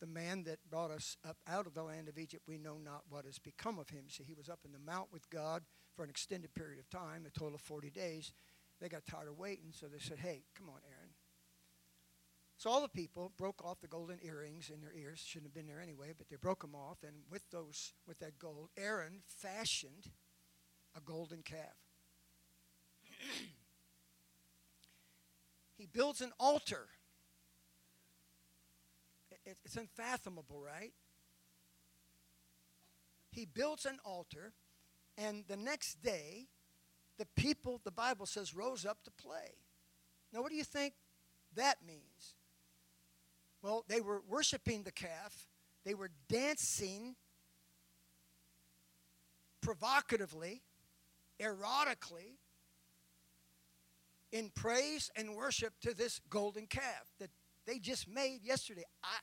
the 0.00 0.06
man 0.06 0.44
that 0.44 0.58
brought 0.70 0.90
us 0.90 1.16
up 1.26 1.36
out 1.48 1.66
of 1.66 1.74
the 1.74 1.82
land 1.82 2.08
of 2.08 2.18
Egypt, 2.18 2.42
we 2.46 2.58
know 2.58 2.78
not 2.78 3.02
what 3.08 3.24
has 3.24 3.38
become 3.38 3.78
of 3.78 3.90
him. 3.90 4.04
See, 4.08 4.24
he 4.24 4.34
was 4.34 4.48
up 4.48 4.60
in 4.64 4.72
the 4.72 4.78
mount 4.78 5.12
with 5.12 5.28
God 5.30 5.62
for 5.94 6.04
an 6.04 6.10
extended 6.10 6.54
period 6.54 6.78
of 6.78 6.90
time, 6.90 7.24
a 7.26 7.30
total 7.30 7.54
of 7.54 7.60
40 7.60 7.90
days. 7.90 8.32
They 8.80 8.88
got 8.88 9.06
tired 9.06 9.28
of 9.28 9.38
waiting, 9.38 9.72
so 9.72 9.86
they 9.86 9.98
said, 9.98 10.18
Hey, 10.18 10.42
come 10.54 10.68
on, 10.68 10.80
Aaron 10.86 11.14
so 12.58 12.70
all 12.70 12.80
the 12.80 12.88
people 12.88 13.32
broke 13.36 13.62
off 13.62 13.80
the 13.80 13.86
golden 13.86 14.18
earrings 14.22 14.70
in 14.70 14.80
their 14.80 14.94
ears. 14.94 15.22
Shouldn't 15.24 15.48
have 15.48 15.54
been 15.54 15.66
there 15.66 15.80
anyway, 15.80 16.12
but 16.16 16.30
they 16.30 16.36
broke 16.36 16.62
them 16.62 16.74
off. 16.74 17.02
And 17.02 17.16
with 17.30 17.42
those, 17.50 17.92
with 18.06 18.18
that 18.20 18.38
gold, 18.38 18.70
Aaron 18.78 19.20
fashioned 19.26 20.10
a 20.96 21.00
golden 21.00 21.42
calf. 21.42 21.76
he 25.76 25.84
builds 25.84 26.22
an 26.22 26.32
altar. 26.40 26.88
It's 29.46 29.76
unfathomable, 29.76 30.60
right? 30.60 30.92
He 33.30 33.44
builds 33.44 33.86
an 33.86 33.98
altar, 34.04 34.52
and 35.16 35.44
the 35.46 35.56
next 35.56 36.02
day, 36.02 36.48
the 37.18 37.26
people, 37.36 37.80
the 37.84 37.90
Bible 37.90 38.26
says, 38.26 38.54
rose 38.54 38.84
up 38.84 39.02
to 39.04 39.10
play. 39.10 39.54
Now, 40.32 40.42
what 40.42 40.50
do 40.50 40.56
you 40.56 40.64
think 40.64 40.94
that 41.54 41.76
means? 41.86 42.34
Well, 43.62 43.84
they 43.88 44.00
were 44.00 44.22
worshiping 44.28 44.82
the 44.82 44.92
calf, 44.92 45.46
they 45.84 45.94
were 45.94 46.10
dancing 46.28 47.14
provocatively, 49.60 50.62
erotically, 51.40 52.36
in 54.32 54.50
praise 54.54 55.10
and 55.16 55.34
worship 55.34 55.74
to 55.80 55.94
this 55.94 56.20
golden 56.30 56.66
calf 56.66 57.12
that 57.18 57.30
they 57.66 57.78
just 57.78 58.08
made 58.08 58.40
yesterday. 58.44 58.84
I, 59.02 59.18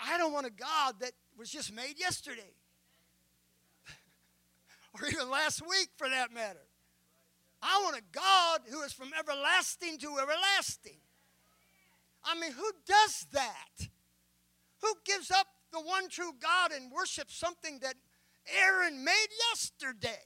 I 0.00 0.18
don't 0.18 0.32
want 0.32 0.46
a 0.46 0.50
God 0.50 0.96
that 1.00 1.12
was 1.36 1.50
just 1.50 1.72
made 1.72 1.98
yesterday. 1.98 2.54
or 4.94 5.06
even 5.06 5.30
last 5.30 5.60
week 5.62 5.90
for 5.96 6.08
that 6.08 6.32
matter. 6.32 6.66
I 7.62 7.80
want 7.82 7.96
a 7.96 8.02
God 8.12 8.60
who 8.70 8.82
is 8.82 8.92
from 8.92 9.10
everlasting 9.18 9.98
to 9.98 10.18
everlasting. 10.18 10.98
I 12.24 12.38
mean, 12.38 12.52
who 12.52 12.70
does 12.86 13.26
that? 13.32 13.88
Who 14.82 14.92
gives 15.04 15.30
up 15.30 15.46
the 15.72 15.80
one 15.80 16.08
true 16.08 16.32
God 16.40 16.72
and 16.72 16.92
worships 16.92 17.36
something 17.36 17.80
that 17.80 17.94
Aaron 18.62 19.04
made 19.04 19.26
yesterday? 19.50 20.22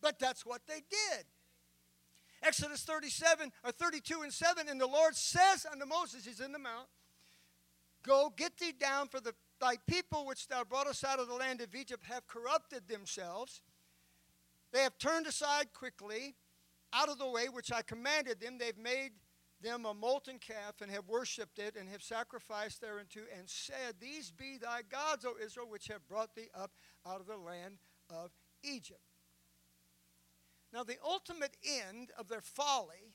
But 0.00 0.18
that's 0.18 0.46
what 0.46 0.62
they 0.68 0.82
did. 0.90 1.24
Exodus 2.42 2.82
37 2.82 3.50
or 3.64 3.72
32 3.72 4.22
and 4.22 4.32
7, 4.32 4.68
and 4.68 4.80
the 4.80 4.86
Lord 4.86 5.16
says 5.16 5.66
unto 5.70 5.86
Moses, 5.86 6.24
He's 6.24 6.40
in 6.40 6.52
the 6.52 6.58
mount, 6.58 6.86
Go, 8.08 8.32
get 8.34 8.56
thee 8.56 8.72
down, 8.72 9.08
for 9.08 9.20
the, 9.20 9.34
thy 9.60 9.76
people 9.86 10.24
which 10.24 10.48
thou 10.48 10.64
broughtest 10.64 11.04
out 11.04 11.18
of 11.18 11.28
the 11.28 11.34
land 11.34 11.60
of 11.60 11.74
Egypt 11.74 12.04
have 12.08 12.26
corrupted 12.26 12.88
themselves. 12.88 13.60
They 14.72 14.80
have 14.80 14.96
turned 14.96 15.26
aside 15.26 15.74
quickly 15.74 16.34
out 16.94 17.10
of 17.10 17.18
the 17.18 17.28
way 17.28 17.50
which 17.50 17.70
I 17.70 17.82
commanded 17.82 18.40
them. 18.40 18.56
They've 18.56 18.78
made 18.78 19.10
them 19.60 19.84
a 19.84 19.92
molten 19.92 20.38
calf 20.38 20.80
and 20.80 20.90
have 20.90 21.06
worshipped 21.06 21.58
it 21.58 21.76
and 21.78 21.86
have 21.90 22.02
sacrificed 22.02 22.80
thereunto 22.80 23.20
and 23.36 23.46
said, 23.46 23.96
These 24.00 24.30
be 24.30 24.56
thy 24.56 24.80
gods, 24.88 25.26
O 25.26 25.34
Israel, 25.44 25.68
which 25.68 25.88
have 25.88 26.08
brought 26.08 26.34
thee 26.34 26.48
up 26.54 26.70
out 27.06 27.20
of 27.20 27.26
the 27.26 27.36
land 27.36 27.76
of 28.08 28.30
Egypt. 28.62 29.00
Now, 30.72 30.82
the 30.82 30.96
ultimate 31.04 31.58
end 31.62 32.10
of 32.18 32.28
their 32.28 32.40
folly, 32.40 33.12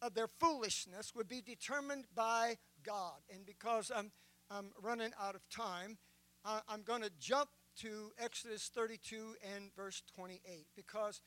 of 0.00 0.14
their 0.14 0.28
foolishness, 0.40 1.14
would 1.14 1.28
be 1.28 1.42
determined 1.42 2.06
by 2.14 2.56
God. 2.84 3.20
And 3.32 3.44
because 3.44 3.90
I'm, 3.94 4.10
I'm 4.50 4.72
running 4.82 5.12
out 5.20 5.34
of 5.34 5.48
time, 5.48 5.98
uh, 6.44 6.60
I'm 6.68 6.82
going 6.82 7.02
to 7.02 7.10
jump 7.18 7.48
to 7.80 8.10
Exodus 8.18 8.70
32 8.74 9.34
and 9.54 9.74
verse 9.74 10.02
28 10.14 10.66
because 10.76 11.20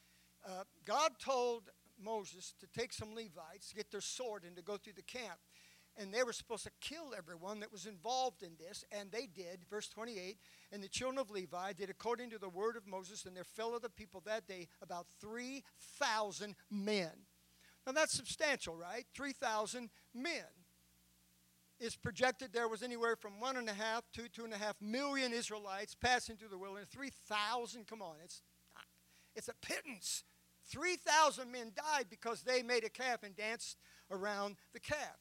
uh, 0.48 0.64
God 0.86 1.12
told 1.20 1.64
Moses 2.02 2.54
to 2.60 2.68
take 2.68 2.94
some 2.94 3.16
Levites, 3.16 3.74
get 3.76 3.92
their 3.92 4.02
sword, 4.02 4.44
and 4.46 4.56
to 4.56 4.62
go 4.62 4.78
through 4.78 4.94
the 4.94 5.02
camp. 5.02 5.40
And 5.98 6.14
they 6.14 6.24
were 6.24 6.34
supposed 6.34 6.66
to 6.66 6.72
kill 6.82 7.14
everyone 7.18 7.62
that 7.62 7.72
was 7.72 7.86
involved 7.86 8.44
in 8.44 8.52
this, 8.60 8.84
and 8.92 9.10
they 9.12 9.28
did. 9.28 9.62
Verse 9.70 9.88
28 9.88 10.38
And 10.74 10.84
the 10.84 10.90
children 10.90 11.18
of 11.18 11.32
Levi 11.32 11.72
did 11.72 11.90
according 11.90 12.32
to 12.32 12.38
the 12.38 12.50
word 12.50 12.76
of 12.76 12.86
Moses, 12.86 13.26
and 13.26 13.36
there 13.36 13.46
fell 13.46 13.74
of 13.74 13.82
the 13.82 13.90
people 13.90 14.22
that 14.26 14.46
day 14.46 14.68
about 14.82 15.08
3,000 15.22 16.56
men. 16.70 17.12
Now 17.88 17.94
that's 17.94 18.14
substantial, 18.14 18.76
right? 18.76 19.06
3,000 19.16 19.90
men 20.14 20.44
is 21.80 21.96
projected 21.96 22.54
there 22.54 22.68
was 22.68 22.84
anywhere 22.84 23.16
from 23.16 23.40
one 23.40 23.58
and 23.58 23.70
a 23.70 23.74
half 23.74 24.04
to 24.14 24.30
two 24.30 24.46
and 24.46 24.54
a 24.54 24.58
half 24.58 24.76
million 24.82 25.34
Israelites 25.34 25.96
passing 25.96 26.38
through 26.38 26.50
the 26.50 26.58
wilderness. 26.58 26.88
3,000, 26.92 27.88
come 27.88 28.02
on, 28.02 28.16
it's, 28.24 28.42
it's 29.36 29.50
a 29.50 29.54
pittance. 29.62 30.24
3,000 30.68 31.52
men 31.52 31.72
died 31.76 32.06
because 32.10 32.42
they 32.42 32.64
made 32.64 32.84
a 32.84 32.90
calf 32.90 33.24
and 33.24 33.36
danced 33.36 33.78
around 34.10 34.56
the 34.74 34.80
calf. 34.80 35.20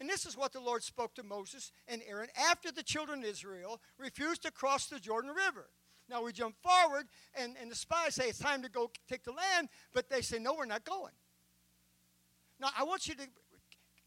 And 0.00 0.08
this 0.08 0.26
is 0.26 0.36
what 0.36 0.52
the 0.52 0.60
Lord 0.60 0.82
spoke 0.84 1.14
to 1.14 1.22
Moses 1.22 1.72
and 1.88 2.02
Aaron 2.08 2.28
after 2.50 2.70
the 2.70 2.84
children 2.84 3.20
of 3.20 3.24
Israel 3.24 3.80
refused 3.98 4.42
to 4.42 4.52
cross 4.52 4.86
the 4.86 5.00
Jordan 5.00 5.32
River. 5.32 5.70
Now 6.08 6.22
we 6.22 6.32
jump 6.32 6.54
forward, 6.62 7.06
and, 7.34 7.56
and 7.60 7.70
the 7.70 7.76
spies 7.76 8.14
say 8.14 8.28
it's 8.28 8.38
time 8.38 8.62
to 8.62 8.70
go 8.70 8.90
take 9.08 9.24
the 9.24 9.32
land, 9.32 9.68
but 9.92 10.08
they 10.08 10.22
say, 10.22 10.38
no, 10.38 10.54
we're 10.54 10.64
not 10.64 10.84
going. 10.84 11.12
Now 12.60 12.68
I 12.78 12.84
want 12.84 13.08
you 13.08 13.14
to 13.16 13.22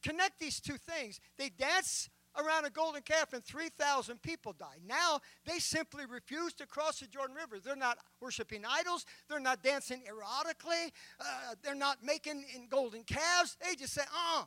Connect 0.04 0.40
these 0.40 0.60
two 0.60 0.78
things. 0.78 1.20
They 1.38 1.50
dance 1.50 2.10
around 2.38 2.66
a 2.66 2.70
golden 2.70 3.02
calf 3.02 3.34
and 3.34 3.44
3,000 3.44 4.22
people 4.22 4.54
die. 4.54 4.78
Now 4.88 5.20
they 5.46 5.60
simply 5.60 6.06
refuse 6.06 6.54
to 6.54 6.66
cross 6.66 7.00
the 7.00 7.08
Jordan 7.08 7.36
River. 7.36 7.60
They're 7.64 7.76
not 7.76 7.98
worshiping 8.20 8.64
idols. 8.68 9.06
They're 9.30 9.40
not 9.40 9.64
dancing 9.64 10.04
erotically. 10.10 10.92
Uh, 11.20 11.56
they're 11.62 11.76
not 11.76 12.04
making 12.04 12.46
in 12.56 12.68
golden 12.68 13.04
calves. 13.04 13.58
They 13.66 13.76
just 13.76 13.94
say, 13.94 14.04
uh, 14.04 14.44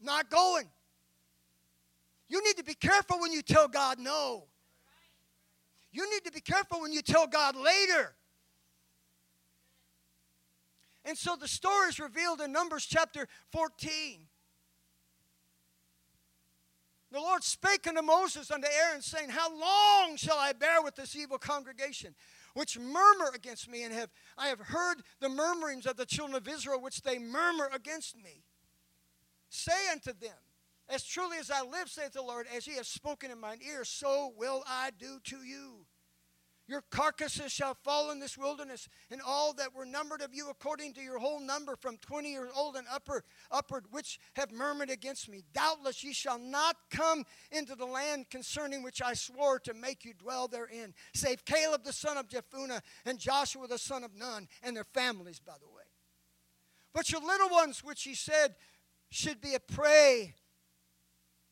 not 0.00 0.30
going. 0.30 0.68
You 2.28 2.44
need 2.44 2.56
to 2.58 2.64
be 2.64 2.74
careful 2.74 3.20
when 3.20 3.32
you 3.32 3.42
tell 3.42 3.66
God 3.66 3.98
no. 3.98 4.44
You 5.92 6.08
need 6.12 6.24
to 6.24 6.32
be 6.32 6.40
careful 6.40 6.80
when 6.80 6.92
you 6.92 7.02
tell 7.02 7.26
God 7.26 7.56
later. 7.56 8.14
And 11.04 11.18
so 11.18 11.34
the 11.34 11.48
story 11.48 11.88
is 11.88 11.98
revealed 11.98 12.40
in 12.40 12.52
Numbers 12.52 12.86
chapter 12.86 13.26
14. 13.50 14.20
The 17.12 17.20
Lord 17.20 17.42
spake 17.42 17.86
unto 17.88 18.02
Moses 18.02 18.50
unto 18.50 18.68
Aaron, 18.68 19.02
saying, 19.02 19.30
How 19.30 19.50
long 19.50 20.16
shall 20.16 20.38
I 20.38 20.52
bear 20.52 20.80
with 20.82 20.94
this 20.94 21.16
evil 21.16 21.38
congregation, 21.38 22.14
which 22.54 22.78
murmur 22.78 23.32
against 23.34 23.68
me, 23.68 23.82
and 23.82 23.92
have 23.92 24.10
I 24.38 24.48
have 24.48 24.60
heard 24.60 25.02
the 25.18 25.28
murmurings 25.28 25.86
of 25.86 25.96
the 25.96 26.06
children 26.06 26.36
of 26.36 26.46
Israel, 26.46 26.80
which 26.80 27.02
they 27.02 27.18
murmur 27.18 27.68
against 27.72 28.16
me? 28.16 28.44
Say 29.48 29.90
unto 29.90 30.12
them, 30.12 30.36
As 30.88 31.04
truly 31.04 31.38
as 31.38 31.50
I 31.50 31.62
live, 31.62 31.88
saith 31.88 32.12
the 32.12 32.22
Lord, 32.22 32.46
as 32.54 32.68
ye 32.68 32.76
have 32.76 32.86
spoken 32.86 33.32
in 33.32 33.40
mine 33.40 33.58
ear, 33.66 33.84
so 33.84 34.32
will 34.36 34.62
I 34.66 34.90
do 34.96 35.18
to 35.24 35.38
you. 35.38 35.79
Your 36.70 36.82
carcasses 36.82 37.50
shall 37.50 37.74
fall 37.74 38.12
in 38.12 38.20
this 38.20 38.38
wilderness, 38.38 38.88
and 39.10 39.20
all 39.26 39.52
that 39.54 39.74
were 39.74 39.84
numbered 39.84 40.22
of 40.22 40.32
you 40.32 40.50
according 40.50 40.92
to 40.92 41.00
your 41.00 41.18
whole 41.18 41.40
number, 41.40 41.74
from 41.74 41.96
twenty 41.96 42.30
years 42.30 42.52
old 42.54 42.76
and 42.76 42.86
upper, 42.88 43.24
upward, 43.50 43.86
which 43.90 44.20
have 44.36 44.52
murmured 44.52 44.88
against 44.88 45.28
me. 45.28 45.42
Doubtless 45.52 46.04
ye 46.04 46.12
shall 46.12 46.38
not 46.38 46.76
come 46.88 47.24
into 47.50 47.74
the 47.74 47.86
land 47.86 48.30
concerning 48.30 48.84
which 48.84 49.02
I 49.02 49.14
swore 49.14 49.58
to 49.58 49.74
make 49.74 50.04
you 50.04 50.14
dwell 50.14 50.46
therein, 50.46 50.94
save 51.12 51.44
Caleb 51.44 51.82
the 51.82 51.92
son 51.92 52.16
of 52.16 52.28
Jephunneh 52.28 52.82
and 53.04 53.18
Joshua 53.18 53.66
the 53.66 53.76
son 53.76 54.04
of 54.04 54.14
Nun, 54.14 54.46
and 54.62 54.76
their 54.76 54.84
families, 54.84 55.40
by 55.40 55.54
the 55.60 55.66
way. 55.66 55.82
But 56.94 57.10
your 57.10 57.20
little 57.20 57.48
ones, 57.48 57.82
which 57.82 58.04
he 58.04 58.14
said 58.14 58.54
should 59.10 59.40
be 59.40 59.56
a 59.56 59.60
prey 59.60 60.34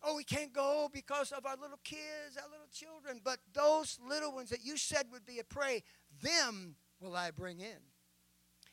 Oh, 0.02 0.16
we 0.16 0.24
can't 0.24 0.52
go 0.52 0.88
because 0.92 1.32
of 1.32 1.44
our 1.44 1.56
little 1.56 1.80
kids, 1.82 2.36
our 2.36 2.48
little 2.48 2.68
children. 2.72 3.20
But 3.24 3.38
those 3.52 3.98
little 4.06 4.32
ones 4.32 4.50
that 4.50 4.64
you 4.64 4.76
said 4.76 5.06
would 5.12 5.26
be 5.26 5.38
a 5.38 5.44
prey, 5.44 5.82
them 6.22 6.76
will 7.00 7.16
I 7.16 7.30
bring 7.30 7.60
in. 7.60 7.78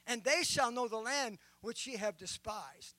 And 0.08 0.24
they 0.24 0.44
shall 0.44 0.72
know 0.72 0.88
the 0.88 0.98
land 0.98 1.40
which 1.62 1.88
ye 1.88 1.98
have 1.98 2.18
despised. 2.18 2.96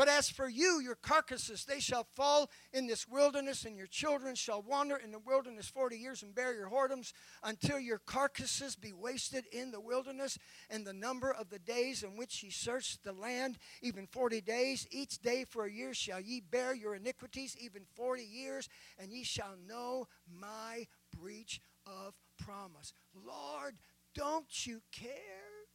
But 0.00 0.08
as 0.08 0.30
for 0.30 0.48
you, 0.48 0.80
your 0.80 0.94
carcasses, 0.94 1.66
they 1.66 1.78
shall 1.78 2.04
fall 2.04 2.50
in 2.72 2.86
this 2.86 3.06
wilderness, 3.06 3.66
and 3.66 3.76
your 3.76 3.86
children 3.86 4.34
shall 4.34 4.62
wander 4.62 4.96
in 4.96 5.12
the 5.12 5.18
wilderness 5.18 5.68
forty 5.68 5.98
years 5.98 6.22
and 6.22 6.34
bear 6.34 6.54
your 6.54 6.70
whoredoms 6.70 7.12
until 7.42 7.78
your 7.78 7.98
carcasses 7.98 8.76
be 8.76 8.94
wasted 8.94 9.44
in 9.52 9.72
the 9.72 9.78
wilderness. 9.78 10.38
And 10.70 10.86
the 10.86 10.94
number 10.94 11.30
of 11.30 11.50
the 11.50 11.58
days 11.58 12.02
in 12.02 12.16
which 12.16 12.42
ye 12.42 12.48
searched 12.48 13.04
the 13.04 13.12
land, 13.12 13.58
even 13.82 14.06
forty 14.06 14.40
days, 14.40 14.86
each 14.90 15.20
day 15.20 15.44
for 15.44 15.66
a 15.66 15.70
year 15.70 15.92
shall 15.92 16.18
ye 16.18 16.40
bear 16.40 16.74
your 16.74 16.94
iniquities, 16.94 17.54
even 17.60 17.82
forty 17.94 18.24
years, 18.24 18.70
and 18.98 19.12
ye 19.12 19.22
shall 19.22 19.54
know 19.68 20.08
my 20.34 20.86
breach 21.14 21.60
of 21.86 22.14
promise. 22.38 22.94
Lord, 23.14 23.74
don't 24.14 24.66
you 24.66 24.80
care 24.92 25.68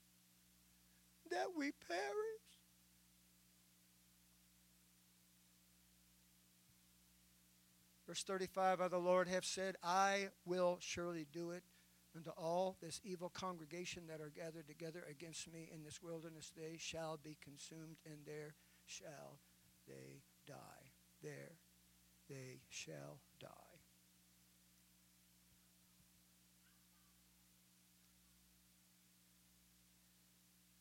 that 1.29 1.49
we 1.55 1.73
perish? 1.87 2.44
Verse 8.07 8.23
35 8.23 8.81
I, 8.81 8.87
the 8.87 8.97
Lord, 8.97 9.27
have 9.27 9.45
said, 9.45 9.75
I 9.83 10.29
will 10.45 10.77
surely 10.79 11.25
do 11.31 11.51
it 11.51 11.63
unto 12.15 12.29
all 12.31 12.77
this 12.81 13.01
evil 13.03 13.29
congregation 13.29 14.03
that 14.07 14.21
are 14.21 14.29
gathered 14.29 14.67
together 14.67 15.03
against 15.09 15.51
me 15.51 15.69
in 15.73 15.83
this 15.83 16.01
wilderness. 16.01 16.51
They 16.55 16.77
shall 16.77 17.19
be 17.21 17.37
consumed, 17.43 17.97
and 18.05 18.19
there 18.25 18.53
shall 18.85 19.39
they 19.87 20.21
die. 20.47 20.91
There 21.21 21.57
they 22.29 22.61
shall 22.69 23.19
die. 23.39 23.49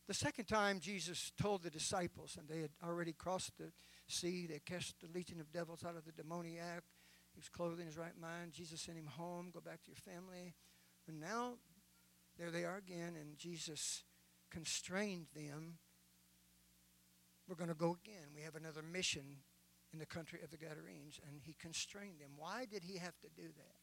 The 0.06 0.14
second 0.14 0.44
time 0.44 0.80
Jesus 0.80 1.32
told 1.40 1.62
the 1.62 1.70
disciples, 1.70 2.36
and 2.38 2.46
they 2.46 2.60
had 2.60 2.72
already 2.86 3.14
crossed 3.14 3.56
the 3.56 3.72
sea, 4.06 4.46
they 4.46 4.58
cast 4.58 5.00
the 5.00 5.08
legion 5.08 5.40
of 5.40 5.50
devils 5.50 5.82
out 5.82 5.96
of 5.96 6.04
the 6.04 6.12
demoniac, 6.12 6.84
he 7.34 7.40
was 7.40 7.48
clothed 7.48 7.80
in 7.80 7.86
his 7.86 7.98
right 7.98 8.18
mind. 8.20 8.52
Jesus 8.52 8.80
sent 8.80 8.96
him 8.96 9.06
home. 9.06 9.50
Go 9.52 9.60
back 9.60 9.82
to 9.82 9.90
your 9.90 10.14
family. 10.14 10.54
And 11.08 11.20
now, 11.20 11.54
there 12.38 12.50
they 12.50 12.64
are 12.64 12.76
again, 12.76 13.14
and 13.20 13.36
Jesus 13.36 14.04
constrained 14.50 15.26
them. 15.34 15.78
We're 17.48 17.56
going 17.56 17.68
to 17.68 17.74
go 17.74 17.98
again. 18.02 18.28
We 18.34 18.42
have 18.42 18.54
another 18.54 18.82
mission 18.82 19.38
in 19.92 19.98
the 19.98 20.06
country 20.06 20.40
of 20.42 20.50
the 20.50 20.56
Gadarenes, 20.56 21.20
and 21.28 21.40
he 21.42 21.54
constrained 21.60 22.20
them. 22.20 22.30
Why 22.36 22.66
did 22.70 22.84
he 22.84 22.98
have 22.98 23.18
to 23.20 23.28
do 23.36 23.42
that? 23.42 23.76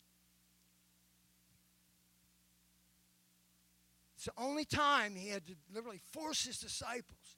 It's 4.16 4.26
the 4.26 4.41
only 4.41 4.66
time 4.66 5.16
he 5.16 5.30
had 5.30 5.45
to 5.47 5.56
literally 5.74 6.02
force 6.12 6.45
his 6.45 6.60
disciples. 6.60 7.38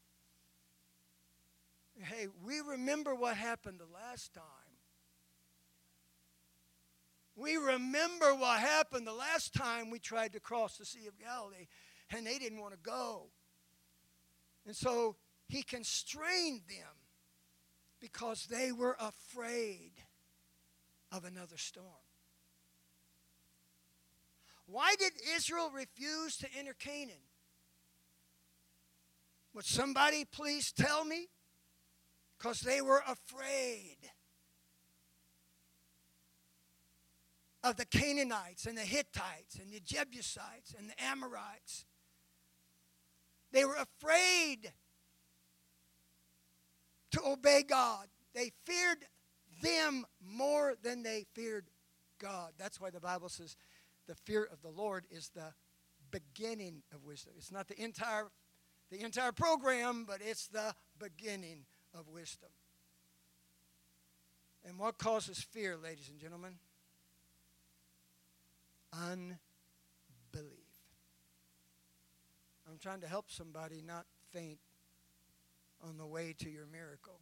Hey, 1.98 2.28
we 2.44 2.60
remember 2.60 3.16
what 3.16 3.38
happened 3.38 3.80
the 3.80 3.94
last 3.94 4.34
time. 4.34 4.44
We 7.36 7.56
remember 7.56 8.36
what 8.36 8.60
happened 8.60 9.08
the 9.08 9.14
last 9.14 9.54
time 9.54 9.90
we 9.90 10.00
tried 10.00 10.34
to 10.34 10.40
cross 10.40 10.78
the 10.78 10.86
Sea 10.86 11.08
of 11.08 11.18
Galilee, 11.20 11.68
and 12.12 12.28
they 12.28 12.38
didn't 12.38 12.62
want 12.62 12.74
to 12.74 12.80
go. 12.80 13.28
And 14.66 14.76
so 14.76 15.16
he 15.48 15.64
constrained 15.64 16.62
them 16.70 16.96
because 18.00 18.46
they 18.46 18.72
were 18.72 18.96
afraid 19.00 19.94
of 21.12 21.26
another 21.26 21.58
storm. 21.58 21.88
Why 24.66 24.96
did 24.98 25.14
Israel 25.36 25.72
refuse 25.74 26.38
to 26.38 26.48
enter 26.58 26.74
Canaan? 26.74 27.16
Would 29.54 29.66
somebody 29.66 30.26
please 30.26 30.72
tell 30.72 31.06
me? 31.06 31.28
Because 32.38 32.62
they 32.62 32.82
were 32.82 33.04
afraid 33.08 33.98
of 37.64 37.78
the 37.78 37.86
Canaanites 37.86 38.66
and 38.66 38.78
the 38.78 38.82
Hittites 38.82 39.58
and 39.62 39.72
the 39.72 39.80
Jebusites 39.80 40.76
and 40.78 40.90
the 40.90 41.04
Amorites. 41.04 41.86
They 43.52 43.66
were 43.66 43.78
afraid 43.78 44.72
to 47.12 47.22
obey 47.26 47.64
God. 47.64 48.08
They 48.34 48.52
feared 48.66 49.06
them 49.62 50.06
more 50.22 50.76
than 50.82 51.04
they 51.04 51.26
feared 51.34 51.66
God. 52.20 52.54
That's 52.58 52.82
why 52.82 52.90
the 52.90 53.00
Bible 53.00 53.30
says 53.30 53.56
the 54.08 54.16
fear 54.16 54.48
of 54.52 54.62
the 54.62 54.70
Lord 54.70 55.06
is 55.10 55.30
the 55.30 55.54
beginning 56.12 56.84
of 56.94 57.06
wisdom. 57.06 57.34
It's 57.38 57.52
not 57.52 57.68
the 57.68 57.82
entire 57.82 58.28
the 58.92 59.02
entire 59.02 59.32
program, 59.32 60.06
but 60.08 60.20
it's 60.22 60.48
the 60.48 60.76
beginning 61.00 61.66
of 61.98 62.08
wisdom. 62.08 62.50
And 64.66 64.78
what 64.78 65.00
causes 65.00 65.40
fear, 65.40 65.78
ladies 65.78 66.10
and 66.10 66.20
gentlemen? 66.20 66.60
Unbelief. 68.94 69.38
I'm 72.70 72.78
trying 72.80 73.02
to 73.02 73.08
help 73.08 73.30
somebody 73.30 73.82
not 73.86 74.06
faint 74.32 74.60
on 75.82 75.98
the 75.98 76.06
way 76.06 76.34
to 76.40 76.50
your 76.50 76.66
miracle. 76.66 77.20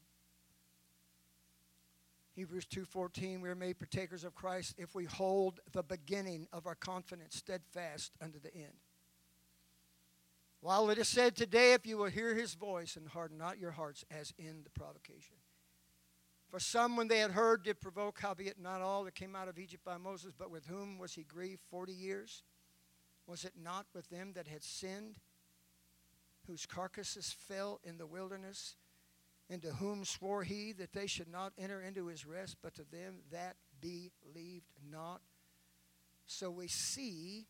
Hebrews 2.34 2.66
2:14 2.66 3.42
we 3.42 3.50
are 3.50 3.56
made 3.56 3.78
partakers 3.78 4.24
of 4.24 4.36
Christ 4.36 4.76
if 4.78 4.96
we 4.96 5.06
hold 5.06 5.60
the 5.72 5.84
beginning 5.84 6.48
of 6.54 6.66
our 6.66 6.76
confidence 6.76 7.36
steadfast 7.36 8.14
unto 8.22 8.40
the 8.40 8.54
end. 8.54 8.80
While 10.62 10.90
it 10.90 10.98
is 10.98 11.10
said 11.10 11.36
today 11.36 11.74
if 11.74 11.86
you 11.86 11.98
will 11.98 12.06
hear 12.06 12.34
his 12.34 12.54
voice 12.54 12.96
and 12.96 13.10
harden 13.10 13.38
not 13.38 13.58
your 13.58 13.72
hearts 13.72 14.06
as 14.10 14.34
in 14.38 14.64
the 14.64 14.70
provocation. 14.70 15.41
For 16.52 16.60
some 16.60 16.97
when 16.97 17.08
they 17.08 17.20
had 17.20 17.32
heard 17.32 17.64
did 17.64 17.80
provoke 17.80 18.20
howbeit 18.20 18.60
not 18.60 18.82
all 18.82 19.06
that 19.06 19.16
came 19.16 19.36
out 19.36 19.47
of 19.47 19.58
Egypt 19.58 19.84
by 19.84 19.97
Moses 19.97 20.34
but 20.38 20.52
with 20.52 20.68
whom 20.68 20.99
was 20.99 21.14
he 21.14 21.24
grieved 21.24 21.62
40 21.70 21.93
years? 21.93 22.43
Was 23.26 23.45
it 23.45 23.54
not 23.62 23.86
with 23.93 24.10
them 24.10 24.34
that 24.36 24.47
had 24.47 24.64
sinned 24.64 25.16
whose 26.47 26.66
carcasses 26.66 27.34
fell 27.47 27.80
in 27.84 27.97
the 27.97 28.06
wilderness? 28.06 28.76
and 29.52 29.62
to 29.62 29.68
whom 29.74 30.06
swore 30.06 30.43
he 30.43 30.72
that 30.72 30.93
they 30.93 31.06
should 31.06 31.28
not 31.28 31.52
enter 31.58 31.82
into 31.82 32.08
his 32.08 32.26
rest, 32.26 32.56
but 32.64 32.74
to 32.74 32.84
them 32.89 33.16
that 33.32 33.58
believed 33.82 34.72
not. 34.89 35.20
So 36.26 36.49
we 36.49 36.68
see 36.68 37.47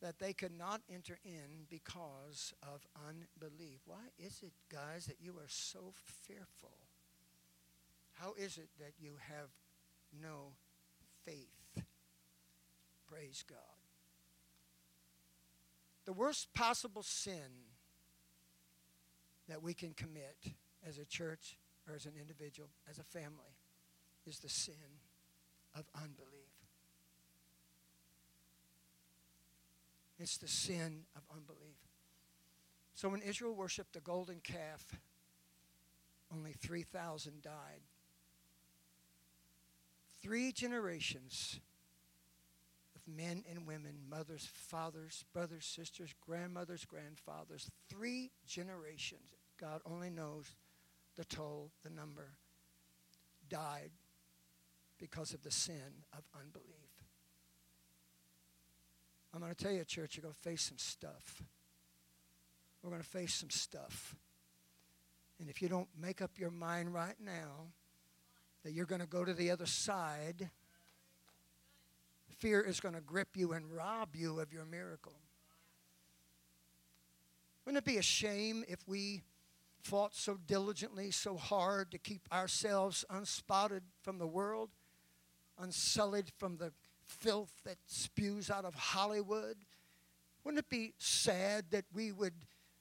that 0.00 0.18
they 0.18 0.32
could 0.32 0.58
not 0.58 0.80
enter 0.92 1.20
in 1.24 1.66
because 1.70 2.52
of 2.64 2.84
unbelief. 3.08 3.78
Why 3.86 4.08
is 4.18 4.42
it, 4.42 4.52
guys, 4.68 5.06
that 5.06 5.18
you 5.20 5.34
are 5.34 5.48
so 5.48 5.92
fearful? 6.26 6.81
How 8.22 8.34
is 8.38 8.56
it 8.56 8.68
that 8.78 8.92
you 9.00 9.14
have 9.28 9.48
no 10.22 10.52
faith? 11.24 11.82
Praise 13.10 13.42
God. 13.48 13.58
The 16.04 16.12
worst 16.12 16.54
possible 16.54 17.02
sin 17.02 17.66
that 19.48 19.60
we 19.60 19.74
can 19.74 19.92
commit 19.94 20.36
as 20.86 20.98
a 20.98 21.04
church 21.04 21.58
or 21.88 21.96
as 21.96 22.06
an 22.06 22.12
individual, 22.20 22.68
as 22.88 23.00
a 23.00 23.02
family, 23.02 23.56
is 24.24 24.38
the 24.38 24.48
sin 24.48 25.00
of 25.74 25.84
unbelief. 25.96 26.52
It's 30.20 30.36
the 30.36 30.46
sin 30.46 31.06
of 31.16 31.22
unbelief. 31.34 31.58
So 32.94 33.08
when 33.08 33.22
Israel 33.22 33.54
worshiped 33.54 33.94
the 33.94 34.00
golden 34.00 34.38
calf, 34.38 35.00
only 36.32 36.52
3,000 36.52 37.42
died. 37.42 37.80
Three 40.22 40.52
generations 40.52 41.58
of 42.94 43.12
men 43.12 43.44
and 43.50 43.66
women, 43.66 43.94
mothers, 44.08 44.48
fathers, 44.52 45.24
brothers, 45.32 45.64
sisters, 45.64 46.14
grandmothers, 46.24 46.84
grandfathers, 46.84 47.68
three 47.88 48.30
generations. 48.46 49.20
God 49.60 49.80
only 49.84 50.10
knows 50.10 50.54
the 51.16 51.24
toll, 51.24 51.70
the 51.82 51.90
number, 51.90 52.28
died 53.48 53.90
because 54.98 55.34
of 55.34 55.42
the 55.42 55.50
sin 55.50 56.04
of 56.16 56.22
unbelief. 56.34 56.66
I'm 59.34 59.40
going 59.40 59.54
to 59.54 59.64
tell 59.64 59.72
you, 59.72 59.84
church, 59.84 60.16
you're 60.16 60.22
going 60.22 60.34
to 60.34 60.40
face 60.40 60.62
some 60.62 60.78
stuff. 60.78 61.42
We're 62.82 62.90
going 62.90 63.02
to 63.02 63.08
face 63.08 63.34
some 63.34 63.50
stuff. 63.50 64.14
And 65.40 65.48
if 65.48 65.62
you 65.62 65.68
don't 65.68 65.88
make 66.00 66.22
up 66.22 66.38
your 66.38 66.50
mind 66.50 66.94
right 66.94 67.16
now 67.24 67.72
that 68.64 68.72
you're 68.72 68.86
going 68.86 69.00
to 69.00 69.06
go 69.06 69.24
to 69.24 69.34
the 69.34 69.50
other 69.50 69.66
side, 69.66 70.50
fear 72.38 72.60
is 72.60 72.80
going 72.80 72.94
to 72.94 73.00
grip 73.00 73.36
you 73.36 73.52
and 73.52 73.72
rob 73.72 74.14
you 74.14 74.40
of 74.40 74.52
your 74.52 74.64
miracle. 74.64 75.14
Wouldn't 77.64 77.78
it 77.78 77.88
be 77.88 77.98
a 77.98 78.02
shame 78.02 78.64
if 78.66 78.80
we 78.88 79.22
fought 79.82 80.14
so 80.14 80.38
diligently, 80.46 81.10
so 81.10 81.36
hard 81.36 81.90
to 81.92 81.98
keep 81.98 82.22
ourselves 82.32 83.04
unspotted 83.10 83.82
from 84.02 84.18
the 84.18 84.26
world, 84.26 84.70
unsullied 85.58 86.30
from 86.36 86.56
the 86.56 86.72
filth 87.04 87.52
that 87.64 87.76
spews 87.86 88.50
out 88.50 88.64
of 88.64 88.74
Hollywood? 88.74 89.56
Wouldn't 90.44 90.58
it 90.58 90.68
be 90.68 90.94
sad 90.98 91.66
that 91.70 91.84
we 91.92 92.10
would 92.10 92.34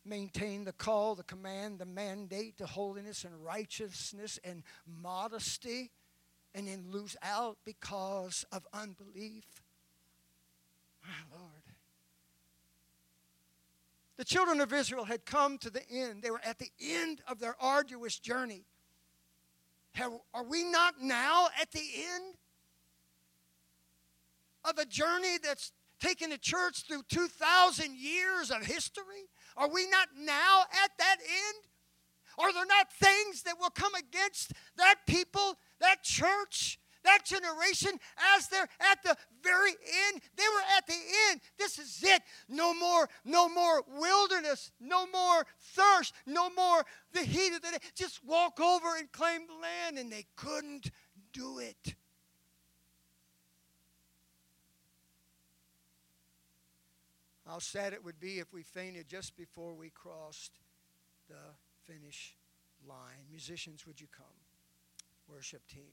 maintain 0.05 0.63
the 0.63 0.73
call, 0.73 1.15
the 1.15 1.23
command, 1.23 1.79
the 1.79 1.85
mandate 1.85 2.57
to 2.57 2.65
holiness 2.65 3.23
and 3.23 3.43
righteousness 3.43 4.39
and 4.43 4.63
modesty 4.85 5.91
and 6.53 6.67
then 6.67 6.85
lose 6.89 7.15
out 7.21 7.57
because 7.65 8.45
of 8.51 8.67
unbelief? 8.73 9.45
My 11.03 11.37
Lord. 11.37 11.51
The 14.17 14.25
children 14.25 14.61
of 14.61 14.71
Israel 14.71 15.05
had 15.05 15.25
come 15.25 15.57
to 15.59 15.69
the 15.69 15.81
end. 15.89 16.21
They 16.21 16.29
were 16.29 16.41
at 16.45 16.59
the 16.59 16.69
end 16.79 17.21
of 17.27 17.39
their 17.39 17.55
arduous 17.59 18.19
journey. 18.19 18.65
Have, 19.93 20.11
are 20.33 20.43
we 20.43 20.63
not 20.63 21.01
now 21.01 21.47
at 21.59 21.71
the 21.71 21.79
end 21.79 22.35
of 24.63 24.77
a 24.77 24.85
journey 24.85 25.37
that's 25.43 25.71
taken 25.99 26.29
the 26.29 26.37
church 26.37 26.83
through 26.87 27.03
2,000 27.09 27.97
years 27.97 28.51
of 28.51 28.65
history? 28.65 29.29
Are 29.57 29.69
we 29.69 29.87
not 29.89 30.09
now 30.17 30.61
at 30.83 30.91
that 30.97 31.17
end? 31.19 31.65
Are 32.37 32.53
there 32.53 32.65
not 32.65 32.91
things 32.93 33.43
that 33.43 33.59
will 33.59 33.69
come 33.69 33.93
against 33.95 34.53
that 34.77 34.95
people, 35.05 35.57
that 35.79 36.03
church, 36.03 36.79
that 37.03 37.25
generation 37.25 37.91
as 38.35 38.47
they're 38.47 38.67
at 38.79 39.03
the 39.03 39.15
very 39.43 39.71
end. 39.71 40.21
They 40.37 40.43
were 40.43 40.77
at 40.77 40.85
the 40.87 40.97
end. 41.29 41.41
This 41.57 41.79
is 41.79 42.03
it. 42.03 42.21
No 42.47 42.73
more, 42.73 43.09
no 43.25 43.49
more 43.49 43.83
wilderness, 43.87 44.71
no 44.79 45.07
more 45.07 45.45
thirst, 45.59 46.13
no 46.25 46.49
more 46.49 46.85
the 47.13 47.21
heat 47.21 47.53
of 47.53 47.61
the 47.61 47.71
day. 47.71 47.77
Just 47.95 48.23
walk 48.23 48.59
over 48.59 48.95
and 48.97 49.11
claim 49.11 49.41
the 49.47 49.53
land. 49.53 49.97
And 49.97 50.11
they 50.11 50.25
couldn't 50.35 50.91
do 51.33 51.59
it. 51.59 51.95
How 57.51 57.59
sad 57.59 57.91
it 57.91 58.01
would 58.05 58.17
be 58.17 58.39
if 58.39 58.53
we 58.53 58.63
fainted 58.63 59.09
just 59.09 59.35
before 59.35 59.73
we 59.73 59.89
crossed 59.89 60.53
the 61.27 61.35
finish 61.85 62.37
line. 62.87 63.27
Musicians, 63.29 63.85
would 63.85 63.99
you 63.99 64.07
come? 64.15 64.25
Worship 65.27 65.67
team. 65.67 65.91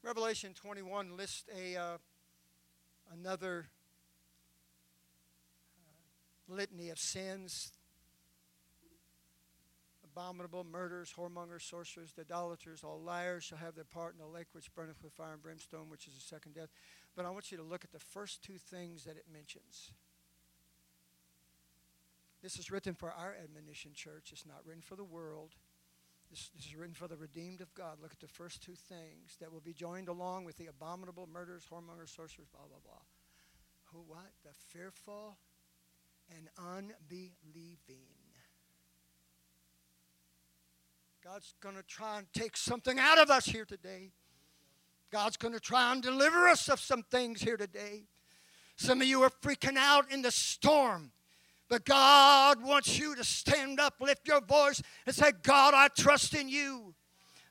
Revelation 0.00 0.54
21 0.54 1.16
lists 1.16 1.42
a 1.52 1.76
uh, 1.76 1.96
another 3.12 3.66
uh, 5.76 6.54
litany 6.54 6.90
of 6.90 6.98
sins 7.00 7.72
abominable 10.14 10.64
murderers, 10.64 11.12
whoremongers, 11.18 11.62
sorcerers, 11.62 12.12
idolaters, 12.18 12.84
all 12.84 13.00
liars 13.00 13.42
shall 13.42 13.58
have 13.58 13.74
their 13.74 13.84
part 13.84 14.14
in 14.14 14.20
the 14.20 14.26
lake 14.26 14.46
which 14.52 14.72
burneth 14.74 15.02
with 15.02 15.12
fire 15.12 15.32
and 15.32 15.42
brimstone, 15.42 15.90
which 15.90 16.06
is 16.06 16.14
the 16.14 16.20
second 16.20 16.54
death. 16.54 16.68
But 17.16 17.26
I 17.26 17.30
want 17.30 17.50
you 17.52 17.58
to 17.58 17.62
look 17.62 17.84
at 17.84 17.92
the 17.92 17.98
first 17.98 18.42
two 18.42 18.58
things 18.58 19.04
that 19.04 19.16
it 19.16 19.26
mentions. 19.32 19.92
This 22.42 22.58
is 22.58 22.70
written 22.70 22.94
for 22.94 23.10
our 23.10 23.34
admonition, 23.42 23.92
church. 23.94 24.30
It's 24.32 24.44
not 24.46 24.66
written 24.66 24.82
for 24.82 24.96
the 24.96 25.04
world. 25.04 25.54
This, 26.30 26.50
this 26.56 26.66
is 26.66 26.76
written 26.76 26.94
for 26.94 27.08
the 27.08 27.16
redeemed 27.16 27.60
of 27.60 27.72
God. 27.74 27.98
Look 28.02 28.12
at 28.12 28.20
the 28.20 28.28
first 28.28 28.62
two 28.62 28.74
things 28.74 29.36
that 29.40 29.52
will 29.52 29.60
be 29.60 29.72
joined 29.72 30.08
along 30.08 30.44
with 30.44 30.56
the 30.56 30.66
abominable 30.66 31.28
murders, 31.32 31.64
whoremongers, 31.70 32.14
sorcerers, 32.14 32.48
blah, 32.52 32.66
blah, 32.68 32.78
blah. 32.84 33.00
Who, 33.92 34.04
what? 34.06 34.32
The 34.42 34.52
fearful 34.52 35.36
and 36.36 36.48
unbelieving. 36.58 38.08
God's 41.22 41.54
going 41.62 41.76
to 41.76 41.82
try 41.82 42.18
and 42.18 42.26
take 42.34 42.56
something 42.56 42.98
out 42.98 43.18
of 43.18 43.30
us 43.30 43.46
here 43.46 43.64
today. 43.64 44.10
God's 45.14 45.36
going 45.36 45.54
to 45.54 45.60
try 45.60 45.92
and 45.92 46.02
deliver 46.02 46.48
us 46.48 46.68
of 46.68 46.80
some 46.80 47.04
things 47.04 47.40
here 47.40 47.56
today. 47.56 48.02
Some 48.74 49.00
of 49.00 49.06
you 49.06 49.22
are 49.22 49.30
freaking 49.30 49.76
out 49.76 50.10
in 50.10 50.22
the 50.22 50.32
storm. 50.32 51.12
But 51.68 51.84
God 51.84 52.60
wants 52.60 52.98
you 52.98 53.14
to 53.14 53.22
stand 53.22 53.78
up, 53.78 53.94
lift 54.00 54.26
your 54.26 54.40
voice, 54.40 54.82
and 55.06 55.14
say, 55.14 55.30
God, 55.44 55.72
I 55.72 55.86
trust 55.86 56.34
in 56.34 56.48
you. 56.48 56.96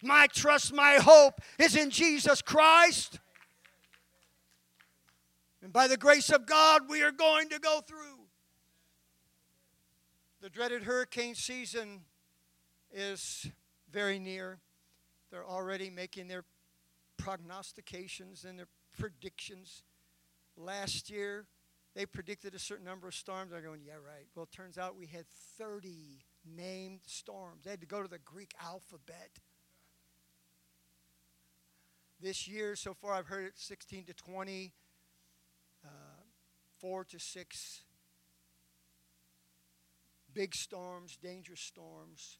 My 0.03 0.27
trust, 0.27 0.73
my 0.73 0.95
hope 0.95 1.35
is 1.57 1.77
in 1.77 1.89
Jesus 1.89 2.41
Christ. 2.41 3.21
And 5.61 5.71
by 5.71 5.87
the 5.87 5.95
grace 5.95 6.31
of 6.31 6.45
God, 6.45 6.89
we 6.89 7.01
are 7.01 7.13
going 7.13 7.47
to 7.47 7.59
go 7.59 7.79
through. 7.79 8.25
The 10.41 10.49
dreaded 10.49 10.83
hurricane 10.83 11.35
season 11.35 12.01
is 12.91 13.49
very 13.89 14.19
near. 14.19 14.59
They're 15.31 15.47
already 15.47 15.89
making 15.89 16.27
their 16.27 16.43
prognostications 17.17 18.45
and 18.45 18.57
their 18.57 18.67
predictions. 18.97 19.83
Last 20.57 21.09
year, 21.09 21.45
they 21.95 22.05
predicted 22.05 22.55
a 22.55 22.59
certain 22.59 22.85
number 22.85 23.07
of 23.07 23.15
storms. 23.15 23.51
They're 23.51 23.61
going, 23.61 23.81
yeah, 23.85 23.93
right. 23.93 24.27
Well, 24.35 24.43
it 24.43 24.55
turns 24.55 24.77
out 24.77 24.97
we 24.97 25.07
had 25.07 25.27
30 25.57 26.25
named 26.45 27.01
storms. 27.05 27.63
They 27.63 27.71
had 27.71 27.81
to 27.81 27.87
go 27.87 28.01
to 28.01 28.07
the 28.09 28.19
Greek 28.19 28.51
alphabet. 28.61 29.39
This 32.19 32.47
year, 32.47 32.75
so 32.75 32.93
far, 32.93 33.13
I've 33.13 33.27
heard 33.27 33.45
it 33.45 33.53
16 33.57 34.05
to 34.05 34.13
20, 34.13 34.73
uh, 35.83 35.87
4 36.79 37.03
to 37.05 37.19
6 37.19 37.81
big 40.33 40.55
storms, 40.55 41.17
dangerous 41.21 41.59
storms. 41.59 42.39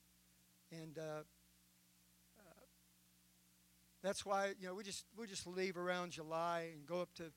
And 0.72 0.98
uh, 0.98 1.24
that's 4.04 4.26
why, 4.26 4.54
you 4.60 4.68
know, 4.68 4.76
we 4.76 4.84
just, 4.84 5.06
we 5.18 5.26
just 5.28 5.48
leave 5.48 5.78
around 5.78 6.12
July 6.12 6.72
and 6.74 6.86
go 6.86 7.02
up 7.02 7.14
to, 7.16 7.32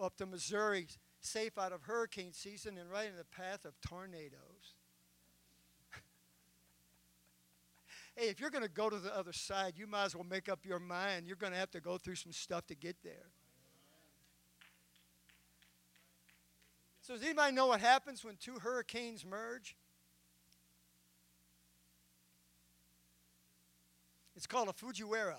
up 0.00 0.16
to 0.18 0.26
Missouri 0.26 0.86
safe 1.18 1.58
out 1.58 1.72
of 1.72 1.82
hurricane 1.82 2.32
season 2.32 2.78
and 2.78 2.88
right 2.88 3.08
in 3.08 3.16
the 3.16 3.24
path 3.24 3.64
of 3.64 3.72
tornadoes. 3.80 4.76
hey, 8.16 8.28
if 8.28 8.38
you're 8.38 8.50
going 8.50 8.62
to 8.62 8.70
go 8.70 8.88
to 8.88 8.98
the 8.98 9.14
other 9.14 9.32
side, 9.32 9.74
you 9.76 9.88
might 9.88 10.04
as 10.04 10.14
well 10.14 10.24
make 10.24 10.48
up 10.48 10.64
your 10.64 10.78
mind. 10.78 11.26
You're 11.26 11.34
going 11.36 11.52
to 11.52 11.58
have 11.58 11.72
to 11.72 11.80
go 11.80 11.98
through 11.98 12.14
some 12.14 12.32
stuff 12.32 12.68
to 12.68 12.76
get 12.76 12.96
there. 13.02 13.26
So, 17.02 17.14
does 17.14 17.24
anybody 17.24 17.52
know 17.52 17.66
what 17.66 17.80
happens 17.80 18.24
when 18.24 18.36
two 18.36 18.60
hurricanes 18.60 19.26
merge? 19.26 19.76
It's 24.36 24.46
called 24.46 24.68
a 24.68 24.72
Fujiwara. 24.72 25.34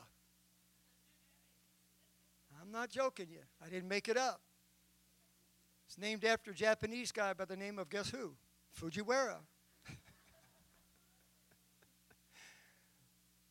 I'm 2.61 2.71
not 2.71 2.89
joking 2.89 3.27
you. 3.29 3.39
I 3.65 3.69
didn't 3.69 3.89
make 3.89 4.07
it 4.07 4.17
up. 4.17 4.41
It's 5.87 5.97
named 5.97 6.23
after 6.23 6.51
a 6.51 6.53
Japanese 6.53 7.11
guy 7.11 7.33
by 7.33 7.45
the 7.45 7.55
name 7.57 7.79
of 7.79 7.89
guess 7.89 8.09
who? 8.09 8.35
Fujiwara. 8.79 9.37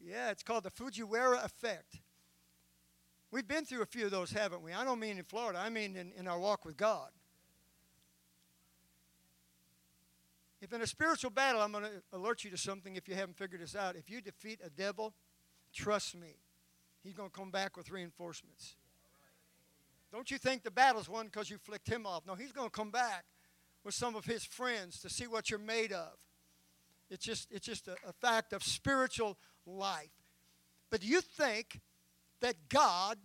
yeah, 0.01 0.31
it's 0.31 0.43
called 0.43 0.65
the 0.65 0.71
Fujiwara 0.71 1.45
effect. 1.45 1.99
We've 3.31 3.47
been 3.47 3.65
through 3.65 3.83
a 3.83 3.87
few 3.87 4.07
of 4.07 4.11
those, 4.11 4.31
haven't 4.31 4.63
we? 4.63 4.73
I 4.73 4.85
don't 4.85 4.99
mean 4.99 5.19
in 5.19 5.25
Florida, 5.25 5.59
I 5.59 5.69
mean 5.71 5.97
in, 5.97 6.13
in 6.17 6.27
our 6.27 6.39
walk 6.39 6.65
with 6.65 6.77
God. 6.77 7.11
If 10.61 10.73
in 10.73 10.83
a 10.83 10.87
spiritual 10.87 11.31
battle, 11.31 11.63
I'm 11.63 11.73
going 11.73 11.85
to 11.85 12.03
alert 12.13 12.45
you 12.45 12.51
to 12.51 12.59
something 12.59 12.97
if 12.97 13.09
you 13.09 13.15
haven't 13.15 13.37
figured 13.39 13.63
this 13.63 13.75
out. 13.75 13.97
If 13.97 14.11
you 14.11 14.21
defeat 14.21 14.61
a 14.65 14.69
devil, 14.69 15.15
trust 15.73 16.15
me, 16.15 16.37
he's 17.03 17.15
going 17.15 17.31
to 17.31 17.37
come 17.37 17.51
back 17.51 17.77
with 17.77 17.91
reinforcements. 17.91 18.77
Don't 20.13 20.31
you 20.31 20.39
think 20.39 20.63
the 20.63 20.71
battle's 20.71 21.09
won 21.09 21.27
because 21.27 21.49
you 21.49 21.59
flicked 21.59 21.89
him 21.89 22.07
off? 22.07 22.27
No, 22.27 22.35
he's 22.35 22.53
going 22.53 22.69
to 22.69 22.77
come 22.77 22.91
back 22.91 23.25
with 23.85 23.95
some 23.95 24.17
of 24.17 24.25
his 24.25 24.45
friends 24.45 25.01
to 25.01 25.09
see 25.09 25.27
what 25.27 25.51
you're 25.51 25.59
made 25.59 25.93
of. 25.93 26.13
It's 27.11 27.25
just, 27.25 27.49
it's 27.51 27.67
just 27.67 27.89
a, 27.89 27.97
a 28.07 28.13
fact 28.13 28.53
of 28.53 28.63
spiritual 28.63 29.37
life. 29.67 30.11
But 30.91 31.01
do 31.01 31.07
you 31.07 31.21
think 31.21 31.81
that 32.41 32.55
God 32.69 33.19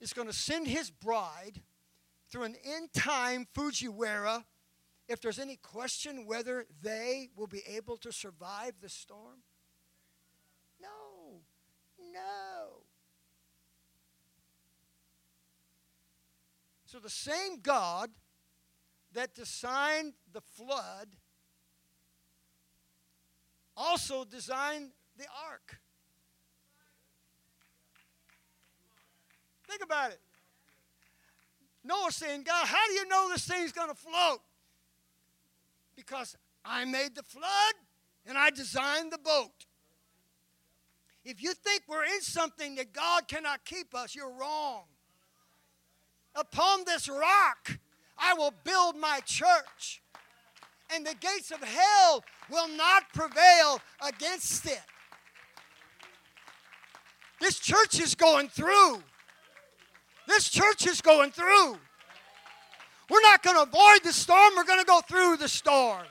is 0.00 0.12
going 0.12 0.28
to 0.28 0.34
send 0.34 0.66
his 0.66 0.90
bride 0.90 1.62
through 2.30 2.44
an 2.44 2.56
end 2.64 2.92
time 2.92 3.46
Fujiwara 3.54 4.44
if 5.08 5.20
there's 5.20 5.38
any 5.38 5.56
question 5.56 6.26
whether 6.26 6.66
they 6.82 7.30
will 7.34 7.46
be 7.46 7.62
able 7.66 7.96
to 7.98 8.12
survive 8.12 8.72
the 8.82 8.88
storm? 8.88 9.42
No, 10.80 11.40
no. 12.12 12.77
So 16.88 16.98
the 16.98 17.10
same 17.10 17.60
God 17.60 18.08
that 19.12 19.34
designed 19.34 20.14
the 20.32 20.40
flood 20.40 21.08
also 23.76 24.24
designed 24.24 24.92
the 25.18 25.26
ark. 25.50 25.80
Think 29.68 29.82
about 29.82 30.12
it. 30.12 30.20
Noah 31.84 32.10
saying, 32.10 32.44
God, 32.44 32.66
how 32.66 32.86
do 32.86 32.94
you 32.94 33.06
know 33.06 33.28
this 33.28 33.46
thing's 33.46 33.72
going 33.72 33.90
to 33.90 33.94
float? 33.94 34.40
Because 35.94 36.38
I 36.64 36.86
made 36.86 37.14
the 37.14 37.22
flood 37.22 37.74
and 38.24 38.38
I 38.38 38.48
designed 38.48 39.12
the 39.12 39.18
boat. 39.18 39.66
If 41.22 41.42
you 41.42 41.52
think 41.52 41.82
we're 41.86 42.04
in 42.04 42.22
something 42.22 42.76
that 42.76 42.94
God 42.94 43.28
cannot 43.28 43.66
keep 43.66 43.94
us, 43.94 44.14
you're 44.14 44.32
wrong. 44.32 44.84
Upon 46.38 46.84
this 46.84 47.08
rock 47.08 47.78
I 48.16 48.34
will 48.34 48.52
build 48.62 48.96
my 48.96 49.20
church, 49.26 50.02
and 50.94 51.04
the 51.04 51.14
gates 51.14 51.50
of 51.50 51.62
hell 51.62 52.24
will 52.50 52.68
not 52.68 53.04
prevail 53.12 53.80
against 54.06 54.66
it. 54.66 54.80
This 57.40 57.58
church 57.58 58.00
is 58.00 58.14
going 58.14 58.48
through. 58.48 59.02
This 60.26 60.48
church 60.48 60.86
is 60.86 61.00
going 61.00 61.30
through. 61.30 61.78
We're 63.10 63.22
not 63.22 63.42
going 63.42 63.56
to 63.56 63.62
avoid 63.62 64.04
the 64.04 64.12
storm, 64.12 64.52
we're 64.56 64.64
going 64.64 64.80
to 64.80 64.86
go 64.86 65.00
through 65.00 65.38
the 65.38 65.48
storm. 65.48 66.04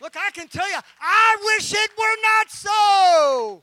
Look, 0.00 0.16
I 0.16 0.30
can 0.30 0.48
tell 0.48 0.68
you, 0.68 0.78
I 1.00 1.54
wish 1.56 1.72
it 1.72 1.90
were 1.98 2.16
not 2.22 2.50
so. 2.50 3.62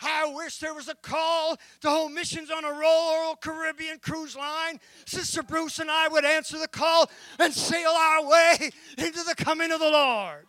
I 0.00 0.32
wish 0.34 0.58
there 0.58 0.74
was 0.74 0.88
a 0.88 0.94
call 0.94 1.56
to 1.80 1.88
hold 1.88 2.12
missions 2.12 2.50
on 2.50 2.64
a 2.64 2.72
Royal 2.72 3.36
Caribbean 3.36 3.98
cruise 3.98 4.36
line. 4.36 4.78
Sister 5.06 5.42
Bruce 5.42 5.78
and 5.78 5.90
I 5.90 6.08
would 6.08 6.24
answer 6.24 6.58
the 6.58 6.68
call 6.68 7.10
and 7.38 7.52
sail 7.52 7.90
our 7.90 8.28
way 8.28 8.70
into 8.98 9.22
the 9.22 9.34
coming 9.36 9.72
of 9.72 9.80
the 9.80 9.90
Lord. 9.90 10.46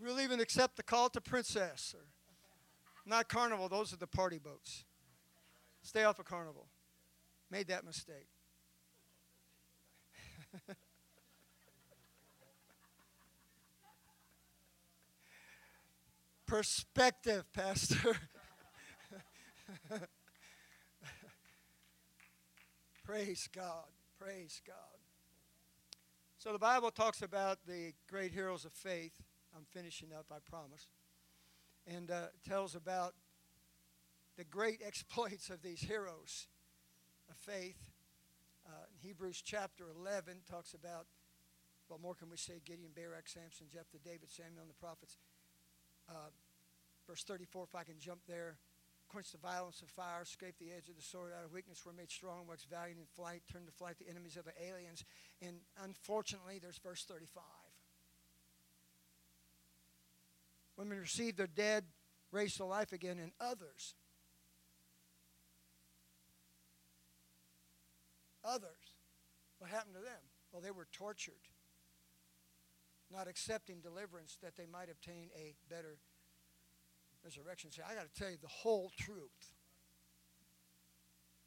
We'll 0.00 0.20
even 0.20 0.40
accept 0.40 0.76
the 0.76 0.82
call 0.82 1.08
to 1.10 1.20
Princess. 1.20 1.94
Or 1.96 2.04
not 3.06 3.28
Carnival, 3.28 3.68
those 3.68 3.92
are 3.92 3.96
the 3.96 4.06
party 4.06 4.38
boats. 4.38 4.84
Stay 5.82 6.04
off 6.04 6.18
of 6.18 6.26
Carnival. 6.26 6.66
Made 7.50 7.68
that 7.68 7.84
mistake. 7.84 8.28
perspective, 16.46 17.44
Pastor. 17.52 18.16
Praise 23.04 23.48
God. 23.54 23.86
Praise 24.18 24.62
God. 24.66 24.76
So 26.38 26.52
the 26.52 26.58
Bible 26.58 26.90
talks 26.90 27.22
about 27.22 27.58
the 27.66 27.92
great 28.08 28.32
heroes 28.32 28.64
of 28.64 28.72
faith. 28.72 29.12
I'm 29.56 29.64
finishing 29.70 30.12
up, 30.12 30.26
I 30.30 30.38
promise. 30.48 30.88
And 31.86 32.10
uh, 32.10 32.26
tells 32.46 32.74
about 32.74 33.14
the 34.36 34.44
great 34.44 34.80
exploits 34.86 35.50
of 35.50 35.62
these 35.62 35.80
heroes 35.80 36.48
of 37.30 37.36
faith. 37.36 37.78
Uh, 38.66 38.86
Hebrews 39.02 39.42
chapter 39.44 39.84
11 39.94 40.40
talks 40.50 40.74
about, 40.74 41.06
what 41.88 42.00
more 42.00 42.14
can 42.14 42.30
we 42.30 42.36
say? 42.36 42.60
Gideon, 42.64 42.90
Barak, 42.94 43.28
Samson, 43.28 43.66
Jephthah, 43.70 43.98
David, 44.04 44.30
Samuel, 44.30 44.62
and 44.62 44.70
the 44.70 44.74
prophets. 44.74 45.18
Uh, 46.08 46.30
verse 47.08 47.24
34, 47.24 47.64
if 47.64 47.74
I 47.74 47.84
can 47.84 47.98
jump 47.98 48.20
there 48.28 48.56
Quench 49.14 49.30
the 49.30 49.38
violence 49.38 49.80
of 49.80 49.88
fire, 49.90 50.22
escape 50.22 50.56
the 50.58 50.72
edge 50.76 50.88
of 50.88 50.96
the 50.96 51.02
sword 51.02 51.30
out 51.38 51.44
of 51.44 51.52
weakness, 51.52 51.86
were 51.86 51.92
made 51.92 52.10
strong, 52.10 52.48
waxed 52.48 52.68
valiant 52.68 52.98
in 52.98 53.06
flight, 53.14 53.42
turn 53.50 53.64
to 53.64 53.70
flight 53.70 53.96
the 53.98 54.08
enemies 54.10 54.36
of 54.36 54.44
the 54.44 54.52
aliens. 54.60 55.04
And 55.40 55.58
unfortunately, 55.84 56.58
there's 56.60 56.78
verse 56.78 57.04
35. 57.04 57.44
Women 60.76 60.98
received 60.98 61.36
their 61.36 61.46
dead, 61.46 61.84
raised 62.32 62.56
to 62.56 62.64
life 62.64 62.92
again, 62.92 63.20
and 63.20 63.30
others. 63.40 63.94
Others. 68.44 68.98
What 69.58 69.70
happened 69.70 69.94
to 69.94 70.02
them? 70.02 70.20
Well, 70.50 70.60
they 70.60 70.72
were 70.72 70.88
tortured, 70.92 71.34
not 73.14 73.28
accepting 73.28 73.80
deliverance 73.80 74.38
that 74.42 74.56
they 74.56 74.66
might 74.66 74.90
obtain 74.90 75.28
a 75.36 75.54
better 75.72 75.98
resurrection. 77.24 77.70
See, 77.70 77.82
I 77.88 77.94
got 77.94 78.12
to 78.12 78.20
tell 78.20 78.30
you 78.30 78.36
the 78.40 78.48
whole 78.48 78.90
truth. 78.98 79.52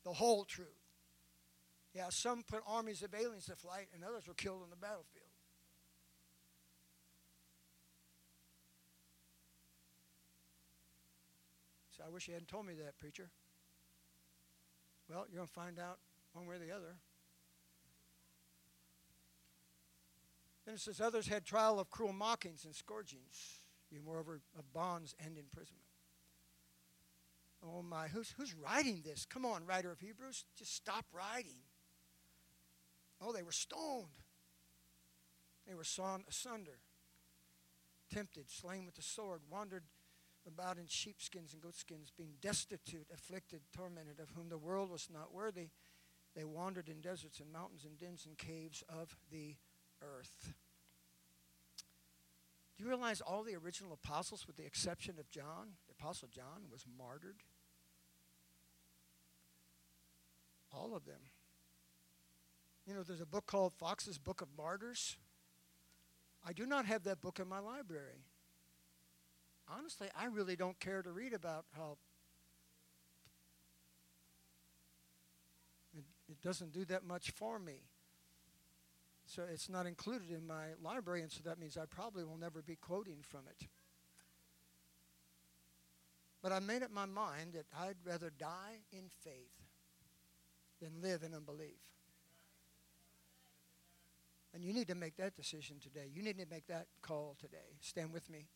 The 0.03 0.13
whole 0.13 0.45
truth. 0.45 0.67
Yeah, 1.93 2.09
some 2.09 2.43
put 2.43 2.61
armies 2.67 3.03
of 3.03 3.13
aliens 3.13 3.45
to 3.45 3.55
flight, 3.55 3.87
and 3.93 4.03
others 4.03 4.27
were 4.27 4.33
killed 4.33 4.61
on 4.63 4.69
the 4.69 4.75
battlefield. 4.75 5.25
So 11.97 12.03
I 12.05 12.09
wish 12.09 12.27
you 12.27 12.33
hadn't 12.33 12.49
told 12.49 12.67
me 12.67 12.75
that, 12.75 12.97
preacher. 12.97 13.29
Well, 15.09 15.25
you're 15.29 15.37
going 15.37 15.47
to 15.47 15.53
find 15.53 15.79
out 15.79 15.97
one 16.33 16.45
way 16.45 16.55
or 16.55 16.59
the 16.59 16.71
other. 16.71 16.95
Then 20.67 20.75
it 20.75 20.81
says, 20.81 20.99
Others 20.99 21.27
had 21.27 21.45
trial 21.45 21.79
of 21.79 21.89
cruel 21.89 22.11
mockings 22.11 22.65
and 22.65 22.75
scourgings, 22.75 23.61
even 23.89 24.03
moreover 24.03 24.41
of 24.59 24.73
bonds 24.73 25.15
and 25.17 25.37
imprisonment. 25.37 25.85
Oh 27.63 27.81
my, 27.81 28.09
who's, 28.09 28.33
who's 28.37 28.53
writing 28.53 29.01
this? 29.03 29.25
Come 29.25 29.45
on, 29.45 29.65
writer 29.65 29.93
of 29.93 30.01
Hebrews, 30.01 30.43
just 30.57 30.75
stop 30.75 31.05
writing. 31.13 31.61
Oh, 33.21 33.31
they 33.31 33.43
were 33.43 33.53
stoned. 33.53 34.07
They 35.65 35.73
were 35.73 35.85
sawn 35.85 36.25
asunder, 36.27 36.79
tempted, 38.13 38.49
slain 38.49 38.85
with 38.85 38.95
the 38.95 39.01
sword, 39.01 39.41
wandered 39.49 39.83
about 40.45 40.77
in 40.77 40.87
sheepskins 40.87 41.53
and 41.53 41.61
goatskins, 41.61 42.11
being 42.15 42.33
destitute, 42.41 43.07
afflicted, 43.13 43.61
tormented, 43.73 44.19
of 44.19 44.31
whom 44.35 44.49
the 44.49 44.57
world 44.57 44.89
was 44.89 45.07
not 45.11 45.33
worthy. 45.33 45.69
They 46.35 46.43
wandered 46.43 46.89
in 46.89 46.99
deserts 46.99 47.39
and 47.39 47.51
mountains 47.53 47.85
and 47.85 47.97
dens 47.97 48.25
and 48.25 48.37
caves 48.37 48.83
of 48.89 49.15
the 49.31 49.55
earth. 50.01 50.53
Do 52.77 52.83
you 52.83 52.89
realize 52.89 53.21
all 53.21 53.43
the 53.43 53.55
original 53.55 53.93
apostles, 53.93 54.45
with 54.45 54.55
the 54.55 54.65
exception 54.65 55.15
of 55.19 55.29
John, 55.31 55.77
the 55.87 55.95
apostle 55.99 56.27
John, 56.31 56.69
was 56.71 56.85
martyred? 56.97 57.41
All 60.71 60.95
of 60.95 61.05
them. 61.05 61.31
You 62.85 62.93
know, 62.93 63.03
there's 63.03 63.21
a 63.21 63.25
book 63.25 63.47
called 63.47 63.73
Foxe's 63.73 64.17
Book 64.17 64.41
of 64.41 64.47
Martyrs. 64.55 65.17
I 66.45 66.53
do 66.53 66.65
not 66.65 66.85
have 66.85 67.03
that 67.03 67.19
book 67.19 67.39
in 67.39 67.47
my 67.47 67.59
library. 67.59 68.25
Honestly, 69.67 70.07
I 70.17 70.25
really 70.25 70.55
don't 70.55 70.79
care 70.79 71.01
to 71.01 71.11
read 71.11 71.33
about 71.33 71.65
how 71.75 71.97
it, 75.97 76.05
it 76.29 76.41
doesn't 76.41 76.71
do 76.71 76.85
that 76.85 77.03
much 77.03 77.31
for 77.31 77.59
me. 77.59 77.81
So 79.27 79.43
it's 79.51 79.69
not 79.69 79.85
included 79.85 80.31
in 80.31 80.47
my 80.47 80.67
library, 80.81 81.21
and 81.21 81.29
so 81.29 81.41
that 81.45 81.59
means 81.59 81.77
I 81.77 81.85
probably 81.85 82.23
will 82.23 82.37
never 82.37 82.61
be 82.61 82.77
quoting 82.77 83.17
from 83.21 83.41
it. 83.49 83.67
But 86.41 86.53
I 86.53 86.59
made 86.59 86.81
up 86.81 86.91
my 86.91 87.05
mind 87.05 87.53
that 87.53 87.65
I'd 87.77 87.97
rather 88.05 88.31
die 88.39 88.79
in 88.93 89.09
faith 89.23 89.67
than 90.81 91.01
live 91.01 91.23
in 91.23 91.33
unbelief. 91.33 91.81
And 94.53 94.63
you 94.63 94.73
need 94.73 94.87
to 94.87 94.95
make 94.95 95.17
that 95.17 95.35
decision 95.35 95.77
today. 95.81 96.09
You 96.11 96.23
need 96.23 96.39
to 96.39 96.45
make 96.49 96.67
that 96.67 96.87
call 97.01 97.35
today. 97.39 97.75
Stand 97.81 98.13
with 98.13 98.29
me. 98.29 98.47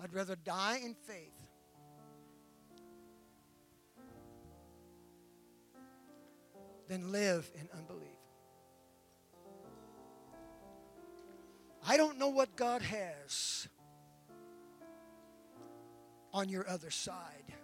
I'd 0.00 0.14
rather 0.14 0.36
die 0.36 0.80
in 0.82 0.94
faith 0.94 1.46
than 6.88 7.12
live 7.12 7.50
in 7.54 7.68
unbelief. 7.76 8.17
I 11.90 11.96
don't 11.96 12.18
know 12.18 12.28
what 12.28 12.54
God 12.54 12.82
has 12.82 13.66
on 16.34 16.50
your 16.50 16.68
other 16.68 16.90
side, 16.90 17.54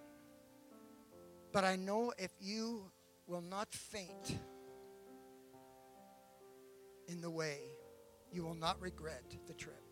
but 1.53 1.63
I 1.63 1.77
know 1.77 2.11
if 2.17 2.31
you 2.41 2.91
will 3.27 3.43
not 3.43 3.71
faint 3.71 4.39
in 7.07 7.21
the 7.21 7.29
way, 7.29 7.59
you 8.33 8.43
will 8.43 8.55
not 8.55 8.81
regret 8.81 9.25
the 9.47 9.53
trip. 9.53 9.83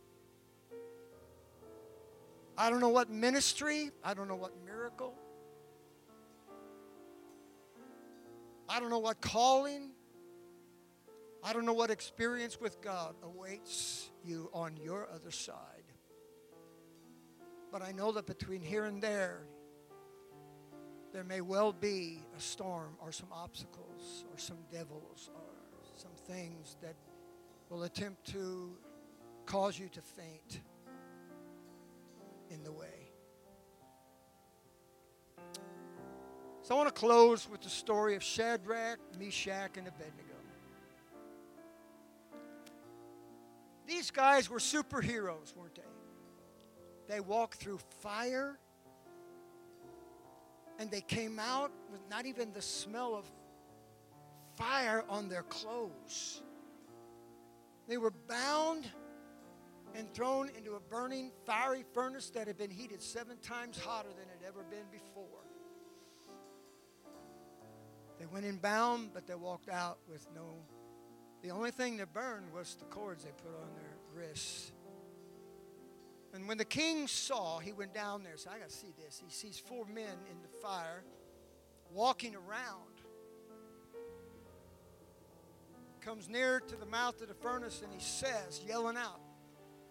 I 2.57 2.71
don't 2.71 2.81
know 2.81 2.89
what 2.89 3.11
ministry, 3.11 3.91
I 4.03 4.15
don't 4.15 4.29
know 4.29 4.37
what 4.37 4.53
miracle, 4.65 5.15
I 8.67 8.81
don't 8.81 8.89
know 8.89 8.99
what 8.99 9.21
calling, 9.21 9.91
I 11.45 11.53
don't 11.53 11.67
know 11.67 11.75
what 11.75 11.91
experience 11.91 12.59
with 12.59 12.81
God 12.81 13.15
awaits 13.23 14.09
you 14.25 14.51
on 14.53 14.77
your 14.77 15.09
other 15.13 15.31
side. 15.31 15.57
But 17.71 17.83
I 17.83 17.93
know 17.93 18.13
that 18.13 18.27
between 18.27 18.61
here 18.61 18.85
and 18.85 19.03
there, 19.03 19.43
there 21.13 21.25
may 21.25 21.41
well 21.41 21.73
be 21.73 22.21
a 22.37 22.41
storm 22.41 22.97
or 23.01 23.13
some 23.13 23.29
obstacles 23.33 24.25
or 24.31 24.39
some 24.39 24.59
devils 24.71 25.31
or 25.35 25.43
some 25.97 26.13
things 26.27 26.77
that 26.83 26.95
will 27.69 27.85
attempt 27.85 28.27
to 28.33 28.77
cause 29.47 29.79
you 29.79 29.89
to 29.91 30.01
faint 30.01 30.61
in 32.51 32.63
the 32.63 32.73
way. 32.73 33.13
So 36.63 36.75
I 36.75 36.79
want 36.79 36.95
to 36.95 36.95
close 36.95 37.49
with 37.51 37.61
the 37.61 37.69
story 37.69 38.15
of 38.15 38.23
Shadrach, 38.23 38.99
Meshach, 39.19 39.77
and 39.77 39.89
Abednego. 39.89 40.32
These 43.87 44.11
guys 44.11 44.49
were 44.49 44.59
superheroes, 44.59 45.57
weren't 45.57 45.75
they? 45.75 45.83
They 47.09 47.21
walked 47.21 47.59
through 47.59 47.79
fire 48.01 48.59
and 50.79 50.91
they 50.91 51.01
came 51.01 51.39
out 51.39 51.71
with 51.91 52.01
not 52.09 52.27
even 52.27 52.53
the 52.53 52.63
smell 52.63 53.15
of 53.15 53.31
fire 54.57 55.05
on 55.09 55.29
their 55.29 55.43
clothes. 55.45 56.43
They 57.89 57.99
were 57.99 58.13
bound 58.29 58.89
and 59.95 60.13
thrown 60.15 60.51
into 60.57 60.75
a 60.75 60.81
burning, 60.81 61.31
fiery 61.45 61.85
furnace 61.93 62.31
that 62.31 62.47
had 62.47 62.57
been 62.57 62.71
heated 62.71 63.03
seven 63.03 63.37
times 63.39 63.79
hotter 63.79 64.09
than 64.09 64.29
it 64.29 64.39
had 64.41 64.49
ever 64.49 64.65
been 64.65 64.87
before. 64.91 65.27
They 68.19 68.27
went 68.27 68.47
in 68.47 68.57
bound, 68.57 69.11
but 69.13 69.27
they 69.27 69.35
walked 69.35 69.69
out 69.69 69.99
with 70.09 70.27
no. 70.35 70.55
The 71.43 71.51
only 71.51 71.73
thing 71.73 71.97
that 71.97 72.13
burned 72.13 72.53
was 72.53 72.77
the 72.77 72.85
cords 72.85 73.25
they 73.25 73.31
put 73.31 73.53
on 73.61 73.69
their 73.75 73.97
wrists. 74.15 74.71
And 76.35 76.49
when 76.49 76.57
the 76.57 76.65
king 76.65 77.09
saw, 77.09 77.59
he 77.59 77.73
went 77.73 77.93
down 77.93 78.23
there. 78.23 78.37
So 78.37 78.51
I 78.51 78.59
got 78.59 78.69
to 78.69 78.75
see 78.75 78.95
this. 79.05 79.21
He 79.23 79.31
sees 79.31 79.59
four 79.59 79.85
men 79.87 80.17
in 80.31 80.41
the 80.41 80.49
fire 80.63 81.03
walking 81.93 82.35
around. 82.37 82.89
Comes 86.01 86.29
near 86.29 86.61
to 86.61 86.77
the 86.77 86.87
mouth 86.87 87.21
of 87.21 87.29
the 87.29 87.35
furnace 87.35 87.83
and 87.85 87.93
he 87.93 88.01
says, 88.01 88.61
yelling 88.67 88.97
out, 88.97 89.21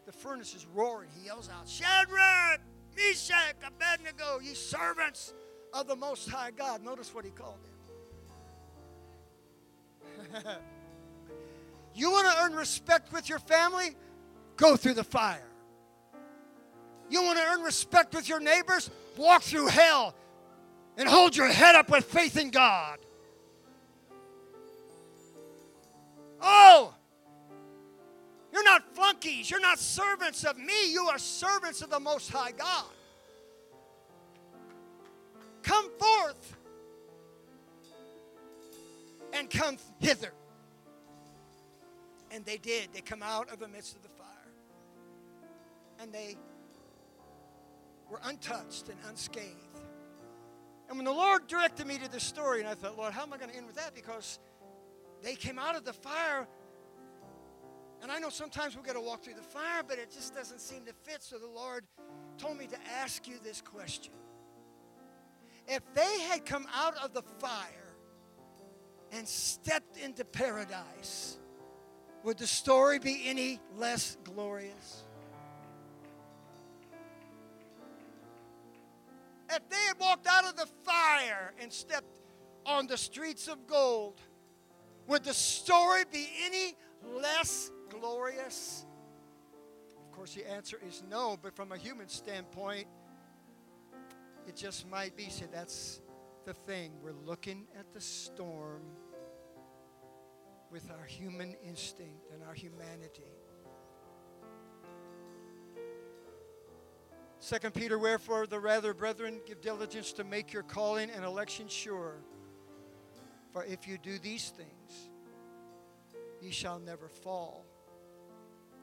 the 0.05 0.11
furnace 0.11 0.55
is 0.55 0.65
roaring. 0.65 1.09
He 1.17 1.25
yells 1.25 1.49
out, 1.49 1.69
Shadrach, 1.69 2.61
Meshach, 2.97 3.55
Abednego, 3.65 4.39
ye 4.41 4.53
servants 4.53 5.33
of 5.73 5.87
the 5.87 5.95
Most 5.95 6.27
High 6.29 6.51
God. 6.51 6.83
Notice 6.83 7.13
what 7.13 7.23
he 7.23 7.31
called 7.31 7.59
them. 10.33 10.43
you 11.93 12.11
want 12.11 12.31
to 12.31 12.43
earn 12.43 12.53
respect 12.55 13.11
with 13.11 13.29
your 13.29 13.39
family? 13.39 13.95
Go 14.57 14.75
through 14.75 14.93
the 14.93 15.03
fire. 15.03 15.47
You 17.09 17.23
want 17.23 17.37
to 17.37 17.43
earn 17.43 17.61
respect 17.61 18.15
with 18.15 18.29
your 18.29 18.39
neighbors? 18.39 18.89
Walk 19.17 19.41
through 19.41 19.67
hell 19.67 20.15
and 20.97 21.09
hold 21.09 21.35
your 21.35 21.47
head 21.47 21.75
up 21.75 21.89
with 21.89 22.05
faith 22.05 22.37
in 22.37 22.51
God. 22.51 22.99
Oh, 26.41 26.93
you're 28.53 28.63
not 28.63 28.95
flunkies. 28.95 29.49
You're 29.49 29.59
not 29.59 29.79
servants 29.79 30.43
of 30.43 30.57
me. 30.57 30.91
You 30.91 31.03
are 31.05 31.17
servants 31.17 31.81
of 31.81 31.89
the 31.89 31.99
Most 31.99 32.29
High 32.29 32.51
God. 32.51 32.85
Come 35.63 35.89
forth 35.99 36.57
and 39.33 39.49
come 39.49 39.77
hither. 39.99 40.33
And 42.31 42.45
they 42.45 42.57
did. 42.57 42.89
They 42.93 43.01
come 43.01 43.21
out 43.21 43.51
of 43.51 43.59
the 43.59 43.67
midst 43.67 43.95
of 43.95 44.03
the 44.03 44.09
fire. 44.09 44.27
And 45.99 46.13
they 46.13 46.37
were 48.09 48.19
untouched 48.23 48.89
and 48.89 48.97
unscathed. 49.07 49.81
And 50.87 50.97
when 50.97 51.05
the 51.05 51.11
Lord 51.11 51.47
directed 51.47 51.87
me 51.87 51.97
to 51.99 52.11
this 52.11 52.23
story, 52.23 52.59
and 52.59 52.67
I 52.67 52.73
thought, 52.73 52.97
Lord, 52.97 53.13
how 53.13 53.23
am 53.23 53.31
I 53.33 53.37
going 53.37 53.49
to 53.49 53.55
end 53.55 53.67
with 53.67 53.75
that? 53.75 53.93
Because 53.95 54.39
they 55.21 55.35
came 55.35 55.59
out 55.59 55.75
of 55.75 55.85
the 55.85 55.93
fire. 55.93 56.47
And 58.01 58.11
I 58.11 58.19
know 58.19 58.29
sometimes 58.29 58.75
we've 58.75 58.85
got 58.85 58.95
to 58.95 59.01
walk 59.01 59.23
through 59.23 59.35
the 59.35 59.41
fire, 59.41 59.83
but 59.87 59.99
it 59.99 60.11
just 60.11 60.33
doesn't 60.33 60.59
seem 60.59 60.85
to 60.85 60.93
fit. 60.93 61.21
So 61.23 61.37
the 61.37 61.47
Lord 61.47 61.85
told 62.37 62.57
me 62.57 62.67
to 62.67 62.77
ask 62.99 63.27
you 63.27 63.35
this 63.43 63.61
question. 63.61 64.13
If 65.67 65.81
they 65.93 66.19
had 66.21 66.45
come 66.45 66.65
out 66.73 66.97
of 66.97 67.13
the 67.13 67.21
fire 67.21 67.95
and 69.11 69.27
stepped 69.27 69.97
into 69.97 70.25
paradise, 70.25 71.37
would 72.23 72.37
the 72.37 72.47
story 72.47 72.99
be 72.99 73.23
any 73.25 73.59
less 73.77 74.17
glorious? 74.23 75.03
If 79.49 79.67
they 79.69 79.75
had 79.87 79.99
walked 79.99 80.27
out 80.27 80.45
of 80.45 80.55
the 80.55 80.67
fire 80.83 81.53
and 81.59 81.71
stepped 81.71 82.19
on 82.65 82.87
the 82.87 82.97
streets 82.97 83.47
of 83.47 83.67
gold, 83.67 84.21
would 85.07 85.23
the 85.23 85.33
story 85.33 86.03
be 86.11 86.29
any 86.45 86.75
less 87.19 87.71
glorious? 87.89 88.85
Of 89.97 90.11
course, 90.15 90.33
the 90.35 90.49
answer 90.49 90.79
is 90.87 91.03
no, 91.09 91.37
but 91.41 91.55
from 91.55 91.71
a 91.71 91.77
human 91.77 92.07
standpoint, 92.07 92.87
it 94.47 94.55
just 94.55 94.89
might 94.89 95.17
be. 95.17 95.29
See, 95.29 95.45
that's 95.51 96.01
the 96.45 96.53
thing. 96.53 96.93
We're 97.01 97.11
looking 97.25 97.67
at 97.77 97.91
the 97.93 98.01
storm 98.01 98.81
with 100.71 100.89
our 100.89 101.05
human 101.05 101.55
instinct 101.65 102.27
and 102.33 102.41
our 102.43 102.53
humanity. 102.53 103.23
Second 107.39 107.73
Peter, 107.73 107.99
wherefore 107.99 108.47
the 108.47 108.59
rather, 108.59 108.93
brethren, 108.93 109.41
give 109.45 109.61
diligence 109.61 110.13
to 110.13 110.23
make 110.23 110.53
your 110.53 110.63
calling 110.63 111.09
and 111.09 111.25
election 111.25 111.67
sure. 111.67 112.17
For 113.51 113.65
if 113.65 113.87
you 113.87 113.97
do 113.97 114.17
these 114.19 114.49
things, 114.49 115.09
ye 116.39 116.51
shall 116.51 116.79
never 116.79 117.09
fall. 117.09 117.65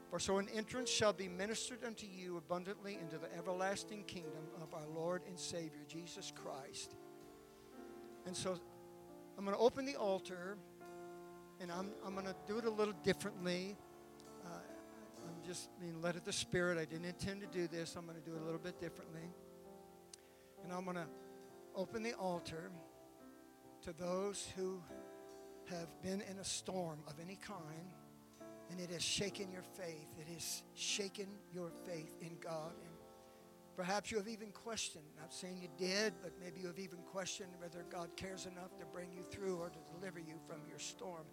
For 0.09 0.19
so 0.19 0.37
an 0.37 0.47
entrance 0.53 0.89
shall 0.89 1.13
be 1.13 1.27
ministered 1.27 1.83
unto 1.85 2.05
you 2.05 2.37
abundantly 2.37 2.97
into 3.01 3.17
the 3.17 3.33
everlasting 3.35 4.03
kingdom 4.03 4.43
of 4.61 4.73
our 4.73 4.87
Lord 4.93 5.21
and 5.27 5.39
Savior, 5.39 5.85
Jesus 5.87 6.33
Christ. 6.35 6.95
And 8.25 8.35
so 8.35 8.59
I'm 9.37 9.45
going 9.45 9.55
to 9.55 9.63
open 9.63 9.85
the 9.85 9.95
altar, 9.95 10.57
and 11.61 11.71
I'm, 11.71 11.91
I'm 12.05 12.13
going 12.13 12.25
to 12.25 12.35
do 12.47 12.57
it 12.57 12.65
a 12.65 12.69
little 12.69 12.95
differently 13.03 13.75
Uh, 14.45 14.49
I'm 15.27 15.35
just 15.45 15.69
being 15.79 16.01
led 16.01 16.15
of 16.15 16.25
the 16.25 16.33
Spirit. 16.33 16.77
I 16.77 16.85
didn't 16.85 17.05
intend 17.05 17.41
to 17.41 17.47
do 17.47 17.67
this. 17.67 17.95
I'm 17.95 18.05
going 18.05 18.17
to 18.21 18.29
do 18.29 18.35
it 18.35 18.41
a 18.41 18.45
little 18.45 18.59
bit 18.59 18.79
differently. 18.79 19.29
And 20.63 20.73
I'm 20.73 20.83
going 20.83 20.97
to 20.97 21.07
open 21.75 22.03
the 22.03 22.13
altar 22.13 22.71
to 23.83 23.93
those 23.93 24.47
who 24.55 24.81
have 25.69 25.87
been 26.01 26.21
in 26.29 26.39
a 26.39 26.43
storm 26.43 26.99
of 27.07 27.15
any 27.21 27.35
kind 27.37 27.93
and 28.71 28.79
it 28.79 28.91
has 28.91 29.03
shaken 29.03 29.51
your 29.51 29.63
faith. 29.63 30.07
It 30.19 30.27
has 30.33 30.63
shaken 30.75 31.27
your 31.53 31.71
faith 31.85 32.15
in 32.21 32.37
God. 32.41 32.73
And 32.83 32.93
perhaps 33.75 34.11
you 34.11 34.17
have 34.17 34.27
even 34.27 34.51
questioned, 34.51 35.05
not 35.19 35.33
saying 35.33 35.59
you 35.61 35.69
did, 35.77 36.13
but 36.21 36.33
maybe 36.43 36.61
you 36.61 36.67
have 36.67 36.79
even 36.79 36.99
questioned 37.11 37.49
whether 37.59 37.85
God 37.89 38.09
cares 38.15 38.45
enough 38.45 38.77
to 38.79 38.85
bring 38.85 39.11
you 39.13 39.23
through 39.23 39.57
or 39.57 39.69
to 39.69 39.79
deliver 39.97 40.19
you 40.19 40.35
from 40.47 40.59
your 40.69 40.79
storm. 40.79 41.25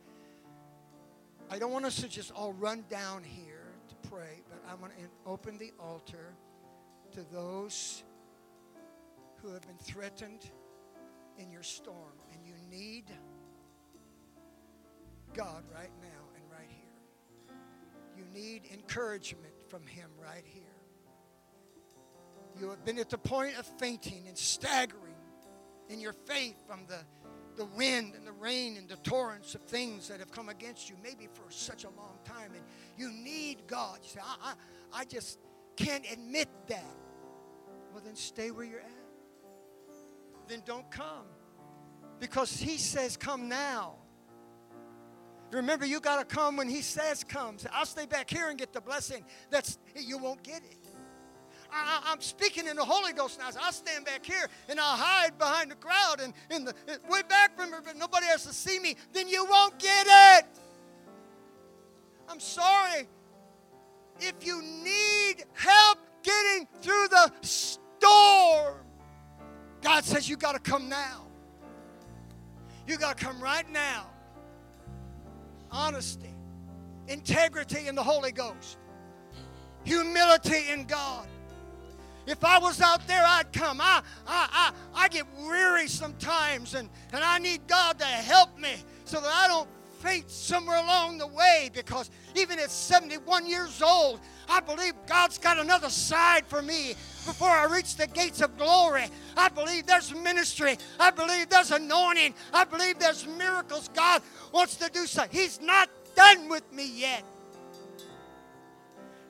I 1.50 1.58
don't 1.58 1.72
want 1.72 1.84
us 1.84 2.00
to 2.00 2.08
just 2.08 2.32
all 2.32 2.52
run 2.54 2.84
down 2.90 3.22
here 3.22 3.72
to 3.88 4.08
pray, 4.08 4.42
but 4.48 4.62
I 4.68 4.74
want 4.74 4.92
to 4.98 5.04
open 5.24 5.58
the 5.58 5.72
altar 5.78 6.34
to 7.12 7.24
those 7.32 8.02
who 9.42 9.52
have 9.52 9.62
been 9.62 9.78
threatened 9.78 10.50
in 11.38 11.50
your 11.50 11.62
storm 11.62 12.12
and 12.32 12.44
you 12.44 12.54
need 12.70 13.04
God 15.34 15.62
right 15.74 15.90
now 16.02 16.24
and 16.34 16.44
right 16.50 16.68
here. 16.68 17.56
You 18.16 18.24
need 18.32 18.62
encouragement 18.72 19.52
from 19.68 19.86
Him 19.86 20.10
right 20.20 20.44
here. 20.44 20.62
You 22.58 22.70
have 22.70 22.84
been 22.84 22.98
at 22.98 23.10
the 23.10 23.18
point 23.18 23.58
of 23.58 23.66
fainting 23.78 24.24
and 24.28 24.36
staggering 24.36 25.14
in 25.88 26.00
your 26.00 26.14
faith 26.14 26.56
from 26.66 26.86
the 26.86 26.98
the 27.56 27.66
wind 27.66 28.14
and 28.14 28.26
the 28.26 28.32
rain 28.32 28.76
and 28.76 28.88
the 28.88 28.96
torrents 28.96 29.54
of 29.54 29.62
things 29.62 30.08
that 30.08 30.20
have 30.20 30.30
come 30.30 30.48
against 30.48 30.88
you, 30.88 30.96
maybe 31.02 31.28
for 31.32 31.50
such 31.50 31.84
a 31.84 31.90
long 31.90 32.18
time, 32.24 32.52
and 32.54 32.62
you 32.96 33.10
need 33.10 33.66
God. 33.66 33.98
You 34.02 34.08
say, 34.10 34.20
I, 34.22 34.52
I, 34.92 35.00
I 35.00 35.04
just 35.04 35.38
can't 35.76 36.04
admit 36.12 36.48
that. 36.68 36.96
Well, 37.92 38.02
then 38.04 38.16
stay 38.16 38.50
where 38.50 38.64
you're 38.64 38.80
at. 38.80 38.90
Then 40.48 40.62
don't 40.64 40.90
come. 40.90 41.26
Because 42.20 42.56
He 42.56 42.76
says, 42.76 43.16
Come 43.16 43.48
now. 43.48 43.96
Remember, 45.52 45.86
you 45.86 46.00
got 46.00 46.18
to 46.18 46.34
come 46.34 46.56
when 46.56 46.68
He 46.68 46.82
says 46.82 47.24
come. 47.24 47.58
Say, 47.58 47.68
I'll 47.72 47.86
stay 47.86 48.06
back 48.06 48.28
here 48.28 48.48
and 48.48 48.58
get 48.58 48.72
the 48.72 48.80
blessing. 48.80 49.24
That's 49.50 49.78
you 49.94 50.18
won't 50.18 50.42
get 50.42 50.62
it. 50.62 50.85
I, 51.72 52.12
am 52.12 52.20
speaking 52.20 52.66
in 52.66 52.76
the 52.76 52.84
Holy 52.84 53.12
Ghost 53.12 53.38
now. 53.38 53.50
So 53.50 53.60
I'll 53.62 53.72
stand 53.72 54.04
back 54.04 54.24
here 54.24 54.48
and 54.68 54.78
I'll 54.78 54.96
hide 54.96 55.38
behind 55.38 55.70
the 55.70 55.76
crowd 55.76 56.20
and 56.20 56.32
in 56.50 56.64
the 56.64 56.74
way 57.08 57.22
back 57.28 57.56
from 57.56 57.70
her, 57.72 57.80
but 57.84 57.96
nobody 57.96 58.26
else 58.26 58.44
to 58.44 58.52
see 58.52 58.78
me. 58.78 58.96
Then 59.12 59.28
you 59.28 59.44
won't 59.44 59.78
get 59.78 60.06
it. 60.08 60.46
I'm 62.28 62.40
sorry. 62.40 63.08
If 64.20 64.46
you 64.46 64.62
need 64.62 65.44
help 65.52 65.98
getting 66.22 66.66
through 66.80 67.08
the 67.08 67.32
storm, 67.42 68.76
God 69.82 70.04
says 70.04 70.28
you 70.28 70.36
got 70.36 70.52
to 70.52 70.58
come 70.58 70.88
now. 70.88 71.26
You 72.86 72.96
got 72.96 73.18
to 73.18 73.24
come 73.24 73.40
right 73.40 73.68
now. 73.70 74.06
Honesty, 75.70 76.34
integrity 77.08 77.88
in 77.88 77.94
the 77.94 78.02
Holy 78.02 78.32
Ghost, 78.32 78.78
humility 79.84 80.70
in 80.70 80.84
God. 80.84 81.28
If 82.26 82.44
I 82.44 82.58
was 82.58 82.80
out 82.80 83.06
there, 83.06 83.24
I'd 83.24 83.52
come. 83.52 83.80
I, 83.80 84.02
I, 84.26 84.72
I, 84.94 85.04
I 85.04 85.08
get 85.08 85.26
weary 85.38 85.88
sometimes, 85.88 86.74
and, 86.74 86.88
and 87.12 87.22
I 87.22 87.38
need 87.38 87.66
God 87.66 87.98
to 87.98 88.04
help 88.04 88.58
me 88.58 88.74
so 89.04 89.20
that 89.20 89.32
I 89.32 89.46
don't 89.46 89.68
faint 90.00 90.30
somewhere 90.30 90.76
along 90.76 91.18
the 91.18 91.26
way 91.26 91.70
because 91.72 92.10
even 92.34 92.58
at 92.58 92.70
71 92.70 93.46
years 93.46 93.82
old, 93.82 94.20
I 94.48 94.60
believe 94.60 94.94
God's 95.06 95.38
got 95.38 95.58
another 95.58 95.88
side 95.88 96.46
for 96.46 96.62
me 96.62 96.90
before 97.24 97.48
I 97.48 97.64
reach 97.64 97.96
the 97.96 98.06
gates 98.06 98.40
of 98.40 98.56
glory. 98.58 99.06
I 99.36 99.48
believe 99.48 99.86
there's 99.86 100.14
ministry. 100.14 100.78
I 101.00 101.10
believe 101.10 101.48
there's 101.48 101.70
anointing. 101.70 102.34
I 102.52 102.64
believe 102.64 102.98
there's 102.98 103.26
miracles 103.26 103.88
God 103.94 104.22
wants 104.52 104.76
to 104.76 104.90
do 104.90 105.06
so. 105.06 105.24
He's 105.30 105.60
not 105.60 105.88
done 106.14 106.48
with 106.48 106.70
me 106.72 106.90
yet. 106.94 107.24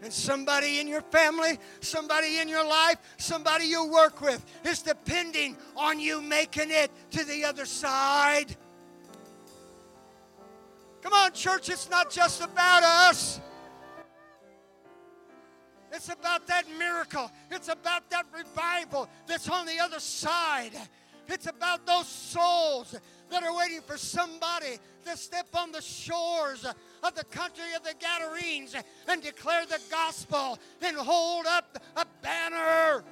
And 0.02 0.12
somebody 0.12 0.78
in 0.78 0.86
your 0.86 1.01
family, 1.01 1.59
somebody 1.81 2.39
in 2.39 2.48
your 2.48 2.66
life, 2.66 2.97
somebody 3.16 3.64
you 3.64 3.86
work 3.86 4.20
with 4.20 4.44
is 4.64 4.82
depending 4.82 5.56
on 5.74 5.98
you 5.98 6.20
making 6.20 6.70
it 6.70 6.90
to 7.12 7.24
the 7.24 7.44
other 7.44 7.64
side. 7.64 8.56
Come 11.01 11.12
on, 11.12 11.32
church, 11.32 11.70
it's 11.70 11.89
not 11.89 12.10
just 12.10 12.43
about 12.43 12.82
us. 12.82 13.40
It's 15.93 16.09
about 16.10 16.47
that 16.48 16.64
miracle. 16.78 17.31
It's 17.51 17.68
about 17.68 18.10
that 18.10 18.27
revival 18.36 19.09
that's 19.27 19.48
on 19.48 19.66
the 19.66 19.78
other 19.81 20.01
side. 20.01 20.73
It's 21.28 21.47
about 21.47 21.86
those 21.86 22.06
souls 22.06 22.94
that 23.31 23.43
are 23.43 23.56
waiting 23.56 23.81
for 23.81 23.97
somebody 23.97 24.78
to 25.05 25.16
step 25.16 25.47
on 25.55 25.73
the 25.73 25.81
shores 25.81 26.66
of 27.02 27.14
the 27.14 27.24
country 27.24 27.74
of 27.77 27.82
the 27.82 27.94
Gadarenes 27.98 28.74
and 29.09 29.23
declare 29.23 29.66
the 29.66 29.81
gospel 29.90 30.59
and 30.82 30.97
hold 30.97 31.47
up 31.47 31.78
a 31.97 32.06
banner. 32.23 33.05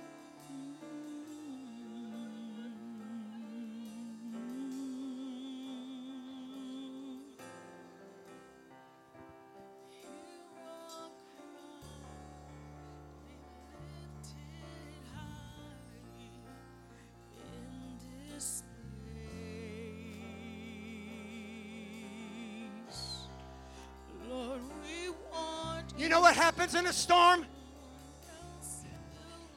What 26.35 26.43
happens 26.43 26.75
in 26.75 26.87
a 26.87 26.93
storm? 26.93 27.47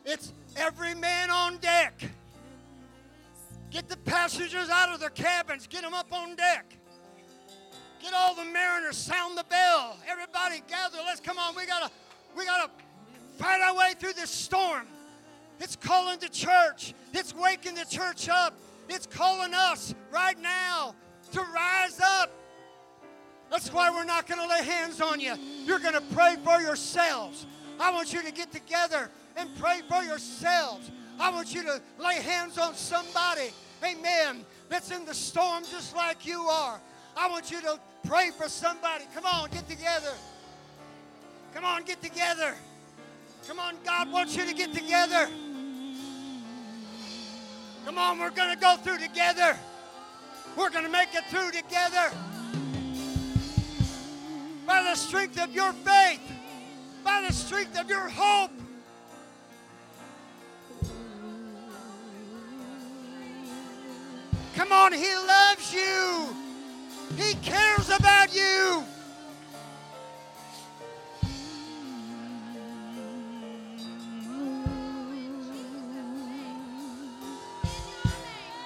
It's 0.06 0.32
every 0.56 0.94
man 0.94 1.32
on 1.32 1.58
deck. 1.58 2.04
Get 3.72 3.90
the 3.90 3.98
passengers 3.98 4.70
out 4.70 4.94
of 4.94 5.00
their 5.00 5.10
cabins, 5.10 5.66
get 5.66 5.82
them 5.82 5.96
up 5.96 6.14
on 6.14 6.36
deck. 6.36 6.78
Get 8.00 8.14
all 8.14 8.36
the 8.36 8.46
mariners, 8.46 8.96
sound 8.96 9.38
the 9.38 9.44
bell. 9.46 9.98
Everybody 10.08 10.62
gather. 10.70 11.00
Let's 11.04 11.20
come 11.20 11.40
on. 11.40 11.56
We 11.56 11.66
gotta, 11.66 11.92
we 12.38 12.46
gotta 12.46 12.70
fight 13.38 13.60
our 13.60 13.76
way 13.76 13.94
through 14.00 14.14
this 14.14 14.30
storm. 14.30 14.86
It's 15.60 15.76
calling 15.76 16.20
the 16.20 16.30
church. 16.30 16.94
It's 17.12 17.34
waking 17.34 17.74
the 17.74 17.86
church 17.86 18.30
up. 18.30 18.54
It's 18.88 19.08
calling 19.08 19.56
us 19.56 19.96
right 20.12 20.40
now 20.40 20.94
to 21.32 21.42
rise 21.42 22.00
up. 22.00 22.32
That's 23.50 23.72
why 23.72 23.90
we're 23.90 24.06
not 24.06 24.28
going 24.28 24.42
to 24.42 24.48
lay 24.48 24.64
hands 24.64 25.02
on 25.02 25.20
you. 25.20 25.36
You're 25.64 25.80
going 25.80 25.94
to 25.94 26.04
pray 26.14 26.36
for 26.44 26.60
yourselves. 26.62 27.46
I 27.80 27.92
want 27.92 28.14
you 28.14 28.22
to 28.24 28.32
get 28.32 28.52
together 28.52 29.10
and 29.36 29.50
pray 29.58 29.82
for 29.88 30.04
yourselves. 30.04 30.92
I 31.20 31.32
want 31.32 31.54
you 31.54 31.64
to 31.64 31.82
lay 32.00 32.16
hands 32.16 32.58
on 32.58 32.76
somebody, 32.76 33.50
amen, 33.84 34.46
that's 34.70 34.92
in 34.92 35.06
the 35.06 35.14
storm 35.14 35.64
just 35.64 35.96
like 35.96 36.26
you 36.26 36.42
are. 36.42 36.80
I 37.16 37.30
want 37.30 37.50
you 37.50 37.62
to 37.62 37.80
pray 38.06 38.30
for 38.38 38.48
somebody. 38.48 39.06
Come 39.14 39.26
on, 39.26 39.50
get 39.50 39.68
together. 39.68 40.14
Come 41.54 41.66
on, 41.66 41.84
get 41.84 42.02
together. 42.02 42.54
Come 43.48 43.60
on, 43.60 43.76
God 43.84 44.12
wants 44.12 44.36
you 44.36 44.46
to 44.46 44.54
get 44.54 44.74
together. 44.74 45.30
Come 47.86 47.98
on, 47.98 48.20
we're 48.20 48.30
going 48.30 48.54
to 48.54 48.60
go 48.60 48.76
through 48.78 49.00
together. 49.00 49.58
We're 50.56 50.70
going 50.70 50.84
to 50.84 50.92
make 50.92 51.16
it 51.16 51.24
through 51.30 51.52
together. 51.52 52.12
By 54.68 54.84
the 54.84 54.96
strength 54.96 55.42
of 55.42 55.56
your 55.56 55.72
faith, 55.72 56.20
by 57.02 57.26
the 57.26 57.34
strength 57.34 57.80
of 57.80 57.90
your 57.90 58.10
hope. 58.10 58.52
Come 64.56 64.74
on, 64.74 64.92
He 64.92 65.16
loves 65.16 65.74
you. 65.74 66.36
He 67.16 67.34
cares 67.36 67.90
about 67.90 68.36
you. 68.36 68.84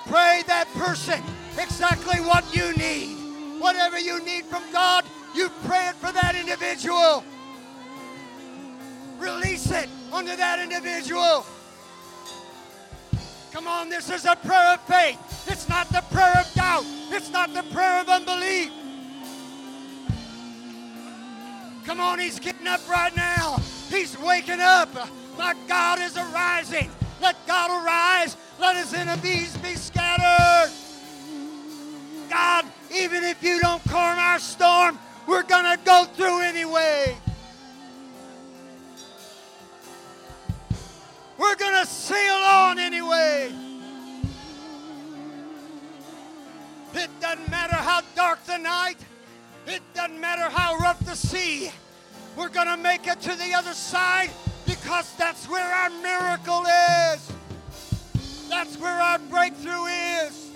Pray 0.07 0.41
that 0.48 0.68
person 0.73 1.22
exactly 1.60 2.19
what 2.22 2.44
you 2.56 2.76
need. 2.76 3.61
Whatever 3.61 3.99
you 3.99 4.26
need 4.26 4.45
from 4.45 4.64
God, 4.73 5.06
you 5.36 5.49
pray 5.66 5.90
it 5.90 5.95
for 5.95 6.12
that 6.12 6.36
individual. 6.36 7.24
Release 9.20 9.70
it 9.72 9.90
onto 10.12 10.36
that 10.36 10.60
individual. 10.60 11.45
Come 13.52 13.68
on, 13.68 13.90
this 13.90 14.10
is 14.10 14.26
a 14.26 14.36
prayer 14.36 14.74
of 14.74 14.82
faith. 14.82 15.20
It's 15.48 15.68
not 15.68 15.90
the 15.90 16.02
prayer 16.12 16.38
of 16.40 16.53
doubt. 16.53 16.86
It's 17.10 17.30
not 17.30 17.53
the 17.53 17.64
prayer 17.74 18.02
of 18.02 18.10
unbelief. 18.10 18.72
Come 21.86 21.99
on, 21.99 22.20
he's 22.20 22.40
getting 22.40 22.68
up 22.68 22.88
right 22.90 23.16
now. 23.16 23.58
He's 23.90 24.18
waking 24.18 24.62
up. 24.62 24.90
My 25.38 25.53
God 25.68 25.99
is 25.99 26.16
arising. 26.16 26.90
Let 27.22 27.36
God 27.45 27.84
arise. 27.84 28.38
Let 28.60 28.78
his 28.78 28.94
enemies 28.94 29.58
be 29.58 29.76
scattered. 29.76 30.72
God, 32.30 32.66
even 32.95 33.24
if 33.24 33.44
you 33.44 33.60
don't 33.60 33.84
calm 33.86 34.18
our 34.18 34.40
storm, 34.40 34.98
we're 35.27 35.43
going 35.43 35.65
to 35.65 35.84
go 35.84 36.06
through 36.06 36.41
anyway. 36.41 37.15
We're 41.38 41.56
going 41.56 41.84
to 41.84 41.85
sail 41.85 42.35
on 42.35 42.80
anyway. 42.80 43.52
It 46.93 47.10
doesn't 47.19 47.49
matter 47.49 47.76
how 47.76 48.02
dark 48.15 48.43
the 48.45 48.57
night. 48.57 48.98
It 49.65 49.81
doesn't 49.93 50.19
matter 50.19 50.49
how 50.49 50.76
rough 50.77 50.99
the 51.06 51.15
sea. 51.15 51.72
We're 52.35 52.49
going 52.49 52.68
to 52.68 52.77
make 52.77 53.07
it 53.07 53.22
to 53.22 53.35
the 53.35 53.53
other 53.53 53.73
side 53.73 54.30
because 54.65 55.14
that's 55.15 55.48
where 55.49 55.73
our 55.73 55.89
miracle 55.89 56.64
is. 57.14 57.31
That's 58.49 58.77
where 58.77 59.02
our 59.02 59.19
breakthrough 59.19 59.85
is. 60.26 60.51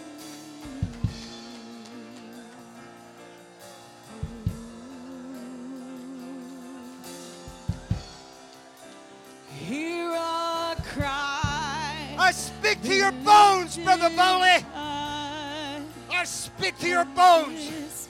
Hear 9.65 10.11
our 10.11 10.75
cry. 10.75 12.15
I 12.19 12.31
speak 12.31 12.83
to 12.83 12.93
your 12.93 13.11
bones, 13.11 13.77
Brother 13.77 14.09
Bowley. 14.09 14.63
I 14.75 15.81
I 16.11 16.23
speak 16.23 16.77
to 16.79 16.87
your 16.87 17.05
bones. 17.05 18.07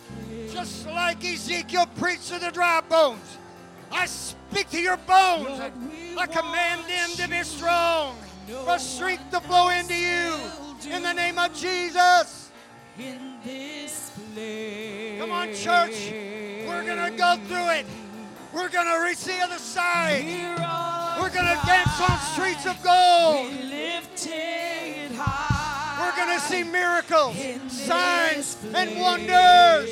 Just 0.51 0.85
like 0.87 1.23
Ezekiel 1.23 1.87
preached 1.97 2.27
to 2.27 2.39
the 2.39 2.51
dry 2.51 2.81
bones. 2.81 3.37
I 3.89 4.05
speak 4.05 4.69
to 4.71 4.81
your 4.81 4.97
bones. 4.97 5.61
I 6.17 6.25
command 6.27 6.81
them 6.89 7.09
to 7.15 7.29
be 7.29 7.41
strong. 7.43 8.17
For 8.65 8.77
strength 8.77 9.31
to 9.31 9.39
flow 9.39 9.69
into 9.69 9.95
you. 9.95 10.35
In 10.91 11.03
the 11.03 11.13
name 11.13 11.39
of 11.39 11.53
Jesus. 11.55 12.51
in 12.99 13.35
this 13.43 14.11
place. 14.33 15.19
Come 15.19 15.31
on, 15.31 15.47
church. 15.53 16.11
We're 16.67 16.83
going 16.83 17.11
to 17.11 17.17
go 17.17 17.37
through 17.47 17.69
it. 17.71 17.85
We're 18.55 18.69
going 18.69 18.87
to 18.87 19.03
reach 19.03 19.25
the 19.25 19.37
other 19.41 19.57
side. 19.57 20.23
We're 21.19 21.29
going 21.29 21.45
to 21.45 21.59
dance 21.65 21.99
on 21.99 22.17
streets 22.19 22.65
of 22.65 22.81
gold. 22.81 23.51
Be 23.51 23.63
lifted 23.63 25.11
high. 25.13 25.99
We're 25.99 26.15
going 26.15 26.39
to 26.39 26.45
see 26.45 26.63
miracles, 26.63 27.35
signs, 27.69 28.57
and 28.73 29.01
wonders. 29.01 29.89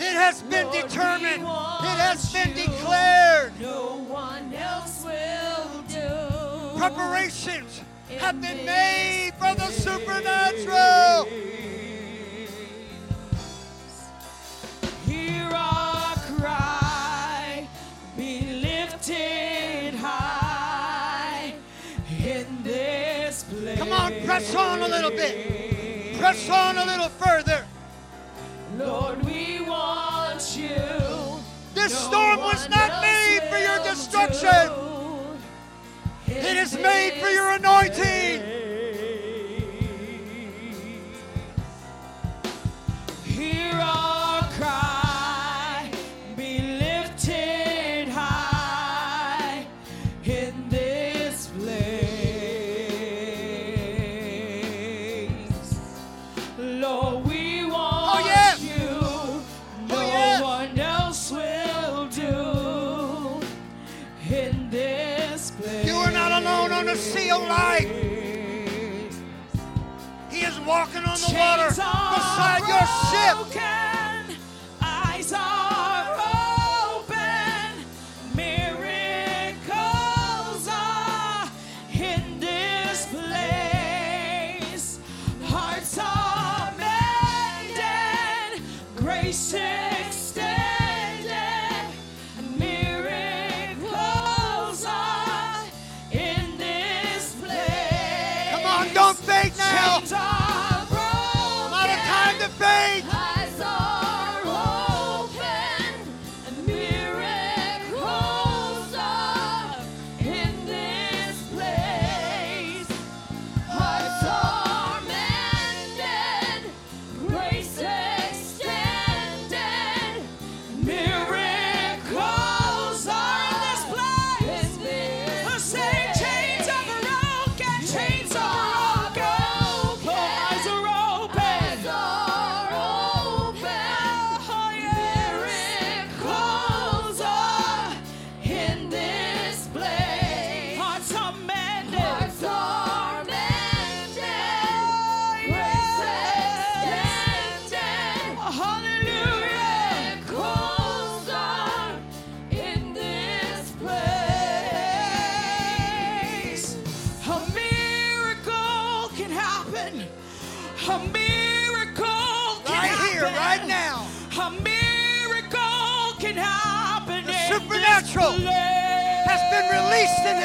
It 0.00 0.14
has 0.14 0.42
been 0.42 0.70
determined. 0.72 1.42
It 1.42 1.98
has 2.04 2.30
been 2.30 2.54
declared. 2.54 3.58
No 3.58 4.04
one 4.08 4.52
else 4.52 5.02
will 5.02 5.82
do. 5.88 6.78
Preparations 6.78 7.80
have 8.18 8.42
been 8.42 8.66
made 8.66 9.32
for 9.38 9.54
the 9.54 9.68
supernatural. 9.68 11.28
Come 23.78 23.92
on, 23.92 24.12
press 24.24 24.54
on 24.56 24.82
a 24.82 24.88
little 24.88 25.10
bit. 25.10 26.18
Press 26.18 26.50
on 26.50 26.78
a 26.78 26.84
little 26.84 27.08
further. 27.08 27.64
Lord, 28.76 29.24
we 29.24 29.60
want 29.60 30.56
you. 30.56 30.68
This 31.74 31.92
No 31.92 31.98
storm 32.08 32.40
was 32.40 32.68
not 32.68 33.00
made 33.00 33.40
for 33.48 33.58
your 33.58 33.78
destruction. 33.84 34.72
It 36.26 36.74
In 36.74 36.82
made 36.82 37.20
for 37.22 37.28
your 37.28 37.50
anointing. 37.52 38.42
Our 43.30 43.70
cry, 43.70 44.17
the 66.98 67.38
life. 67.38 67.88
He 70.30 70.40
is 70.40 70.58
walking 70.60 71.04
on 71.04 71.18
the 71.20 71.34
water 71.34 71.68
beside 71.68 72.62
your 72.68 72.86
ship. 73.10 73.87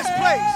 This 0.04 0.18
place. 0.18 0.53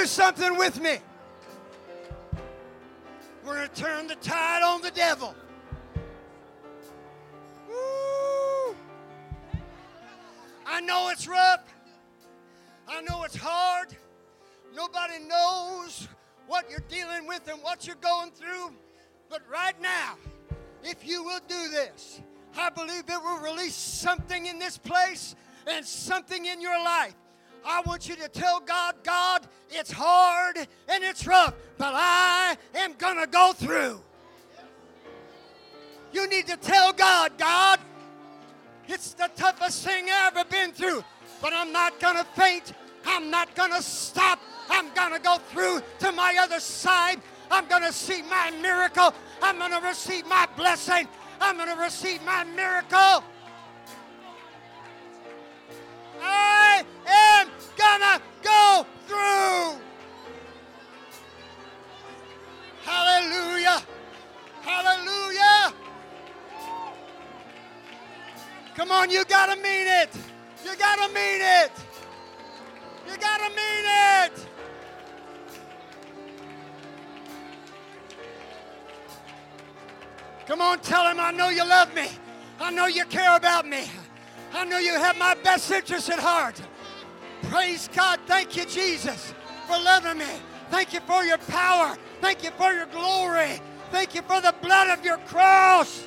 Do 0.00 0.06
something 0.06 0.56
with 0.56 0.80
me. 0.80 0.96
We're 3.44 3.56
going 3.56 3.68
to 3.68 3.82
turn 3.82 4.06
the 4.06 4.14
tide 4.16 4.62
on 4.62 4.80
the 4.80 4.90
devil. 4.90 5.34
Woo. 7.68 8.74
I 10.66 10.80
know 10.80 11.10
it's 11.10 11.28
rough. 11.28 11.60
I 12.88 13.02
know 13.02 13.24
it's 13.24 13.36
hard. 13.36 13.88
Nobody 14.74 15.18
knows 15.28 16.08
what 16.46 16.70
you're 16.70 16.84
dealing 16.88 17.26
with 17.26 17.46
and 17.48 17.62
what 17.62 17.86
you're 17.86 17.96
going 17.96 18.30
through. 18.30 18.72
But 19.28 19.42
right 19.52 19.78
now, 19.82 20.16
if 20.82 21.06
you 21.06 21.22
will 21.24 21.40
do 21.46 21.68
this, 21.68 22.22
I 22.56 22.70
believe 22.70 23.04
it 23.06 23.22
will 23.22 23.38
release 23.38 23.74
something 23.74 24.46
in 24.46 24.58
this 24.58 24.78
place 24.78 25.34
and 25.66 25.84
something 25.84 26.46
in 26.46 26.62
your 26.62 26.82
life. 26.82 27.14
I 27.64 27.82
want 27.82 28.08
you 28.08 28.16
to 28.16 28.28
tell 28.28 28.60
God, 28.60 28.94
God, 29.02 29.46
it's 29.70 29.92
hard 29.92 30.56
and 30.56 31.04
it's 31.04 31.26
rough, 31.26 31.54
but 31.78 31.92
I 31.94 32.56
am 32.74 32.94
going 32.94 33.20
to 33.20 33.26
go 33.26 33.52
through. 33.52 34.00
You 36.12 36.28
need 36.28 36.46
to 36.48 36.56
tell 36.56 36.92
God, 36.92 37.32
God, 37.38 37.78
it's 38.88 39.14
the 39.14 39.30
toughest 39.36 39.84
thing 39.84 40.06
I've 40.12 40.36
ever 40.36 40.48
been 40.48 40.72
through, 40.72 41.04
but 41.40 41.52
I'm 41.52 41.72
not 41.72 42.00
going 42.00 42.16
to 42.16 42.24
faint. 42.34 42.72
I'm 43.06 43.30
not 43.30 43.54
going 43.54 43.72
to 43.72 43.82
stop. 43.82 44.40
I'm 44.68 44.92
going 44.94 45.12
to 45.12 45.20
go 45.20 45.38
through 45.50 45.80
to 46.00 46.12
my 46.12 46.36
other 46.40 46.60
side. 46.60 47.20
I'm 47.50 47.66
going 47.66 47.82
to 47.82 47.92
see 47.92 48.22
my 48.22 48.50
miracle. 48.62 49.14
I'm 49.42 49.58
going 49.58 49.72
to 49.72 49.86
receive 49.86 50.26
my 50.26 50.48
blessing. 50.56 51.08
I'm 51.40 51.56
going 51.56 51.74
to 51.74 51.82
receive 51.82 52.22
my 52.24 52.44
miracle. 52.44 53.24
I 56.22 56.84
am 57.06 57.48
to 58.00 58.20
go 58.42 58.86
through. 59.06 59.80
Hallelujah. 62.84 63.82
Hallelujah. 64.62 65.74
Come 68.74 68.90
on, 68.90 69.10
you 69.10 69.24
gotta 69.24 69.56
mean 69.56 69.86
it. 69.86 70.10
You 70.64 70.76
gotta 70.76 71.12
mean 71.12 71.40
it. 71.40 71.72
You 73.06 73.16
gotta 73.16 73.48
mean 73.50 73.84
it. 73.86 74.46
Come 80.46 80.60
on, 80.60 80.80
tell 80.80 81.06
him 81.06 81.20
I 81.20 81.30
know 81.32 81.48
you 81.48 81.64
love 81.64 81.94
me. 81.94 82.08
I 82.60 82.70
know 82.70 82.86
you 82.86 83.04
care 83.04 83.36
about 83.36 83.66
me. 83.66 83.84
I 84.52 84.64
know 84.64 84.78
you 84.78 84.94
have 84.94 85.16
my 85.16 85.34
best 85.34 85.70
interest 85.70 86.10
at 86.10 86.18
heart. 86.18 86.60
Praise 87.44 87.88
God. 87.94 88.20
Thank 88.26 88.56
you, 88.56 88.64
Jesus, 88.64 89.32
for 89.66 89.78
loving 89.78 90.18
me. 90.18 90.26
Thank 90.70 90.92
you 90.92 91.00
for 91.00 91.24
your 91.24 91.38
power. 91.38 91.96
Thank 92.20 92.44
you 92.44 92.50
for 92.52 92.72
your 92.72 92.86
glory. 92.86 93.60
Thank 93.90 94.14
you 94.14 94.22
for 94.22 94.40
the 94.40 94.54
blood 94.62 94.96
of 94.96 95.04
your 95.04 95.18
cross. 95.18 96.06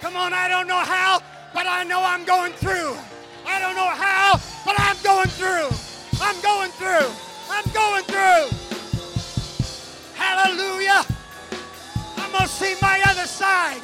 Come 0.00 0.16
on, 0.16 0.34
I 0.34 0.48
don't 0.48 0.66
know 0.66 0.78
how, 0.78 1.20
but 1.54 1.66
I 1.66 1.82
know 1.84 2.02
I'm 2.02 2.24
going 2.24 2.52
through. 2.52 2.94
I 3.46 3.58
don't 3.58 3.74
know 3.74 3.88
how, 3.88 4.40
but 4.64 4.74
I'm 4.78 4.96
going 5.02 5.28
through. 5.28 5.93
I'm 6.20 6.40
going 6.40 6.70
through. 6.72 7.10
I'm 7.50 7.64
going 7.72 8.04
through. 8.04 8.48
Hallelujah. 10.14 11.04
I'm 12.16 12.30
going 12.30 12.42
to 12.42 12.48
see 12.48 12.74
my 12.80 13.02
other 13.06 13.26
side. 13.26 13.80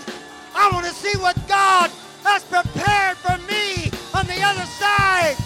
I 0.55 0.71
want 0.73 0.87
to 0.87 0.93
see 0.93 1.19
what 1.19 1.37
God 1.49 1.91
has 2.25 2.45
prepared 2.45 3.17
for 3.19 3.37
me 3.47 3.91
on 4.15 4.27
the 4.27 4.43
other 4.43 4.67
side. 4.67 5.37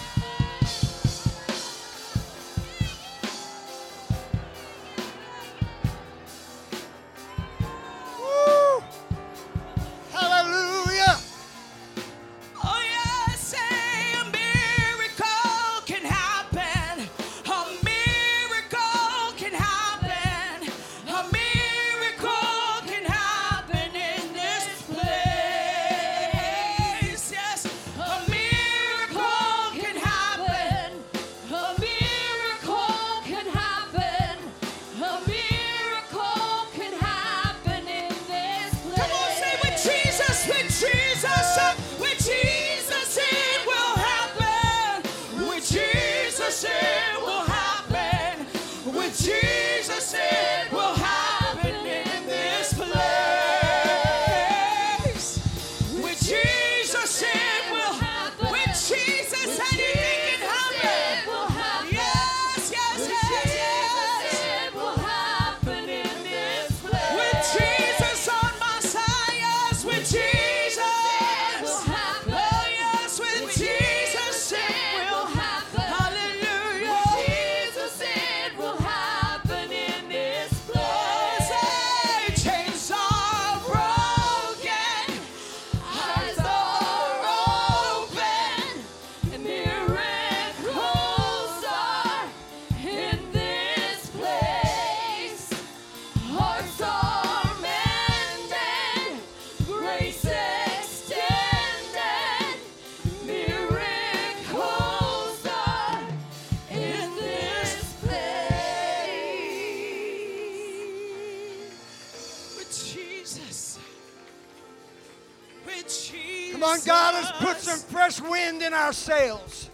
Sails. 119.05 119.69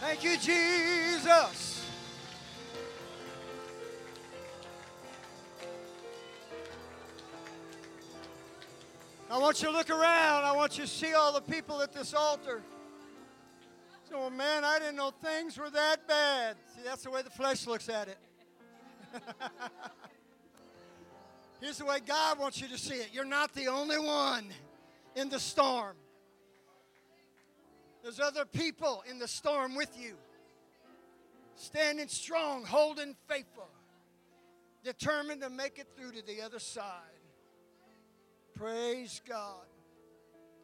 Thank 0.00 0.24
you, 0.24 0.38
Jesus. 0.38 1.84
I 9.30 9.36
want 9.36 9.60
you 9.60 9.68
to 9.68 9.74
look 9.74 9.90
around. 9.90 10.44
I 10.44 10.52
want 10.52 10.78
you 10.78 10.84
to 10.84 10.90
see 10.90 11.12
all 11.12 11.34
the 11.34 11.42
people 11.42 11.82
at 11.82 11.92
this 11.92 12.14
altar. 12.14 12.62
So, 14.08 14.30
man, 14.30 14.64
I 14.64 14.78
didn't 14.78 14.96
know 14.96 15.10
things 15.22 15.58
were 15.58 15.68
that 15.68 16.08
bad. 16.08 16.56
See, 16.74 16.80
that's 16.82 17.02
the 17.02 17.10
way 17.10 17.20
the 17.20 17.28
flesh 17.28 17.66
looks 17.66 17.90
at 17.90 18.08
it. 18.08 18.18
Here's 21.60 21.78
the 21.78 21.84
way 21.84 21.98
God 22.06 22.38
wants 22.38 22.60
you 22.60 22.68
to 22.68 22.78
see 22.78 22.96
it. 22.96 23.10
You're 23.12 23.24
not 23.24 23.54
the 23.54 23.68
only 23.68 23.98
one 23.98 24.46
in 25.14 25.28
the 25.28 25.40
storm. 25.40 25.96
There's 28.02 28.20
other 28.20 28.44
people 28.44 29.02
in 29.10 29.18
the 29.18 29.26
storm 29.26 29.74
with 29.74 29.90
you, 29.98 30.14
standing 31.56 32.06
strong, 32.08 32.64
holding 32.64 33.16
faithful, 33.28 33.68
determined 34.84 35.40
to 35.42 35.50
make 35.50 35.78
it 35.78 35.88
through 35.96 36.12
to 36.12 36.24
the 36.24 36.42
other 36.42 36.60
side. 36.60 36.84
Praise 38.54 39.20
God. 39.28 39.64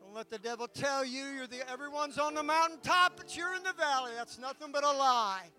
Don't 0.00 0.14
let 0.14 0.30
the 0.30 0.38
devil 0.38 0.68
tell 0.68 1.04
you 1.04 1.24
you're 1.24 1.46
the 1.46 1.68
everyone's 1.70 2.18
on 2.18 2.34
the 2.34 2.42
mountaintop, 2.42 3.14
but 3.16 3.36
you're 3.36 3.54
in 3.54 3.62
the 3.62 3.72
valley. 3.72 4.12
That's 4.16 4.38
nothing 4.38 4.70
but 4.72 4.84
a 4.84 4.92
lie. 4.92 5.50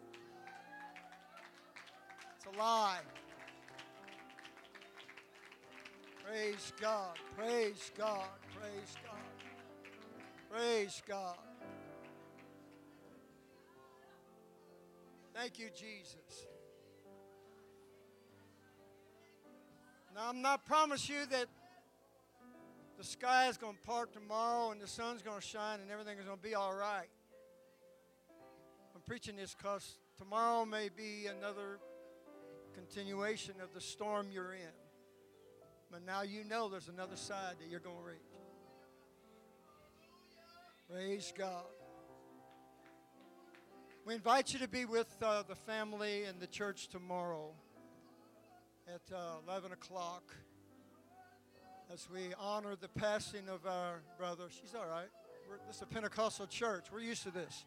It's 2.37 2.45
a 2.45 2.57
lie. 2.57 2.99
Praise 6.25 6.71
God. 6.79 7.17
Praise 7.37 7.91
God. 7.97 8.27
Praise 8.55 8.95
God. 9.03 9.19
Praise 10.49 11.01
God. 11.07 11.37
Thank 15.33 15.59
you, 15.59 15.67
Jesus. 15.75 16.47
Now, 20.15 20.29
I'm 20.29 20.41
not 20.41 20.63
promise 20.65 21.09
you 21.09 21.25
that 21.31 21.47
the 22.97 23.03
sky 23.03 23.49
is 23.49 23.57
going 23.57 23.75
to 23.75 23.81
part 23.81 24.13
tomorrow 24.13 24.71
and 24.71 24.79
the 24.79 24.87
sun's 24.87 25.23
going 25.23 25.41
to 25.41 25.45
shine 25.45 25.79
and 25.81 25.89
everything 25.91 26.19
is 26.19 26.25
going 26.25 26.37
to 26.37 26.43
be 26.43 26.53
all 26.53 26.73
right. 26.73 27.09
I'm 28.95 29.01
preaching 29.01 29.35
this 29.35 29.55
because 29.55 29.97
tomorrow 30.17 30.65
may 30.65 30.89
be 30.95 31.25
another 31.25 31.79
continuation 32.73 33.55
of 33.61 33.73
the 33.73 33.81
storm 33.81 34.27
you're 34.31 34.53
in. 34.53 34.82
But 35.93 36.07
now 36.07 36.23
you 36.23 36.43
know 36.43 36.69
there's 36.69 36.89
another 36.89 37.15
side 37.15 37.57
that 37.59 37.69
you're 37.69 37.79
going 37.79 37.97
to 37.97 38.03
reach. 38.03 38.17
Praise 40.89 41.31
God. 41.37 41.65
We 44.03 44.15
invite 44.15 44.53
you 44.53 44.59
to 44.59 44.67
be 44.67 44.85
with 44.85 45.15
uh, 45.21 45.43
the 45.47 45.53
family 45.53 46.23
and 46.23 46.39
the 46.39 46.47
church 46.47 46.87
tomorrow 46.87 47.51
at 48.87 49.01
uh, 49.15 49.35
11 49.47 49.71
o'clock 49.73 50.23
as 51.93 52.07
we 52.11 52.33
honor 52.39 52.75
the 52.75 52.89
passing 52.89 53.47
of 53.47 53.67
our 53.67 54.01
brother. 54.17 54.45
She's 54.49 54.73
all 54.73 54.87
right. 54.89 55.09
We're, 55.47 55.59
this 55.67 55.75
is 55.75 55.81
a 55.83 55.85
Pentecostal 55.85 56.47
church. 56.47 56.85
We're 56.91 57.01
used 57.01 57.21
to 57.21 57.31
this. 57.31 57.65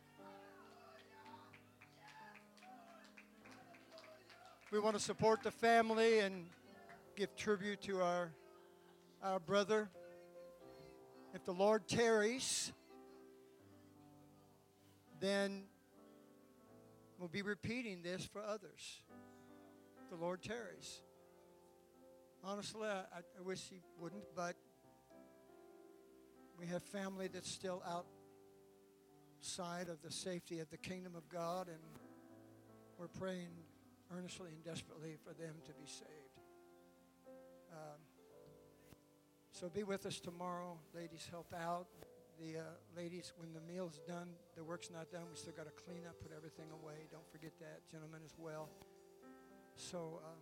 We 4.73 4.81
want 4.81 4.97
to 4.97 5.03
support 5.03 5.45
the 5.45 5.53
family 5.53 6.19
and 6.19 6.47
give 7.17 7.35
tribute 7.35 7.81
to 7.81 8.03
our, 8.03 8.31
our 9.23 9.41
brother. 9.41 9.89
If 11.35 11.45
the 11.45 11.53
Lord 11.53 11.89
tarries, 11.89 12.75
then 15.19 15.65
we'll 17.19 17.31
be 17.31 17.41
repeating 17.41 18.03
this 18.03 18.27
for 18.27 18.43
others. 18.43 19.01
If 20.03 20.11
the 20.11 20.17
Lord 20.23 20.43
tarries. 20.43 21.01
Honestly, 22.45 22.87
I, 22.87 23.01
I 23.39 23.43
wish 23.43 23.61
he 23.71 23.81
wouldn't, 23.99 24.25
but 24.37 24.55
we 26.59 26.67
have 26.67 26.83
family 26.83 27.29
that's 27.29 27.51
still 27.51 27.83
outside 29.41 29.89
of 29.89 30.03
the 30.03 30.13
safety 30.13 30.61
of 30.61 30.69
the 30.69 30.77
kingdom 30.79 31.15
of 31.17 31.29
God, 31.31 31.69
and 31.69 31.79
we're 32.99 33.09
praying 33.09 33.49
earnestly 34.15 34.51
and 34.51 34.63
desperately 34.63 35.17
for 35.25 35.33
them 35.33 35.55
to 35.65 35.73
be 35.73 35.87
saved. 35.87 36.26
Um, 37.77 38.01
so 39.53 39.69
be 39.69 39.85
with 39.85 40.07
us 40.07 40.19
tomorrow. 40.19 40.79
Ladies, 40.95 41.29
help 41.31 41.53
out. 41.55 41.87
The 42.41 42.61
uh, 42.61 42.63
ladies, 42.97 43.33
when 43.37 43.53
the 43.53 43.61
meal's 43.61 44.01
done, 44.09 44.29
the 44.57 44.65
work's 44.65 44.91
not 44.91 45.13
done. 45.13 45.23
We 45.31 45.37
still 45.37 45.53
got 45.53 45.67
to 45.67 45.83
clean 45.85 46.03
up, 46.09 46.19
put 46.21 46.33
everything 46.35 46.67
away. 46.73 47.07
Don't 47.13 47.31
forget 47.31 47.53
that, 47.61 47.89
gentlemen, 47.91 48.21
as 48.25 48.35
well. 48.39 48.71
So. 49.77 50.21
Um, 50.25 50.41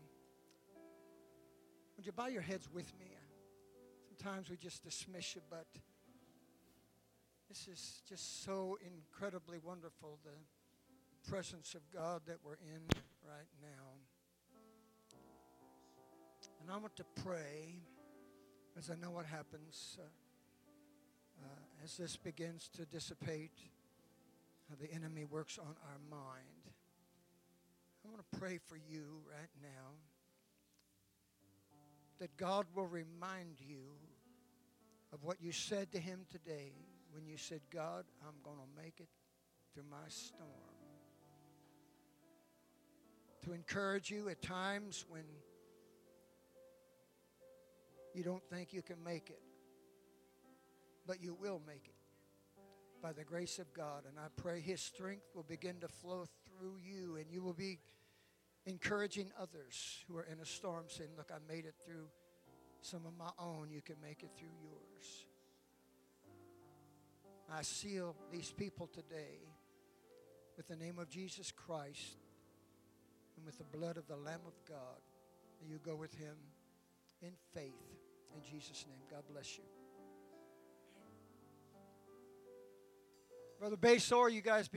would 1.96 2.06
you 2.06 2.12
bow 2.12 2.26
your 2.26 2.42
heads 2.42 2.68
with 2.72 2.92
me? 2.98 3.06
Sometimes 4.08 4.50
we 4.50 4.56
just 4.56 4.82
dismiss 4.82 5.36
you, 5.36 5.42
but 5.48 5.66
this 7.48 7.68
is 7.68 8.02
just 8.08 8.44
so 8.44 8.78
incredibly 8.84 9.58
wonderful 9.58 10.18
the 10.24 11.30
presence 11.30 11.74
of 11.74 11.82
God 11.92 12.22
that 12.26 12.38
we're 12.44 12.54
in 12.54 12.82
right 13.24 13.48
now. 13.62 13.93
And 16.64 16.72
I 16.72 16.78
want 16.78 16.96
to 16.96 17.04
pray 17.22 17.74
as 18.78 18.88
I 18.88 18.94
know 18.94 19.10
what 19.10 19.26
happens 19.26 19.98
uh, 20.00 21.44
uh, 21.44 21.84
as 21.84 21.98
this 21.98 22.16
begins 22.16 22.70
to 22.76 22.86
dissipate, 22.86 23.52
how 24.70 24.76
the 24.80 24.90
enemy 24.90 25.26
works 25.26 25.58
on 25.58 25.66
our 25.66 25.98
mind. 26.10 26.72
I 28.02 28.08
want 28.08 28.22
to 28.32 28.38
pray 28.38 28.58
for 28.66 28.76
you 28.76 29.20
right 29.30 29.50
now 29.60 29.90
that 32.18 32.34
God 32.38 32.64
will 32.74 32.86
remind 32.86 33.60
you 33.60 33.84
of 35.12 35.22
what 35.22 35.42
you 35.42 35.52
said 35.52 35.92
to 35.92 35.98
Him 35.98 36.20
today 36.32 36.72
when 37.12 37.26
you 37.26 37.36
said, 37.36 37.60
God, 37.70 38.06
I'm 38.26 38.36
going 38.42 38.56
to 38.56 38.82
make 38.82 39.00
it 39.00 39.08
through 39.74 39.84
my 39.90 40.08
storm. 40.08 40.48
To 43.42 43.52
encourage 43.52 44.10
you 44.10 44.30
at 44.30 44.40
times 44.40 45.04
when 45.10 45.24
you 48.14 48.22
don't 48.22 48.42
think 48.48 48.72
you 48.72 48.82
can 48.82 49.02
make 49.04 49.28
it, 49.28 49.42
but 51.06 51.22
you 51.22 51.34
will 51.34 51.60
make 51.66 51.86
it 51.86 51.94
by 53.02 53.12
the 53.12 53.24
grace 53.24 53.58
of 53.58 53.72
God. 53.74 54.04
And 54.08 54.18
I 54.18 54.28
pray 54.40 54.60
His 54.60 54.80
strength 54.80 55.26
will 55.34 55.42
begin 55.42 55.80
to 55.80 55.88
flow 55.88 56.24
through 56.46 56.76
you 56.82 57.16
and 57.16 57.26
you 57.30 57.42
will 57.42 57.52
be 57.52 57.80
encouraging 58.66 59.30
others 59.38 60.04
who 60.08 60.16
are 60.16 60.26
in 60.32 60.40
a 60.40 60.46
storm, 60.46 60.84
saying, 60.88 61.10
Look, 61.16 61.30
I 61.30 61.52
made 61.52 61.66
it 61.66 61.74
through 61.84 62.06
some 62.80 63.04
of 63.06 63.16
my 63.18 63.30
own. 63.38 63.68
You 63.70 63.82
can 63.82 63.96
make 64.02 64.22
it 64.22 64.30
through 64.38 64.54
yours. 64.62 65.26
I 67.52 67.62
seal 67.62 68.16
these 68.32 68.52
people 68.52 68.86
today 68.86 69.40
with 70.56 70.68
the 70.68 70.76
name 70.76 70.98
of 70.98 71.10
Jesus 71.10 71.52
Christ 71.52 72.16
and 73.36 73.44
with 73.44 73.58
the 73.58 73.64
blood 73.64 73.96
of 73.96 74.06
the 74.06 74.16
Lamb 74.16 74.40
of 74.46 74.54
God. 74.68 75.00
You 75.66 75.78
go 75.82 75.96
with 75.96 76.14
him 76.14 76.36
in 77.22 77.32
faith. 77.52 78.03
In 78.34 78.42
Jesus' 78.42 78.84
name, 78.88 78.98
God 79.10 79.22
bless 79.30 79.56
you. 79.56 79.64
Brother 83.58 83.76
Basor, 83.76 84.30
you 84.30 84.42
guys 84.42 84.68